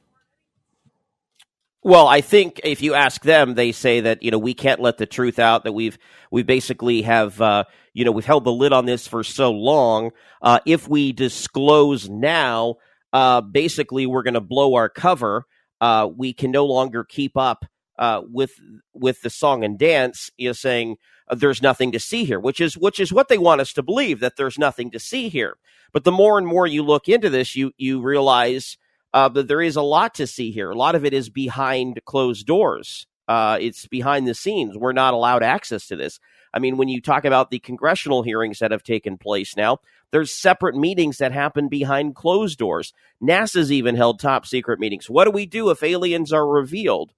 Well, 1.83 2.07
I 2.07 2.21
think 2.21 2.61
if 2.63 2.81
you 2.81 2.93
ask 2.93 3.21
them, 3.23 3.55
they 3.55 3.73
say 3.73 4.01
that 4.01 4.23
you 4.23 4.31
know 4.31 4.37
we 4.37 4.53
can't 4.53 4.79
let 4.79 4.97
the 4.97 5.05
truth 5.05 5.37
out. 5.37 5.65
That 5.65 5.73
we've 5.73 5.97
we 6.31 6.41
basically 6.43 7.01
have 7.01 7.41
uh, 7.41 7.65
you 7.93 8.05
know 8.05 8.11
we've 8.11 8.25
held 8.25 8.45
the 8.45 8.53
lid 8.53 8.71
on 8.71 8.85
this 8.85 9.05
for 9.05 9.23
so 9.23 9.51
long. 9.51 10.11
Uh, 10.41 10.59
if 10.65 10.87
we 10.87 11.11
disclose 11.11 12.09
now, 12.09 12.75
uh, 13.11 13.41
basically 13.41 14.05
we're 14.05 14.23
going 14.23 14.33
to 14.35 14.41
blow 14.41 14.75
our 14.75 14.87
cover. 14.87 15.45
Uh, 15.81 16.07
we 16.15 16.31
can 16.31 16.51
no 16.51 16.65
longer 16.65 17.03
keep 17.03 17.35
up 17.35 17.65
uh, 17.99 18.21
with 18.31 18.51
with 18.93 19.21
the 19.21 19.29
song 19.29 19.65
and 19.65 19.77
dance. 19.77 20.31
You 20.37 20.49
know, 20.49 20.53
saying 20.53 20.95
uh, 21.27 21.35
there's 21.35 21.61
nothing 21.61 21.91
to 21.91 21.99
see 21.99 22.23
here, 22.23 22.39
which 22.39 22.61
is 22.61 22.77
which 22.77 22.97
is 22.97 23.11
what 23.11 23.27
they 23.27 23.37
want 23.37 23.59
us 23.59 23.73
to 23.73 23.83
believe 23.83 24.21
that 24.21 24.37
there's 24.37 24.57
nothing 24.57 24.89
to 24.91 24.99
see 24.99 25.27
here. 25.27 25.57
But 25.91 26.05
the 26.05 26.13
more 26.13 26.37
and 26.37 26.47
more 26.47 26.65
you 26.65 26.81
look 26.81 27.09
into 27.09 27.29
this, 27.29 27.57
you 27.57 27.73
you 27.77 28.01
realize 28.01 28.77
uh, 29.13 29.29
but 29.29 29.47
there 29.47 29.61
is 29.61 29.75
a 29.75 29.81
lot 29.81 30.15
to 30.15 30.27
see 30.27 30.51
here. 30.51 30.71
A 30.71 30.75
lot 30.75 30.95
of 30.95 31.05
it 31.05 31.13
is 31.13 31.29
behind 31.29 32.01
closed 32.05 32.45
doors. 32.45 33.07
Uh, 33.27 33.57
it's 33.61 33.87
behind 33.87 34.27
the 34.27 34.33
scenes. 34.33 34.77
We're 34.77 34.91
not 34.91 35.13
allowed 35.13 35.43
access 35.43 35.87
to 35.87 35.95
this. 35.95 36.19
I 36.53 36.59
mean, 36.59 36.77
when 36.77 36.87
you 36.87 37.01
talk 37.01 37.25
about 37.25 37.49
the 37.49 37.59
congressional 37.59 38.21
hearings 38.21 38.59
that 38.59 38.71
have 38.71 38.83
taken 38.83 39.17
place 39.17 39.55
now, 39.55 39.79
there's 40.11 40.31
separate 40.31 40.75
meetings 40.75 41.17
that 41.17 41.31
happen 41.31 41.67
behind 41.67 42.15
closed 42.15 42.59
doors. 42.59 42.93
NASA's 43.21 43.71
even 43.71 43.95
held 43.95 44.19
top 44.19 44.45
secret 44.45 44.79
meetings. 44.79 45.09
What 45.09 45.25
do 45.25 45.31
we 45.31 45.45
do 45.45 45.69
if 45.71 45.81
aliens 45.81 46.31
are 46.31 46.47
revealed? 46.47 47.13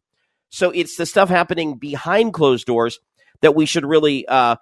So 0.49 0.71
it's 0.71 0.95
the 0.95 1.05
stuff 1.05 1.27
happening 1.27 1.77
behind 1.77 2.33
closed 2.33 2.65
doors 2.65 2.99
that 3.41 3.55
we 3.55 3.65
should 3.65 3.85
really 3.85 4.25
uh, 4.27 4.55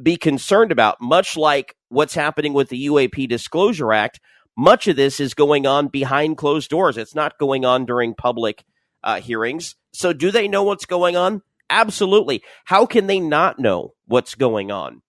be 0.00 0.16
concerned 0.16 0.70
about, 0.70 1.00
much 1.00 1.36
like 1.36 1.74
what's 1.88 2.14
happening 2.14 2.52
with 2.52 2.68
the 2.68 2.86
UAP 2.86 3.28
Disclosure 3.28 3.92
Act, 3.92 4.20
much 4.60 4.86
of 4.88 4.96
this 4.96 5.20
is 5.20 5.32
going 5.32 5.66
on 5.66 5.88
behind 5.88 6.36
closed 6.36 6.68
doors. 6.68 6.98
It's 6.98 7.14
not 7.14 7.38
going 7.38 7.64
on 7.64 7.86
during 7.86 8.14
public 8.14 8.64
uh, 9.02 9.18
hearings. 9.18 9.74
So, 9.92 10.12
do 10.12 10.30
they 10.30 10.48
know 10.48 10.62
what's 10.62 10.84
going 10.84 11.16
on? 11.16 11.40
Absolutely. 11.70 12.42
How 12.66 12.84
can 12.84 13.06
they 13.06 13.20
not 13.20 13.58
know 13.58 13.94
what's 14.06 14.34
going 14.34 14.70
on? 14.70 15.00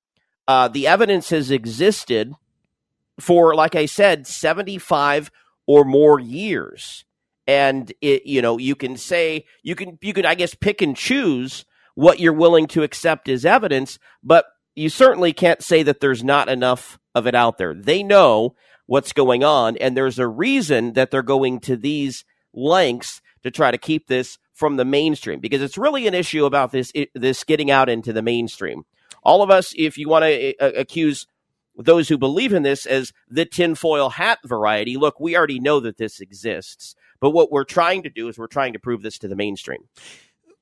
Uh, 0.48 0.70
the 0.70 0.88
evidence 0.88 1.32
has 1.32 1.52
existed 1.52 2.34
for, 3.20 3.54
like 3.54 3.76
I 3.76 3.88
said, 3.88 4.26
75 4.26 5.30
or 5.68 5.84
more 5.84 6.20
years. 6.20 7.04
And 7.46 7.92
it, 8.00 8.26
you 8.26 8.42
know, 8.42 8.58
you 8.58 8.76
can 8.76 8.96
say, 8.96 9.46
you 9.64 9.76
can, 9.76 9.98
you 10.02 10.14
can, 10.14 10.26
I 10.26 10.36
guess, 10.36 10.56
pick 10.56 10.82
and 10.82 10.96
choose 10.96 11.66
what 11.96 12.20
you're 12.20 12.32
willing 12.32 12.68
to 12.68 12.84
accept 12.84 13.28
as 13.28 13.46
evidence, 13.46 14.00
but 14.24 14.46
you 14.76 14.88
certainly 14.88 15.34
can't 15.34 15.62
say 15.62 15.84
that 15.84 16.00
there's 16.00 16.24
not 16.24 16.48
enough 16.48 17.00
of 17.14 17.28
it 17.28 17.36
out 17.36 17.58
there. 17.58 17.74
They 17.74 18.02
know 18.02 18.56
what's 18.92 19.14
going 19.14 19.42
on, 19.42 19.78
and 19.78 19.96
there's 19.96 20.20
a 20.20 20.28
reason 20.28 20.92
that 20.94 21.12
they're 21.12 21.24
going 21.24 21.62
to 21.62 21.78
these 21.78 22.26
lengths 22.54 23.22
to 23.42 23.50
try 23.50 23.72
to 23.72 23.78
keep 23.78 24.08
this 24.08 24.38
from 24.54 24.76
the 24.76 24.84
mainstream 24.84 25.40
because 25.40 25.62
it's 25.62 25.78
really 25.78 26.08
an 26.08 26.14
issue 26.14 26.44
about 26.44 26.74
this 26.74 26.92
this 27.16 27.46
getting 27.46 27.72
out 27.72 27.88
into 27.88 28.12
the 28.12 28.22
mainstream. 28.22 28.84
All 29.24 29.42
of 29.42 29.50
us, 29.50 29.74
if 29.78 29.98
you 29.98 30.10
want 30.10 30.26
to 30.26 30.58
uh, 30.58 30.72
accuse 30.76 31.26
those 31.78 32.10
who 32.10 32.18
believe 32.18 32.52
in 32.52 32.64
this 32.64 32.86
as 32.86 33.14
the 33.30 33.46
tinfoil 33.46 34.10
hat 34.10 34.40
variety, 34.44 34.98
look, 34.98 35.22
we 35.22 35.38
already 35.38 35.62
know 35.62 35.80
that 35.80 35.96
this 35.96 36.20
exists. 36.20 36.94
But 37.22 37.30
what 37.30 37.50
we're 37.50 37.64
trying 37.64 38.04
to 38.04 38.10
do 38.10 38.28
is 38.28 38.38
we're 38.38 38.48
trying 38.48 38.74
to 38.74 38.80
prove 38.80 39.04
this 39.04 39.18
to 39.20 39.30
the 39.30 39.38
mainstream. 39.38 39.88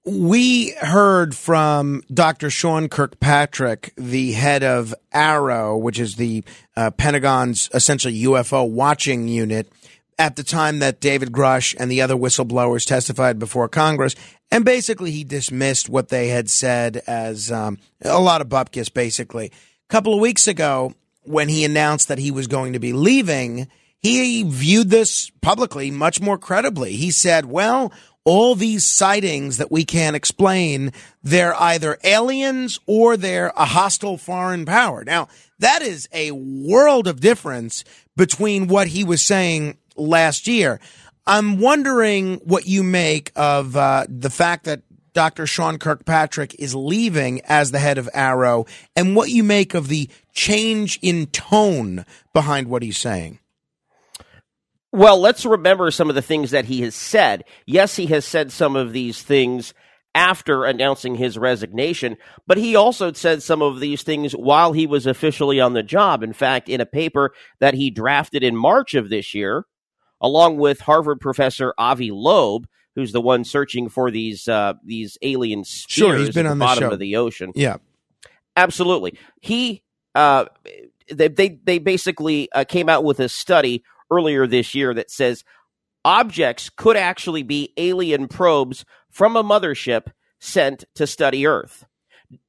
We 0.06 0.72
heard 0.80 1.36
from 1.36 2.04
Dr. 2.12 2.50
Sean 2.50 2.88
Kirkpatrick, 2.88 3.94
the 3.98 4.32
head 4.32 4.64
of 4.64 4.96
AARO, 5.14 5.80
which 5.80 6.00
is 6.00 6.16
the 6.16 6.44
uh, 6.76 6.92
Pentagon's 6.92 7.70
essentially 7.74 8.24
UFO 8.24 8.70
watching 8.70 9.28
unit, 9.28 9.70
at 10.18 10.36
the 10.36 10.44
time 10.44 10.80
that 10.80 11.02
David 11.02 11.32
Grusch 11.32 11.76
and 11.78 11.92
the 11.92 12.02
other 12.02 12.16
whistleblowers 12.16 12.86
testified 12.86 13.40
before 13.40 13.68
Congress. 13.68 14.16
And 14.52 14.64
basically, 14.64 15.12
he 15.12 15.24
dismissed 15.24 15.90
what 15.90 16.10
they 16.10 16.30
had 16.30 16.50
said 16.50 17.02
as 17.06 17.52
um, 17.52 17.78
a 18.02 18.20
lot 18.20 18.42
of 18.42 18.48
bupkis, 18.48 18.94
basically. 18.94 19.48
A 19.48 19.90
couple 19.90 20.14
of 20.14 20.20
weeks 20.22 20.48
ago, 20.48 20.94
when 21.24 21.50
he 21.50 21.66
announced 21.66 22.08
that 22.08 22.20
he 22.20 22.32
was 22.32 22.48
going 22.48 22.74
to 22.74 22.80
be 22.80 22.94
leaving, 22.94 23.68
he 24.00 24.44
viewed 24.44 24.90
this 24.90 25.30
publicly 25.42 25.92
much 25.92 26.22
more 26.22 26.38
credibly. 26.38 26.94
He 26.94 27.12
said, 27.12 27.46
well, 27.46 27.92
all 28.30 28.54
these 28.54 28.86
sightings 28.86 29.58
that 29.58 29.72
we 29.72 29.84
can't 29.84 30.16
explain, 30.16 30.94
they're 31.24 31.60
either 31.60 31.98
aliens 32.04 32.80
or 32.86 33.18
they're 33.18 33.52
a 33.58 33.66
hostile 33.66 34.20
foreign 34.20 34.66
power. 34.66 35.04
Now, 35.04 35.30
that 35.58 35.82
is 35.82 36.08
a 36.14 36.30
world 36.30 37.08
of 37.08 37.22
difference 37.22 37.84
between 38.16 38.68
what 38.68 38.90
he 38.90 39.04
was 39.04 39.24
saying 39.24 39.80
last 39.96 40.48
year. 40.48 40.80
I'm 41.26 41.60
wondering 41.60 42.36
what 42.44 42.68
you 42.68 42.84
make 42.84 43.32
of 43.36 43.76
uh, 43.76 44.06
the 44.08 44.30
fact 44.30 44.66
that 44.66 44.84
Dr. 45.14 45.48
Sean 45.48 45.80
Kirkpatrick 45.80 46.54
is 46.60 46.76
leaving 46.76 47.42
as 47.46 47.72
the 47.72 47.80
head 47.80 47.98
of 47.98 48.08
AARO 48.14 48.68
and 48.96 49.16
what 49.16 49.30
you 49.30 49.44
make 49.44 49.74
of 49.74 49.88
the 49.88 50.08
change 50.34 51.00
in 51.02 51.26
tone 51.26 52.06
behind 52.32 52.68
what 52.68 52.84
he's 52.84 53.00
saying. 53.00 53.40
Well, 54.92 55.20
let's 55.20 55.46
remember 55.46 55.92
some 55.92 56.10
of 56.10 56.16
the 56.16 56.22
things 56.22 56.52
that 56.52 56.66
he 56.66 56.82
has 56.82 56.96
said. 56.96 57.44
Yes, 57.66 57.96
he 57.96 58.08
has 58.08 58.26
said 58.26 58.52
some 58.52 58.76
of 58.76 58.92
these 58.92 59.22
things 59.22 59.74
after 60.16 60.66
announcing 60.66 61.16
his 61.16 61.38
resignation, 61.38 62.18
but 62.48 62.58
he 62.58 62.76
also 62.76 63.14
said 63.14 63.44
some 63.44 63.62
of 63.62 63.80
these 63.80 64.02
things 64.02 64.34
while 64.34 64.74
he 64.74 64.88
was 64.88 65.06
officially 65.06 65.60
on 65.60 65.74
the 65.74 65.84
job. 65.84 66.24
In 66.24 66.34
fact, 66.34 66.68
in 66.68 66.82
a 66.82 66.86
paper 66.86 67.32
that 67.60 67.76
he 67.76 67.92
drafted 67.92 68.44
in 68.44 68.56
March 68.56 68.96
of 68.96 69.10
this 69.10 69.36
year, 69.36 69.66
along 70.20 70.58
with 70.58 70.80
Harvard 70.80 71.20
professor 71.20 71.74
Avi 71.78 72.10
Loeb, 72.12 72.68
who's 72.96 73.12
the 73.12 73.22
one 73.22 73.44
searching 73.44 73.88
for 73.88 74.10
these 74.10 74.48
uh, 74.48 74.74
these 74.84 75.18
alien 75.22 75.64
spheres 75.64 75.94
sure, 75.94 76.18
he's 76.18 76.34
been 76.34 76.48
at 76.48 76.52
on 76.52 76.58
the 76.58 76.66
the 76.66 76.68
bottom 76.68 76.90
show. 76.90 76.94
of 76.94 77.00
the 77.00 77.16
ocean. 77.16 77.52
Yeah. 77.56 77.78
Absolutely. 78.56 79.18
He 79.42 79.84
uh, 80.16 80.46
they 81.12 81.28
they, 81.28 81.60
they 81.64 81.78
basically 81.78 82.52
uh, 82.52 82.64
came 82.64 82.90
out 82.90 83.04
with 83.04 83.20
a 83.20 83.30
study 83.30 83.84
earlier 84.12 84.48
this 84.48 84.76
year 84.76 84.94
that 84.94 85.12
says 85.12 85.44
objects 86.06 86.70
could 86.70 86.98
actually 86.98 87.44
be 87.44 87.74
alien 87.78 88.28
probes 88.28 88.86
from 89.10 89.36
a 89.36 89.44
mothership 89.44 90.12
sent 90.40 90.86
to 90.96 91.06
study 91.06 91.46
Earth. 91.46 91.86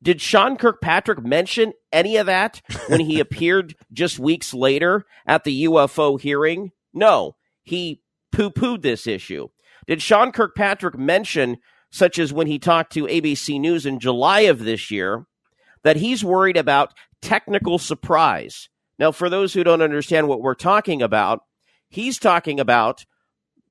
Did 0.02 0.20
Sean 0.20 0.56
Kirkpatrick 0.56 1.24
mention 1.24 1.72
any 1.92 2.16
of 2.16 2.26
that 2.26 2.60
when 2.88 3.00
he 3.00 3.18
appeared 3.20 3.74
just 3.92 4.18
weeks 4.18 4.52
later 4.52 5.04
at 5.26 5.44
the 5.44 5.64
UFO 5.64 6.20
hearing? 6.20 6.72
No, 6.92 7.36
he 7.62 8.02
poo 8.32 8.50
pooed 8.50 8.82
this 8.82 9.06
issue. 9.06 9.48
Did 9.86 10.02
Sean 10.02 10.32
Kirkpatrick 10.32 10.98
mention, 10.98 11.58
such 11.90 12.18
as 12.18 12.32
when 12.32 12.46
he 12.46 12.58
talked 12.58 12.92
to 12.92 13.06
ABC 13.06 13.58
News 13.58 13.86
in 13.86 13.98
July 13.98 14.40
of 14.40 14.64
this 14.64 14.90
year, 14.90 15.26
that 15.82 15.96
he's 15.96 16.22
worried 16.22 16.56
about 16.56 16.94
technical 17.22 17.78
surprise? 17.78 18.68
Now, 18.98 19.12
for 19.12 19.30
those 19.30 19.54
who 19.54 19.64
don't 19.64 19.82
understand 19.82 20.28
what 20.28 20.42
we're 20.42 20.54
talking 20.54 21.00
about, 21.00 21.40
he's 21.90 22.18
talking 22.18 22.60
about 22.60 23.04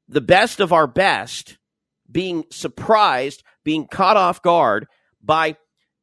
the 0.08 0.22
best 0.22 0.60
of 0.60 0.74
our 0.74 0.88
best 0.88 1.58
being 2.12 2.44
surprised, 2.52 3.44
being 3.64 3.88
caught 3.88 4.18
off 4.18 4.42
guard 4.42 4.88
by 5.24 5.56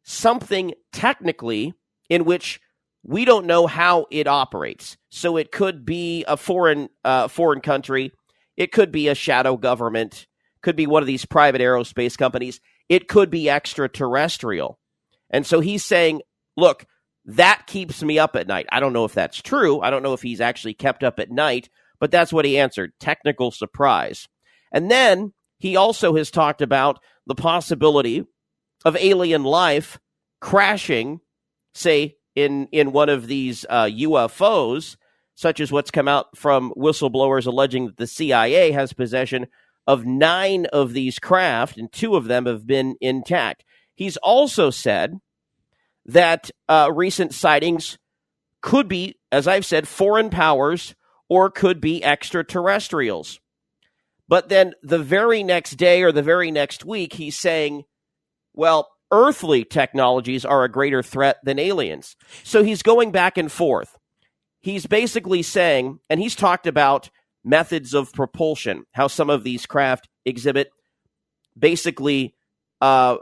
something 0.05 0.73
technically 0.93 1.75
in 2.09 2.25
which 2.25 2.61
we 3.03 3.25
don't 3.25 3.47
know 3.47 3.67
how 3.67 4.07
it 4.11 4.27
operates. 4.27 4.97
So 5.11 5.37
it 5.37 5.53
could 5.53 5.85
be 5.85 6.25
a 6.27 6.37
foreign 6.37 6.89
uh, 7.05 7.29
foreign 7.29 7.61
country, 7.61 8.12
it 8.57 8.73
could 8.73 8.91
be 8.91 9.09
a 9.09 9.14
shadow 9.14 9.57
government, 9.57 10.27
could 10.62 10.77
be 10.77 10.87
one 10.87 11.03
of 11.03 11.07
these 11.07 11.25
private 11.25 11.61
aerospace 11.61 12.17
companies, 12.17 12.61
it 12.89 13.09
could 13.09 13.31
be 13.31 13.51
extraterrestrial. 13.51 14.79
And 15.31 15.45
so 15.47 15.61
he's 15.61 15.85
saying, 15.85 16.23
look, 16.57 16.87
that 17.27 17.67
keeps 17.67 18.03
me 18.03 18.19
up 18.19 18.37
at 18.37 18.47
night. 18.47 18.67
I 18.71 18.79
don't 18.79 18.93
know 18.93 19.05
if 19.05 19.14
that's 19.14 19.43
true. 19.43 19.81
I 19.81 19.91
don't 19.91 20.03
know 20.03 20.12
if 20.12 20.23
he's 20.23 20.41
actually 20.41 20.75
kept 20.75 21.03
up 21.03 21.19
at 21.19 21.31
night, 21.31 21.69
but 22.01 22.11
that's 22.11 22.33
what 22.33 22.45
he 22.45 22.59
answered 22.59 22.93
technical 23.01 23.51
surprise. 23.51 24.29
And 24.73 24.91
then 24.91 25.33
he 25.59 25.77
also 25.77 26.15
has 26.17 26.31
talked 26.31 26.63
about 26.63 27.01
the 27.27 27.35
possibility 27.35 28.25
of 28.85 28.97
alien 28.97 29.45
life 29.45 29.99
crashing, 30.41 31.21
say, 31.75 32.17
in, 32.35 32.69
in 32.71 32.93
one 32.93 33.09
of 33.09 33.27
these 33.27 33.65
uh, 33.69 33.85
UFOs, 33.85 34.97
such 35.35 35.61
as 35.61 35.73
what's 35.73 35.91
come 35.91 36.09
out 36.09 36.37
from 36.37 36.73
whistleblowers 36.77 37.47
alleging 37.47 37.87
that 37.87 37.97
the 37.97 38.07
CIA 38.07 38.73
has 38.73 38.93
possession 38.93 39.47
of 39.87 40.05
nine 40.05 40.67
of 40.67 40.93
these 40.93 41.19
craft, 41.19 41.79
and 41.79 41.91
two 41.93 42.17
of 42.17 42.25
them 42.25 42.47
have 42.47 42.67
been 42.67 42.97
intact. 43.01 43.65
He's 43.95 44.17
also 44.19 44.71
said 44.71 45.19
that 46.05 46.51
uh, 46.69 46.91
recent 46.93 47.33
sightings 47.33 47.99
could 48.61 48.89
be, 48.89 49.17
as 49.31 49.47
I've 49.47 49.65
said, 49.65 49.87
foreign 49.87 50.31
powers 50.31 50.95
or 51.29 51.51
could 51.51 51.81
be 51.81 52.05
extraterrestrials. 52.05 53.41
But 54.29 54.49
then 54.49 54.74
the 54.83 54.99
very 54.99 55.43
next 55.43 55.72
day 55.72 56.03
or 56.03 56.12
the 56.12 56.22
very 56.22 56.51
next 56.51 56.85
week, 56.85 57.12
he's 57.12 57.39
saying, 57.39 57.85
well, 58.55 58.89
earthly 59.12 59.64
technologies 59.64 60.45
are 60.45 60.64
a 60.64 60.70
greater 60.70 61.03
threat 61.03 61.39
than 61.45 61.59
aliens. 61.59 62.16
So 62.43 62.62
he's 62.62 62.83
going 62.83 63.12
back 63.12 63.39
and 63.39 63.51
forth. 63.51 63.97
He's 64.61 64.87
basically 64.87 65.43
saying, 65.43 66.01
and 66.11 66.20
he's 66.20 66.35
talked 66.35 66.66
about 66.66 67.11
methods 67.45 67.95
of 67.95 68.12
propulsion, 68.12 68.85
how 68.93 69.07
some 69.07 69.31
of 69.31 69.45
these 69.45 69.66
craft 69.66 70.09
exhibit 70.24 70.70
basically 71.57 72.35
uh, 72.81 73.18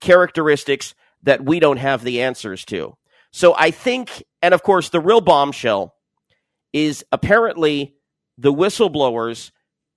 characteristics 0.00 0.94
that 1.22 1.42
we 1.42 1.58
don't 1.58 1.78
have 1.78 2.04
the 2.04 2.20
answers 2.20 2.64
to. 2.66 2.96
So 3.32 3.54
I 3.56 3.70
think, 3.70 4.22
and 4.42 4.52
of 4.52 4.62
course, 4.62 4.90
the 4.90 5.00
real 5.00 5.22
bombshell 5.22 5.93
is 6.74 7.02
apparently 7.12 7.94
the 8.36 8.52
whistleblowers 8.52 9.52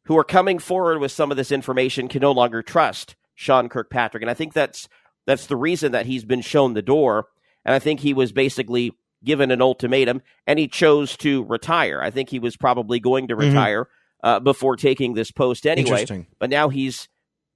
who 0.05 0.17
are 0.17 0.23
coming 0.23 0.59
forward 0.59 0.99
with 0.99 1.11
some 1.11 1.31
of 1.31 1.37
this 1.37 1.51
information 1.51 2.07
can 2.07 2.21
no 2.21 2.31
longer 2.31 2.61
trust 2.61 3.15
Sean 3.35 3.67
Kirkpatrick. 3.67 4.21
And 4.23 4.29
I 4.29 4.33
think 4.35 4.53
that's 4.53 4.87
that's 5.25 5.47
the 5.47 5.57
reason 5.57 5.91
that 5.91 6.05
he's 6.05 6.23
been 6.23 6.39
shown 6.41 6.73
the 6.73 6.81
door. 6.81 7.25
And 7.65 7.75
I 7.75 7.79
think 7.79 7.99
he 7.99 8.13
was 8.13 8.31
basically 8.31 8.93
given 9.25 9.51
an 9.51 9.61
ultimatum 9.61 10.21
and 10.45 10.57
he 10.59 10.67
chose 10.69 11.17
to 11.17 11.43
retire. 11.45 11.99
I 12.01 12.11
think 12.11 12.29
he 12.29 12.39
was 12.39 12.55
probably 12.55 12.99
going 13.01 13.27
to 13.27 13.35
Mhm. 13.35 13.39
retire 13.49 13.89
uh, 14.23 14.39
before 14.39 14.75
taking 14.77 15.15
this 15.15 15.31
post 15.31 15.65
anyway. 15.67 16.05
But 16.39 16.49
now 16.49 16.69
he's 16.69 17.09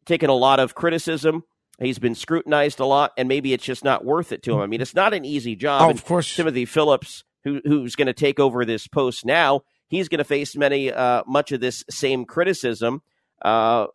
taken 0.05 0.29
a 0.29 0.33
lot 0.35 0.59
of 0.59 0.75
criticism. 0.75 1.43
He's 1.79 1.97
been 1.99 2.13
scrutinized 2.15 2.79
a 2.79 2.85
lot, 2.85 3.11
and 3.17 3.27
maybe 3.29 3.53
it's 3.53 3.63
just 3.63 3.83
not 3.83 4.03
worth 4.05 4.31
it 4.31 4.43
to 4.43 4.53
him. 4.53 4.59
I 4.59 4.67
mean, 4.67 4.81
it's 4.81 4.93
not 4.93 5.13
an 5.13 5.25
easy 5.25 5.55
job. 5.55 5.81
Oh, 5.83 5.89
of 5.89 6.03
course. 6.05 6.35
Timothy 6.35 6.65
Phillips, 6.65 7.23
who, 7.43 7.61
who's 7.65 7.95
going 7.95 8.07
to 8.07 8.13
take 8.13 8.39
over 8.39 8.65
this 8.65 8.87
post 8.87 9.25
now, 9.25 9.61
he's 9.87 10.09
going 10.09 10.19
to 10.19 10.23
face 10.23 10.55
many, 10.55 10.91
uh, 10.91 11.23
much 11.27 11.51
of 11.51 11.59
this 11.59 11.83
same 11.89 12.25
criticism. 12.25 13.01
Uh, 13.41 13.87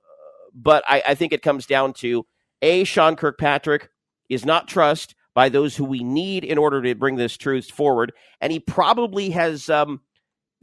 but 0.54 0.84
I, 0.86 1.02
I 1.08 1.14
think 1.14 1.32
it 1.32 1.42
comes 1.42 1.66
down 1.66 1.92
to 1.94 2.26
a 2.62 2.84
Sean 2.84 3.16
Kirkpatrick 3.16 3.90
is 4.28 4.44
not 4.44 4.68
trust 4.68 5.14
by 5.34 5.48
those 5.50 5.76
who 5.76 5.84
we 5.84 6.02
need 6.02 6.44
in 6.44 6.56
order 6.56 6.80
to 6.82 6.94
bring 6.94 7.16
this 7.16 7.36
truth 7.36 7.70
forward, 7.70 8.12
and 8.40 8.50
he 8.50 8.58
probably 8.58 9.30
has 9.30 9.68
um, 9.68 10.00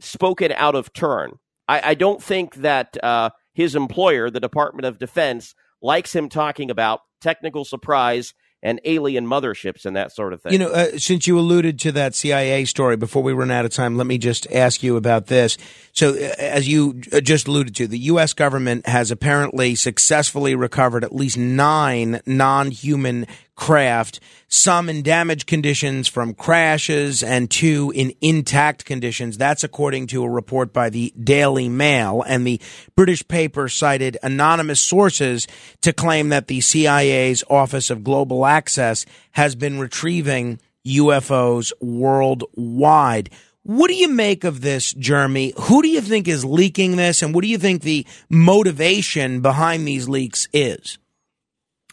spoken 0.00 0.52
out 0.52 0.74
of 0.74 0.92
turn. 0.92 1.38
I, 1.68 1.90
I 1.90 1.94
don't 1.94 2.22
think 2.22 2.56
that 2.56 3.02
uh, 3.02 3.30
his 3.54 3.76
employer, 3.76 4.30
the 4.30 4.40
Department 4.40 4.84
of 4.84 4.98
Defense, 4.98 5.54
likes 5.80 6.14
him 6.14 6.28
talking 6.28 6.70
about 6.70 7.00
technical 7.20 7.64
surprise 7.64 8.34
and 8.64 8.80
alien 8.86 9.26
motherships 9.26 9.84
and 9.84 9.94
that 9.94 10.10
sort 10.10 10.32
of 10.32 10.40
thing. 10.40 10.52
You 10.52 10.58
know, 10.58 10.70
uh, 10.70 10.96
since 10.96 11.26
you 11.26 11.38
alluded 11.38 11.78
to 11.80 11.92
that 11.92 12.14
CIA 12.14 12.64
story, 12.64 12.96
before 12.96 13.22
we 13.22 13.34
run 13.34 13.50
out 13.50 13.66
of 13.66 13.70
time, 13.70 13.96
let 13.98 14.06
me 14.06 14.16
just 14.16 14.50
ask 14.50 14.82
you 14.82 14.96
about 14.96 15.26
this. 15.26 15.58
So, 15.92 16.14
uh, 16.14 16.34
as 16.38 16.66
you 16.66 17.02
uh, 17.12 17.20
just 17.20 17.46
alluded 17.46 17.76
to, 17.76 17.86
the 17.86 17.98
U.S. 17.98 18.32
government 18.32 18.86
has 18.86 19.10
apparently 19.10 19.74
successfully 19.74 20.54
recovered 20.54 21.04
at 21.04 21.14
least 21.14 21.36
nine 21.36 22.22
non 22.26 22.70
human 22.70 23.26
craft, 23.56 24.20
some 24.48 24.88
in 24.88 25.02
damaged 25.02 25.46
conditions 25.46 26.08
from 26.08 26.34
crashes 26.34 27.22
and 27.22 27.50
two 27.50 27.92
in 27.94 28.12
intact 28.20 28.84
conditions. 28.84 29.38
That's 29.38 29.64
according 29.64 30.08
to 30.08 30.24
a 30.24 30.28
report 30.28 30.72
by 30.72 30.90
the 30.90 31.12
Daily 31.18 31.68
Mail. 31.68 32.22
And 32.26 32.46
the 32.46 32.60
British 32.96 33.26
paper 33.26 33.68
cited 33.68 34.18
anonymous 34.22 34.80
sources 34.80 35.46
to 35.82 35.92
claim 35.92 36.28
that 36.30 36.48
the 36.48 36.60
CIA's 36.60 37.44
Office 37.48 37.90
of 37.90 38.04
Global 38.04 38.46
Access 38.46 39.06
has 39.32 39.54
been 39.54 39.78
retrieving 39.78 40.60
UFOs 40.86 41.72
worldwide. 41.80 43.30
What 43.62 43.88
do 43.88 43.94
you 43.94 44.08
make 44.08 44.44
of 44.44 44.60
this, 44.60 44.92
Jeremy? 44.92 45.54
Who 45.58 45.80
do 45.80 45.88
you 45.88 46.02
think 46.02 46.28
is 46.28 46.44
leaking 46.44 46.96
this, 46.96 47.22
and 47.22 47.34
what 47.34 47.42
do 47.42 47.48
you 47.48 47.56
think 47.56 47.82
the 47.82 48.06
motivation 48.28 49.40
behind 49.40 49.88
these 49.88 50.06
leaks 50.06 50.48
is? 50.52 50.98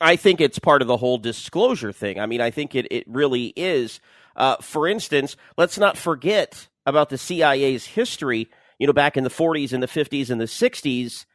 I 0.02 0.16
think 0.16 0.42
it's 0.42 0.60
part 0.60 0.82
of 0.82 0.88
the 0.88 0.98
whole 0.98 1.20
disclosure 1.20 1.92
thing. 1.92 2.20
I 2.20 2.26
mean, 2.26 2.42
I 2.42 2.50
think 2.50 2.74
it, 2.74 2.88
it 2.92 3.06
really 3.08 3.54
is. 3.56 4.00
Uh, 4.36 4.58
for 4.58 4.88
instance, 4.88 5.38
let's 5.58 5.78
not 5.78 5.98
forget 5.98 6.68
about 6.86 7.10
the 7.10 7.18
CIA's 7.18 7.86
history, 7.86 8.50
you 8.80 8.88
know, 8.88 8.94
back 8.94 9.16
in 9.16 9.24
the 9.24 9.30
40s 9.30 9.74
and 9.74 9.84
the 9.84 9.88
50s 9.88 10.32
and 10.32 10.42
the 10.42 10.46
60s 10.46 11.26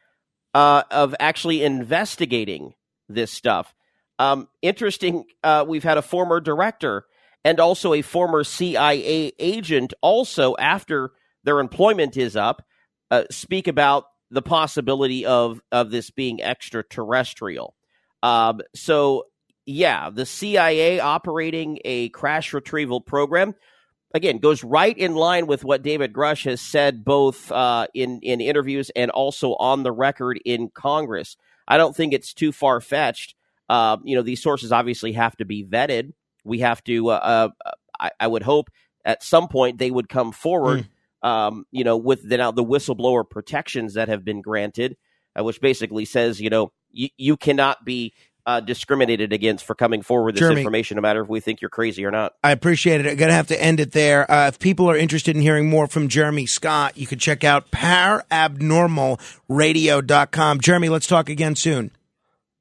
uh, 0.53 0.83
of 0.91 1.15
actually 1.19 1.63
investigating 1.63 2.73
this 3.07 3.31
stuff. 3.31 3.73
Um, 4.19 4.49
interesting, 4.61 5.25
uh, 5.43 5.63
we've 5.65 5.83
had 5.83 5.97
a 5.97 6.01
former 6.01 6.41
director 6.41 7.05
and 7.45 7.61
also 7.61 7.93
a 7.93 8.01
former 8.01 8.43
CIA 8.43 9.31
agent, 9.39 9.93
also 10.01 10.55
after 10.57 11.11
their 11.45 11.61
employment 11.61 12.17
is 12.17 12.35
up, 12.35 12.65
uh, 13.11 13.23
speak 13.31 13.69
about 13.69 14.05
the 14.29 14.41
possibility 14.41 15.25
of 15.25 15.61
of 15.71 15.89
this 15.89 16.09
being 16.09 16.43
extraterrestrial. 16.43 17.76
Um, 18.23 18.61
so, 18.75 19.25
yeah, 19.65 20.09
the 20.09 20.25
CIA 20.25 20.99
operating 20.99 21.79
a 21.85 22.09
crash 22.09 22.53
retrieval 22.53 23.01
program 23.01 23.55
again 24.13 24.37
goes 24.39 24.63
right 24.63 24.97
in 24.97 25.15
line 25.15 25.47
with 25.47 25.63
what 25.63 25.83
David 25.83 26.13
Grusch 26.13 26.45
has 26.45 26.61
said 26.61 27.03
both 27.03 27.51
uh, 27.51 27.87
in 27.93 28.19
in 28.21 28.41
interviews 28.41 28.89
and 28.95 29.11
also 29.11 29.55
on 29.55 29.83
the 29.83 29.91
record 29.91 30.39
in 30.45 30.69
Congress. 30.69 31.37
I 31.67 31.77
don't 31.77 31.95
think 31.95 32.13
it's 32.13 32.33
too 32.33 32.51
far 32.51 32.81
fetched. 32.81 33.35
Uh, 33.69 33.97
you 34.03 34.15
know, 34.15 34.21
these 34.21 34.41
sources 34.41 34.71
obviously 34.71 35.13
have 35.13 35.35
to 35.37 35.45
be 35.45 35.63
vetted. 35.63 36.13
We 36.43 36.59
have 36.59 36.83
to. 36.85 37.09
Uh, 37.09 37.49
uh, 37.65 37.71
I, 37.99 38.11
I, 38.19 38.27
would 38.27 38.43
hope 38.43 38.69
at 39.03 39.23
some 39.23 39.49
point 39.49 39.77
they 39.77 39.91
would 39.91 40.07
come 40.07 40.31
forward. 40.31 40.87
Mm. 41.23 41.27
Um, 41.27 41.65
you 41.71 41.83
know, 41.83 41.97
with 41.97 42.27
the 42.27 42.37
now 42.37 42.51
the 42.51 42.63
whistleblower 42.63 43.29
protections 43.29 43.95
that 43.95 44.07
have 44.07 44.23
been 44.23 44.41
granted, 44.41 44.95
uh, 45.37 45.43
which 45.43 45.59
basically 45.59 46.05
says, 46.05 46.39
you 46.39 46.49
know, 46.49 46.71
you, 46.97 47.09
you 47.17 47.37
cannot 47.37 47.85
be 47.85 48.13
uh, 48.45 48.59
discriminated 48.61 49.33
against 49.33 49.65
for 49.65 49.75
coming 49.75 50.01
forward 50.01 50.27
with 50.27 50.35
this 50.35 50.39
Jeremy, 50.39 50.61
information, 50.61 50.95
no 50.95 51.01
matter 51.01 51.21
if 51.21 51.27
we 51.27 51.41
think 51.41 51.59
you're 51.61 51.69
crazy 51.69 52.05
or 52.05 52.11
not. 52.11 52.33
I 52.43 52.51
appreciate 52.51 53.01
it. 53.01 53.09
I'm 53.09 53.17
going 53.17 53.27
to 53.27 53.35
have 53.35 53.47
to 53.47 53.61
end 53.61 53.81
it 53.81 53.91
there. 53.91 54.31
Uh, 54.31 54.47
if 54.47 54.57
people 54.57 54.89
are 54.89 54.95
interested 54.95 55.35
in 55.35 55.41
hearing 55.41 55.69
more 55.69 55.87
from 55.87 56.07
Jeremy 56.07 56.45
Scott, 56.45 56.97
you 56.97 57.05
can 57.05 57.19
check 57.19 57.43
out 57.43 57.71
parabnormalradio.com. 57.71 60.61
Jeremy, 60.61 60.87
let's 60.89 61.07
talk 61.07 61.27
again 61.29 61.55
soon. 61.55 61.91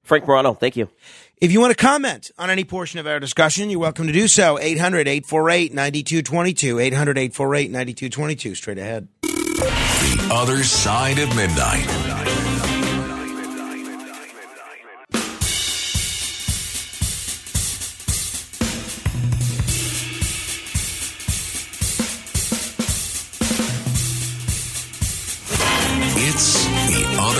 Frank 0.03 0.27
Morano, 0.27 0.55
thank 0.55 0.77
you. 0.77 0.89
If 1.39 1.53
you 1.53 1.61
want 1.61 1.77
to 1.77 1.77
comment 1.77 2.31
on 2.39 2.49
any 2.51 2.65
portion 2.65 2.99
of 2.99 3.07
our 3.07 3.21
discussion, 3.21 3.69
you're 3.71 3.79
welcome 3.79 4.07
to 4.07 4.13
do 4.13 4.27
so. 4.27 4.59
800 4.59 5.07
848 5.07 5.73
9222. 5.73 6.79
800 6.81 7.19
848 7.19 7.71
9222. 7.71 8.55
Straight 8.55 8.79
ahead. 8.79 9.07
The 9.23 10.31
other 10.33 10.65
side 10.65 11.19
of 11.19 11.29
midnight. 11.37 12.56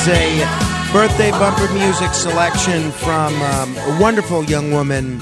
Is 0.00 0.08
a 0.08 0.92
birthday 0.92 1.30
bumper 1.32 1.70
music 1.74 2.14
selection 2.14 2.90
from 2.92 3.34
um, 3.42 3.76
a 3.76 3.98
wonderful 4.00 4.42
young 4.44 4.70
woman 4.70 5.20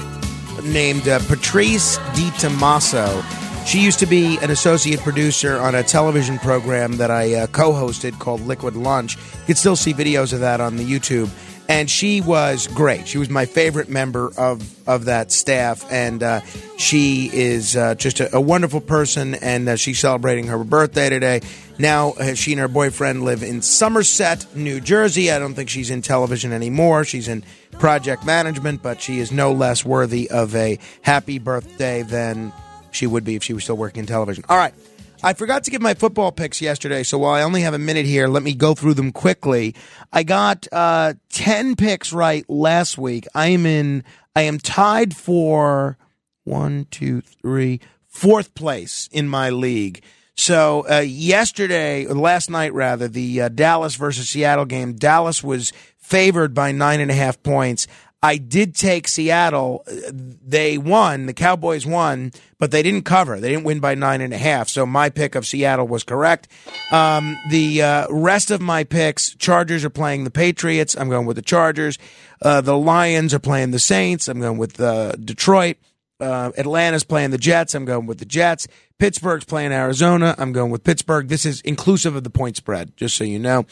named 0.63 1.05
uh, 1.07 1.19
Patrice 1.27 1.97
Di 2.15 2.31
Tommaso. 2.37 3.21
She 3.65 3.81
used 3.81 3.99
to 3.99 4.05
be 4.05 4.37
an 4.37 4.51
associate 4.51 5.01
producer 5.01 5.57
on 5.57 5.75
a 5.75 5.83
television 5.83 6.39
program 6.39 6.97
that 6.97 7.11
I 7.11 7.33
uh, 7.33 7.47
co 7.47 7.71
hosted 7.71 8.19
called 8.19 8.41
Liquid 8.41 8.77
Lunch. 8.77 9.17
You 9.17 9.45
can 9.47 9.55
still 9.55 9.75
see 9.75 9.93
videos 9.93 10.31
of 10.31 10.39
that 10.39 10.61
on 10.61 10.77
the 10.77 10.85
YouTube. 10.85 11.29
And 11.69 11.87
she 11.87 12.19
was 12.19 12.65
great. 12.65 13.07
She 13.07 13.19
was 13.19 13.29
my 13.29 13.45
favorite 13.45 13.89
member 13.89 14.31
of, 14.35 14.89
of 14.89 15.05
that 15.05 15.31
staff. 15.31 15.85
And 15.91 16.23
uh, 16.23 16.41
she 16.79 17.29
is 17.31 17.77
uh, 17.77 17.93
just 17.93 18.19
a, 18.19 18.35
a 18.35 18.41
wonderful 18.41 18.81
person. 18.81 19.35
And 19.35 19.69
uh, 19.69 19.75
she's 19.75 19.99
celebrating 19.99 20.47
her 20.47 20.63
birthday 20.63 21.09
today. 21.09 21.41
Now, 21.77 22.13
uh, 22.13 22.33
she 22.33 22.53
and 22.53 22.59
her 22.59 22.67
boyfriend 22.67 23.23
live 23.23 23.43
in 23.43 23.61
Somerset, 23.61 24.47
New 24.55 24.81
Jersey. 24.81 25.31
I 25.31 25.37
don't 25.37 25.53
think 25.53 25.69
she's 25.69 25.91
in 25.91 26.01
television 26.01 26.51
anymore. 26.53 27.03
She's 27.03 27.27
in 27.27 27.43
project 27.73 28.25
management, 28.25 28.81
but 28.81 28.99
she 28.99 29.19
is 29.19 29.31
no 29.31 29.51
less 29.51 29.85
worthy 29.85 30.27
of 30.29 30.55
a 30.55 30.79
happy 31.03 31.37
birthday 31.37 32.01
than 32.01 32.51
she 32.91 33.05
would 33.05 33.23
be 33.23 33.35
if 33.35 33.43
she 33.43 33.53
was 33.53 33.63
still 33.63 33.77
working 33.77 33.99
in 33.99 34.05
television. 34.07 34.43
All 34.49 34.57
right. 34.57 34.73
I 35.21 35.33
forgot 35.33 35.65
to 35.65 35.71
give 35.71 35.81
my 35.81 35.93
football 35.93 36.31
picks 36.31 36.61
yesterday, 36.61 37.03
so 37.03 37.17
while 37.17 37.33
I 37.33 37.41
only 37.41 37.61
have 37.61 37.73
a 37.73 37.79
minute 37.79 38.05
here, 38.05 38.27
let 38.27 38.41
me 38.41 38.53
go 38.53 38.73
through 38.73 38.93
them 38.93 39.11
quickly. 39.11 39.75
I 40.13 40.23
got 40.23 40.67
uh, 40.71 41.15
ten 41.29 41.75
picks 41.75 42.13
right 42.13 42.49
last 42.49 42.97
week. 42.97 43.27
I 43.35 43.47
am 43.47 43.65
in. 43.65 44.03
I 44.35 44.43
am 44.43 44.59
tied 44.59 45.15
for 45.15 45.97
one, 46.45 46.87
two, 46.89 47.21
three, 47.21 47.81
fourth 48.07 48.53
place 48.55 49.09
in 49.11 49.27
my 49.27 49.49
league. 49.49 50.03
So 50.35 50.85
uh, 50.89 50.99
yesterday, 50.99 52.05
or 52.05 52.15
last 52.15 52.49
night 52.49 52.73
rather, 52.73 53.09
the 53.09 53.41
uh, 53.41 53.49
Dallas 53.49 53.95
versus 53.95 54.29
Seattle 54.29 54.63
game. 54.63 54.93
Dallas 54.93 55.43
was 55.43 55.73
favored 55.97 56.53
by 56.53 56.71
nine 56.71 57.01
and 57.01 57.11
a 57.11 57.13
half 57.13 57.43
points. 57.43 57.87
I 58.21 58.37
did 58.37 58.75
take 58.75 59.07
Seattle. 59.07 59.85
They 60.11 60.77
won. 60.77 61.25
The 61.25 61.33
Cowboys 61.33 61.85
won, 61.85 62.33
but 62.57 62.71
they 62.71 62.83
didn't 62.83 63.05
cover. 63.05 63.39
They 63.39 63.49
didn't 63.49 63.63
win 63.63 63.79
by 63.79 63.95
nine 63.95 64.19
and 64.19 64.33
a 64.33 64.37
half. 64.37 64.67
So 64.67 64.85
my 64.85 65.09
pick 65.09 65.35
of 65.35 65.47
Seattle 65.47 65.87
was 65.87 66.03
correct. 66.03 66.49
Um, 66.91 67.37
the 67.49 67.81
uh, 67.81 68.07
rest 68.09 68.51
of 68.51 68.59
my 68.59 68.83
picks: 68.83 69.35
Chargers 69.35 69.85
are 69.85 69.89
playing 69.89 70.25
the 70.25 70.31
Patriots. 70.31 70.97
I'm 70.97 71.09
going 71.09 71.27
with 71.27 71.37
the 71.37 71.41
Chargers. 71.41 71.97
Uh, 72.41 72.59
the 72.59 72.77
Lions 72.77 73.33
are 73.33 73.39
playing 73.39 73.71
the 73.71 73.79
Saints. 73.79 74.27
I'm 74.27 74.41
going 74.41 74.57
with 74.57 74.79
uh, 74.81 75.13
Detroit. 75.13 75.77
Uh, 76.19 76.51
Atlanta's 76.57 77.05
playing 77.05 77.31
the 77.31 77.37
Jets. 77.37 77.73
I'm 77.73 77.85
going 77.85 78.05
with 78.05 78.19
the 78.19 78.25
Jets. 78.25 78.67
Pittsburgh's 78.97 79.45
playing 79.45 79.71
Arizona. 79.71 80.35
I'm 80.37 80.51
going 80.51 80.71
with 80.71 80.83
Pittsburgh. 80.83 81.29
This 81.29 81.45
is 81.45 81.61
inclusive 81.61 82.17
of 82.17 82.25
the 82.25 82.29
point 82.29 82.57
spread, 82.57 82.97
just 82.97 83.15
so 83.15 83.23
you 83.23 83.39
know. 83.39 83.65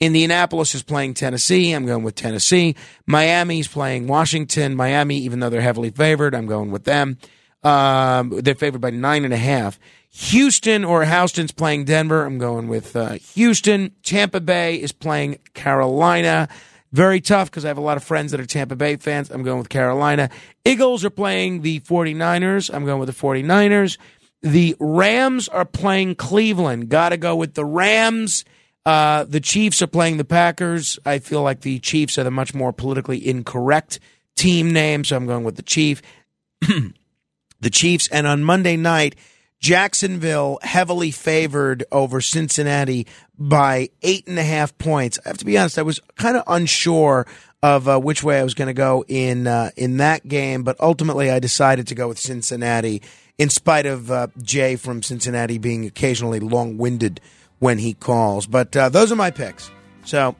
Indianapolis 0.00 0.74
is 0.74 0.82
playing 0.82 1.14
Tennessee. 1.14 1.72
I'm 1.72 1.86
going 1.86 2.02
with 2.02 2.14
Tennessee. 2.14 2.74
Miami's 3.06 3.68
playing 3.68 4.06
Washington. 4.06 4.74
Miami, 4.74 5.18
even 5.18 5.40
though 5.40 5.50
they're 5.50 5.60
heavily 5.60 5.90
favored, 5.90 6.34
I'm 6.34 6.46
going 6.46 6.70
with 6.70 6.84
them. 6.84 7.18
Um, 7.62 8.30
they're 8.42 8.54
favored 8.54 8.80
by 8.80 8.90
nine 8.90 9.24
and 9.24 9.32
a 9.32 9.38
half. 9.38 9.78
Houston 10.10 10.84
or 10.84 11.04
Houston's 11.04 11.50
playing 11.50 11.86
Denver. 11.86 12.24
I'm 12.24 12.38
going 12.38 12.68
with 12.68 12.94
uh, 12.94 13.14
Houston. 13.34 13.92
Tampa 14.02 14.40
Bay 14.40 14.76
is 14.76 14.92
playing 14.92 15.38
Carolina. 15.54 16.48
Very 16.92 17.20
tough 17.20 17.50
because 17.50 17.64
I 17.64 17.68
have 17.68 17.78
a 17.78 17.82
lot 17.82 17.96
of 17.96 18.04
friends 18.04 18.30
that 18.30 18.38
are 18.38 18.46
Tampa 18.46 18.76
Bay 18.76 18.96
fans. 18.96 19.30
I'm 19.30 19.42
going 19.42 19.58
with 19.58 19.68
Carolina. 19.68 20.30
Eagles 20.64 21.04
are 21.04 21.10
playing 21.10 21.62
the 21.62 21.80
49ers. 21.80 22.72
I'm 22.72 22.84
going 22.84 23.00
with 23.00 23.08
the 23.08 23.20
49ers. 23.20 23.98
The 24.42 24.76
Rams 24.78 25.48
are 25.48 25.64
playing 25.64 26.14
Cleveland. 26.14 26.90
Got 26.90 27.08
to 27.08 27.16
go 27.16 27.34
with 27.34 27.54
the 27.54 27.64
Rams. 27.64 28.44
Uh, 28.86 29.24
the 29.24 29.40
Chiefs 29.40 29.80
are 29.80 29.86
playing 29.86 30.18
the 30.18 30.24
Packers. 30.24 30.98
I 31.06 31.18
feel 31.18 31.42
like 31.42 31.60
the 31.60 31.78
Chiefs 31.78 32.18
are 32.18 32.24
the 32.24 32.30
much 32.30 32.54
more 32.54 32.72
politically 32.72 33.26
incorrect 33.26 33.98
team 34.36 34.72
name, 34.72 35.04
so 35.04 35.16
I'm 35.16 35.26
going 35.26 35.44
with 35.44 35.56
the 35.56 35.62
Chief. 35.62 36.02
the 36.60 37.70
Chiefs. 37.70 38.08
And 38.08 38.26
on 38.26 38.44
Monday 38.44 38.76
night, 38.76 39.16
Jacksonville 39.58 40.58
heavily 40.62 41.10
favored 41.10 41.84
over 41.90 42.20
Cincinnati 42.20 43.06
by 43.38 43.88
eight 44.02 44.26
and 44.26 44.38
a 44.38 44.42
half 44.42 44.76
points. 44.76 45.18
I 45.24 45.30
have 45.30 45.38
to 45.38 45.46
be 45.46 45.56
honest, 45.56 45.78
I 45.78 45.82
was 45.82 46.00
kind 46.16 46.36
of 46.36 46.42
unsure 46.46 47.26
of 47.62 47.88
uh, 47.88 47.98
which 47.98 48.22
way 48.22 48.38
I 48.38 48.44
was 48.44 48.52
going 48.52 48.68
to 48.68 48.74
go 48.74 49.06
in 49.08 49.46
uh, 49.46 49.70
in 49.74 49.96
that 49.96 50.28
game, 50.28 50.64
but 50.64 50.78
ultimately 50.80 51.30
I 51.30 51.38
decided 51.38 51.86
to 51.86 51.94
go 51.94 52.08
with 52.08 52.18
Cincinnati, 52.18 53.00
in 53.38 53.48
spite 53.48 53.86
of 53.86 54.10
uh, 54.10 54.26
Jay 54.42 54.76
from 54.76 55.02
Cincinnati 55.02 55.56
being 55.56 55.86
occasionally 55.86 56.40
long 56.40 56.76
winded 56.76 57.22
when 57.64 57.78
he 57.78 57.94
calls. 57.94 58.46
But 58.46 58.76
uh, 58.76 58.90
those 58.90 59.10
are 59.10 59.16
my 59.16 59.30
picks. 59.30 59.70
So 60.04 60.36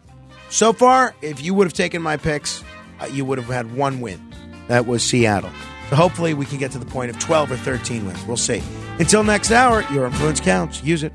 so 0.50 0.74
far, 0.74 1.14
if 1.22 1.42
you 1.42 1.54
would 1.54 1.64
have 1.66 1.72
taken 1.72 2.02
my 2.02 2.18
picks, 2.18 2.62
uh, 3.00 3.06
you 3.06 3.24
would 3.24 3.38
have 3.38 3.46
had 3.46 3.74
one 3.74 4.02
win. 4.02 4.20
That 4.68 4.86
was 4.86 5.02
Seattle. 5.02 5.50
So 5.88 5.96
hopefully 5.96 6.34
we 6.34 6.44
can 6.44 6.58
get 6.58 6.70
to 6.72 6.78
the 6.78 6.84
point 6.84 7.10
of 7.10 7.18
12 7.18 7.52
or 7.52 7.56
13 7.56 8.06
wins. 8.06 8.22
We'll 8.26 8.36
see. 8.36 8.62
Until 8.98 9.24
next 9.24 9.50
hour, 9.52 9.82
your 9.90 10.04
influence 10.04 10.40
counts. 10.40 10.84
Use 10.84 11.02
it. 11.02 11.14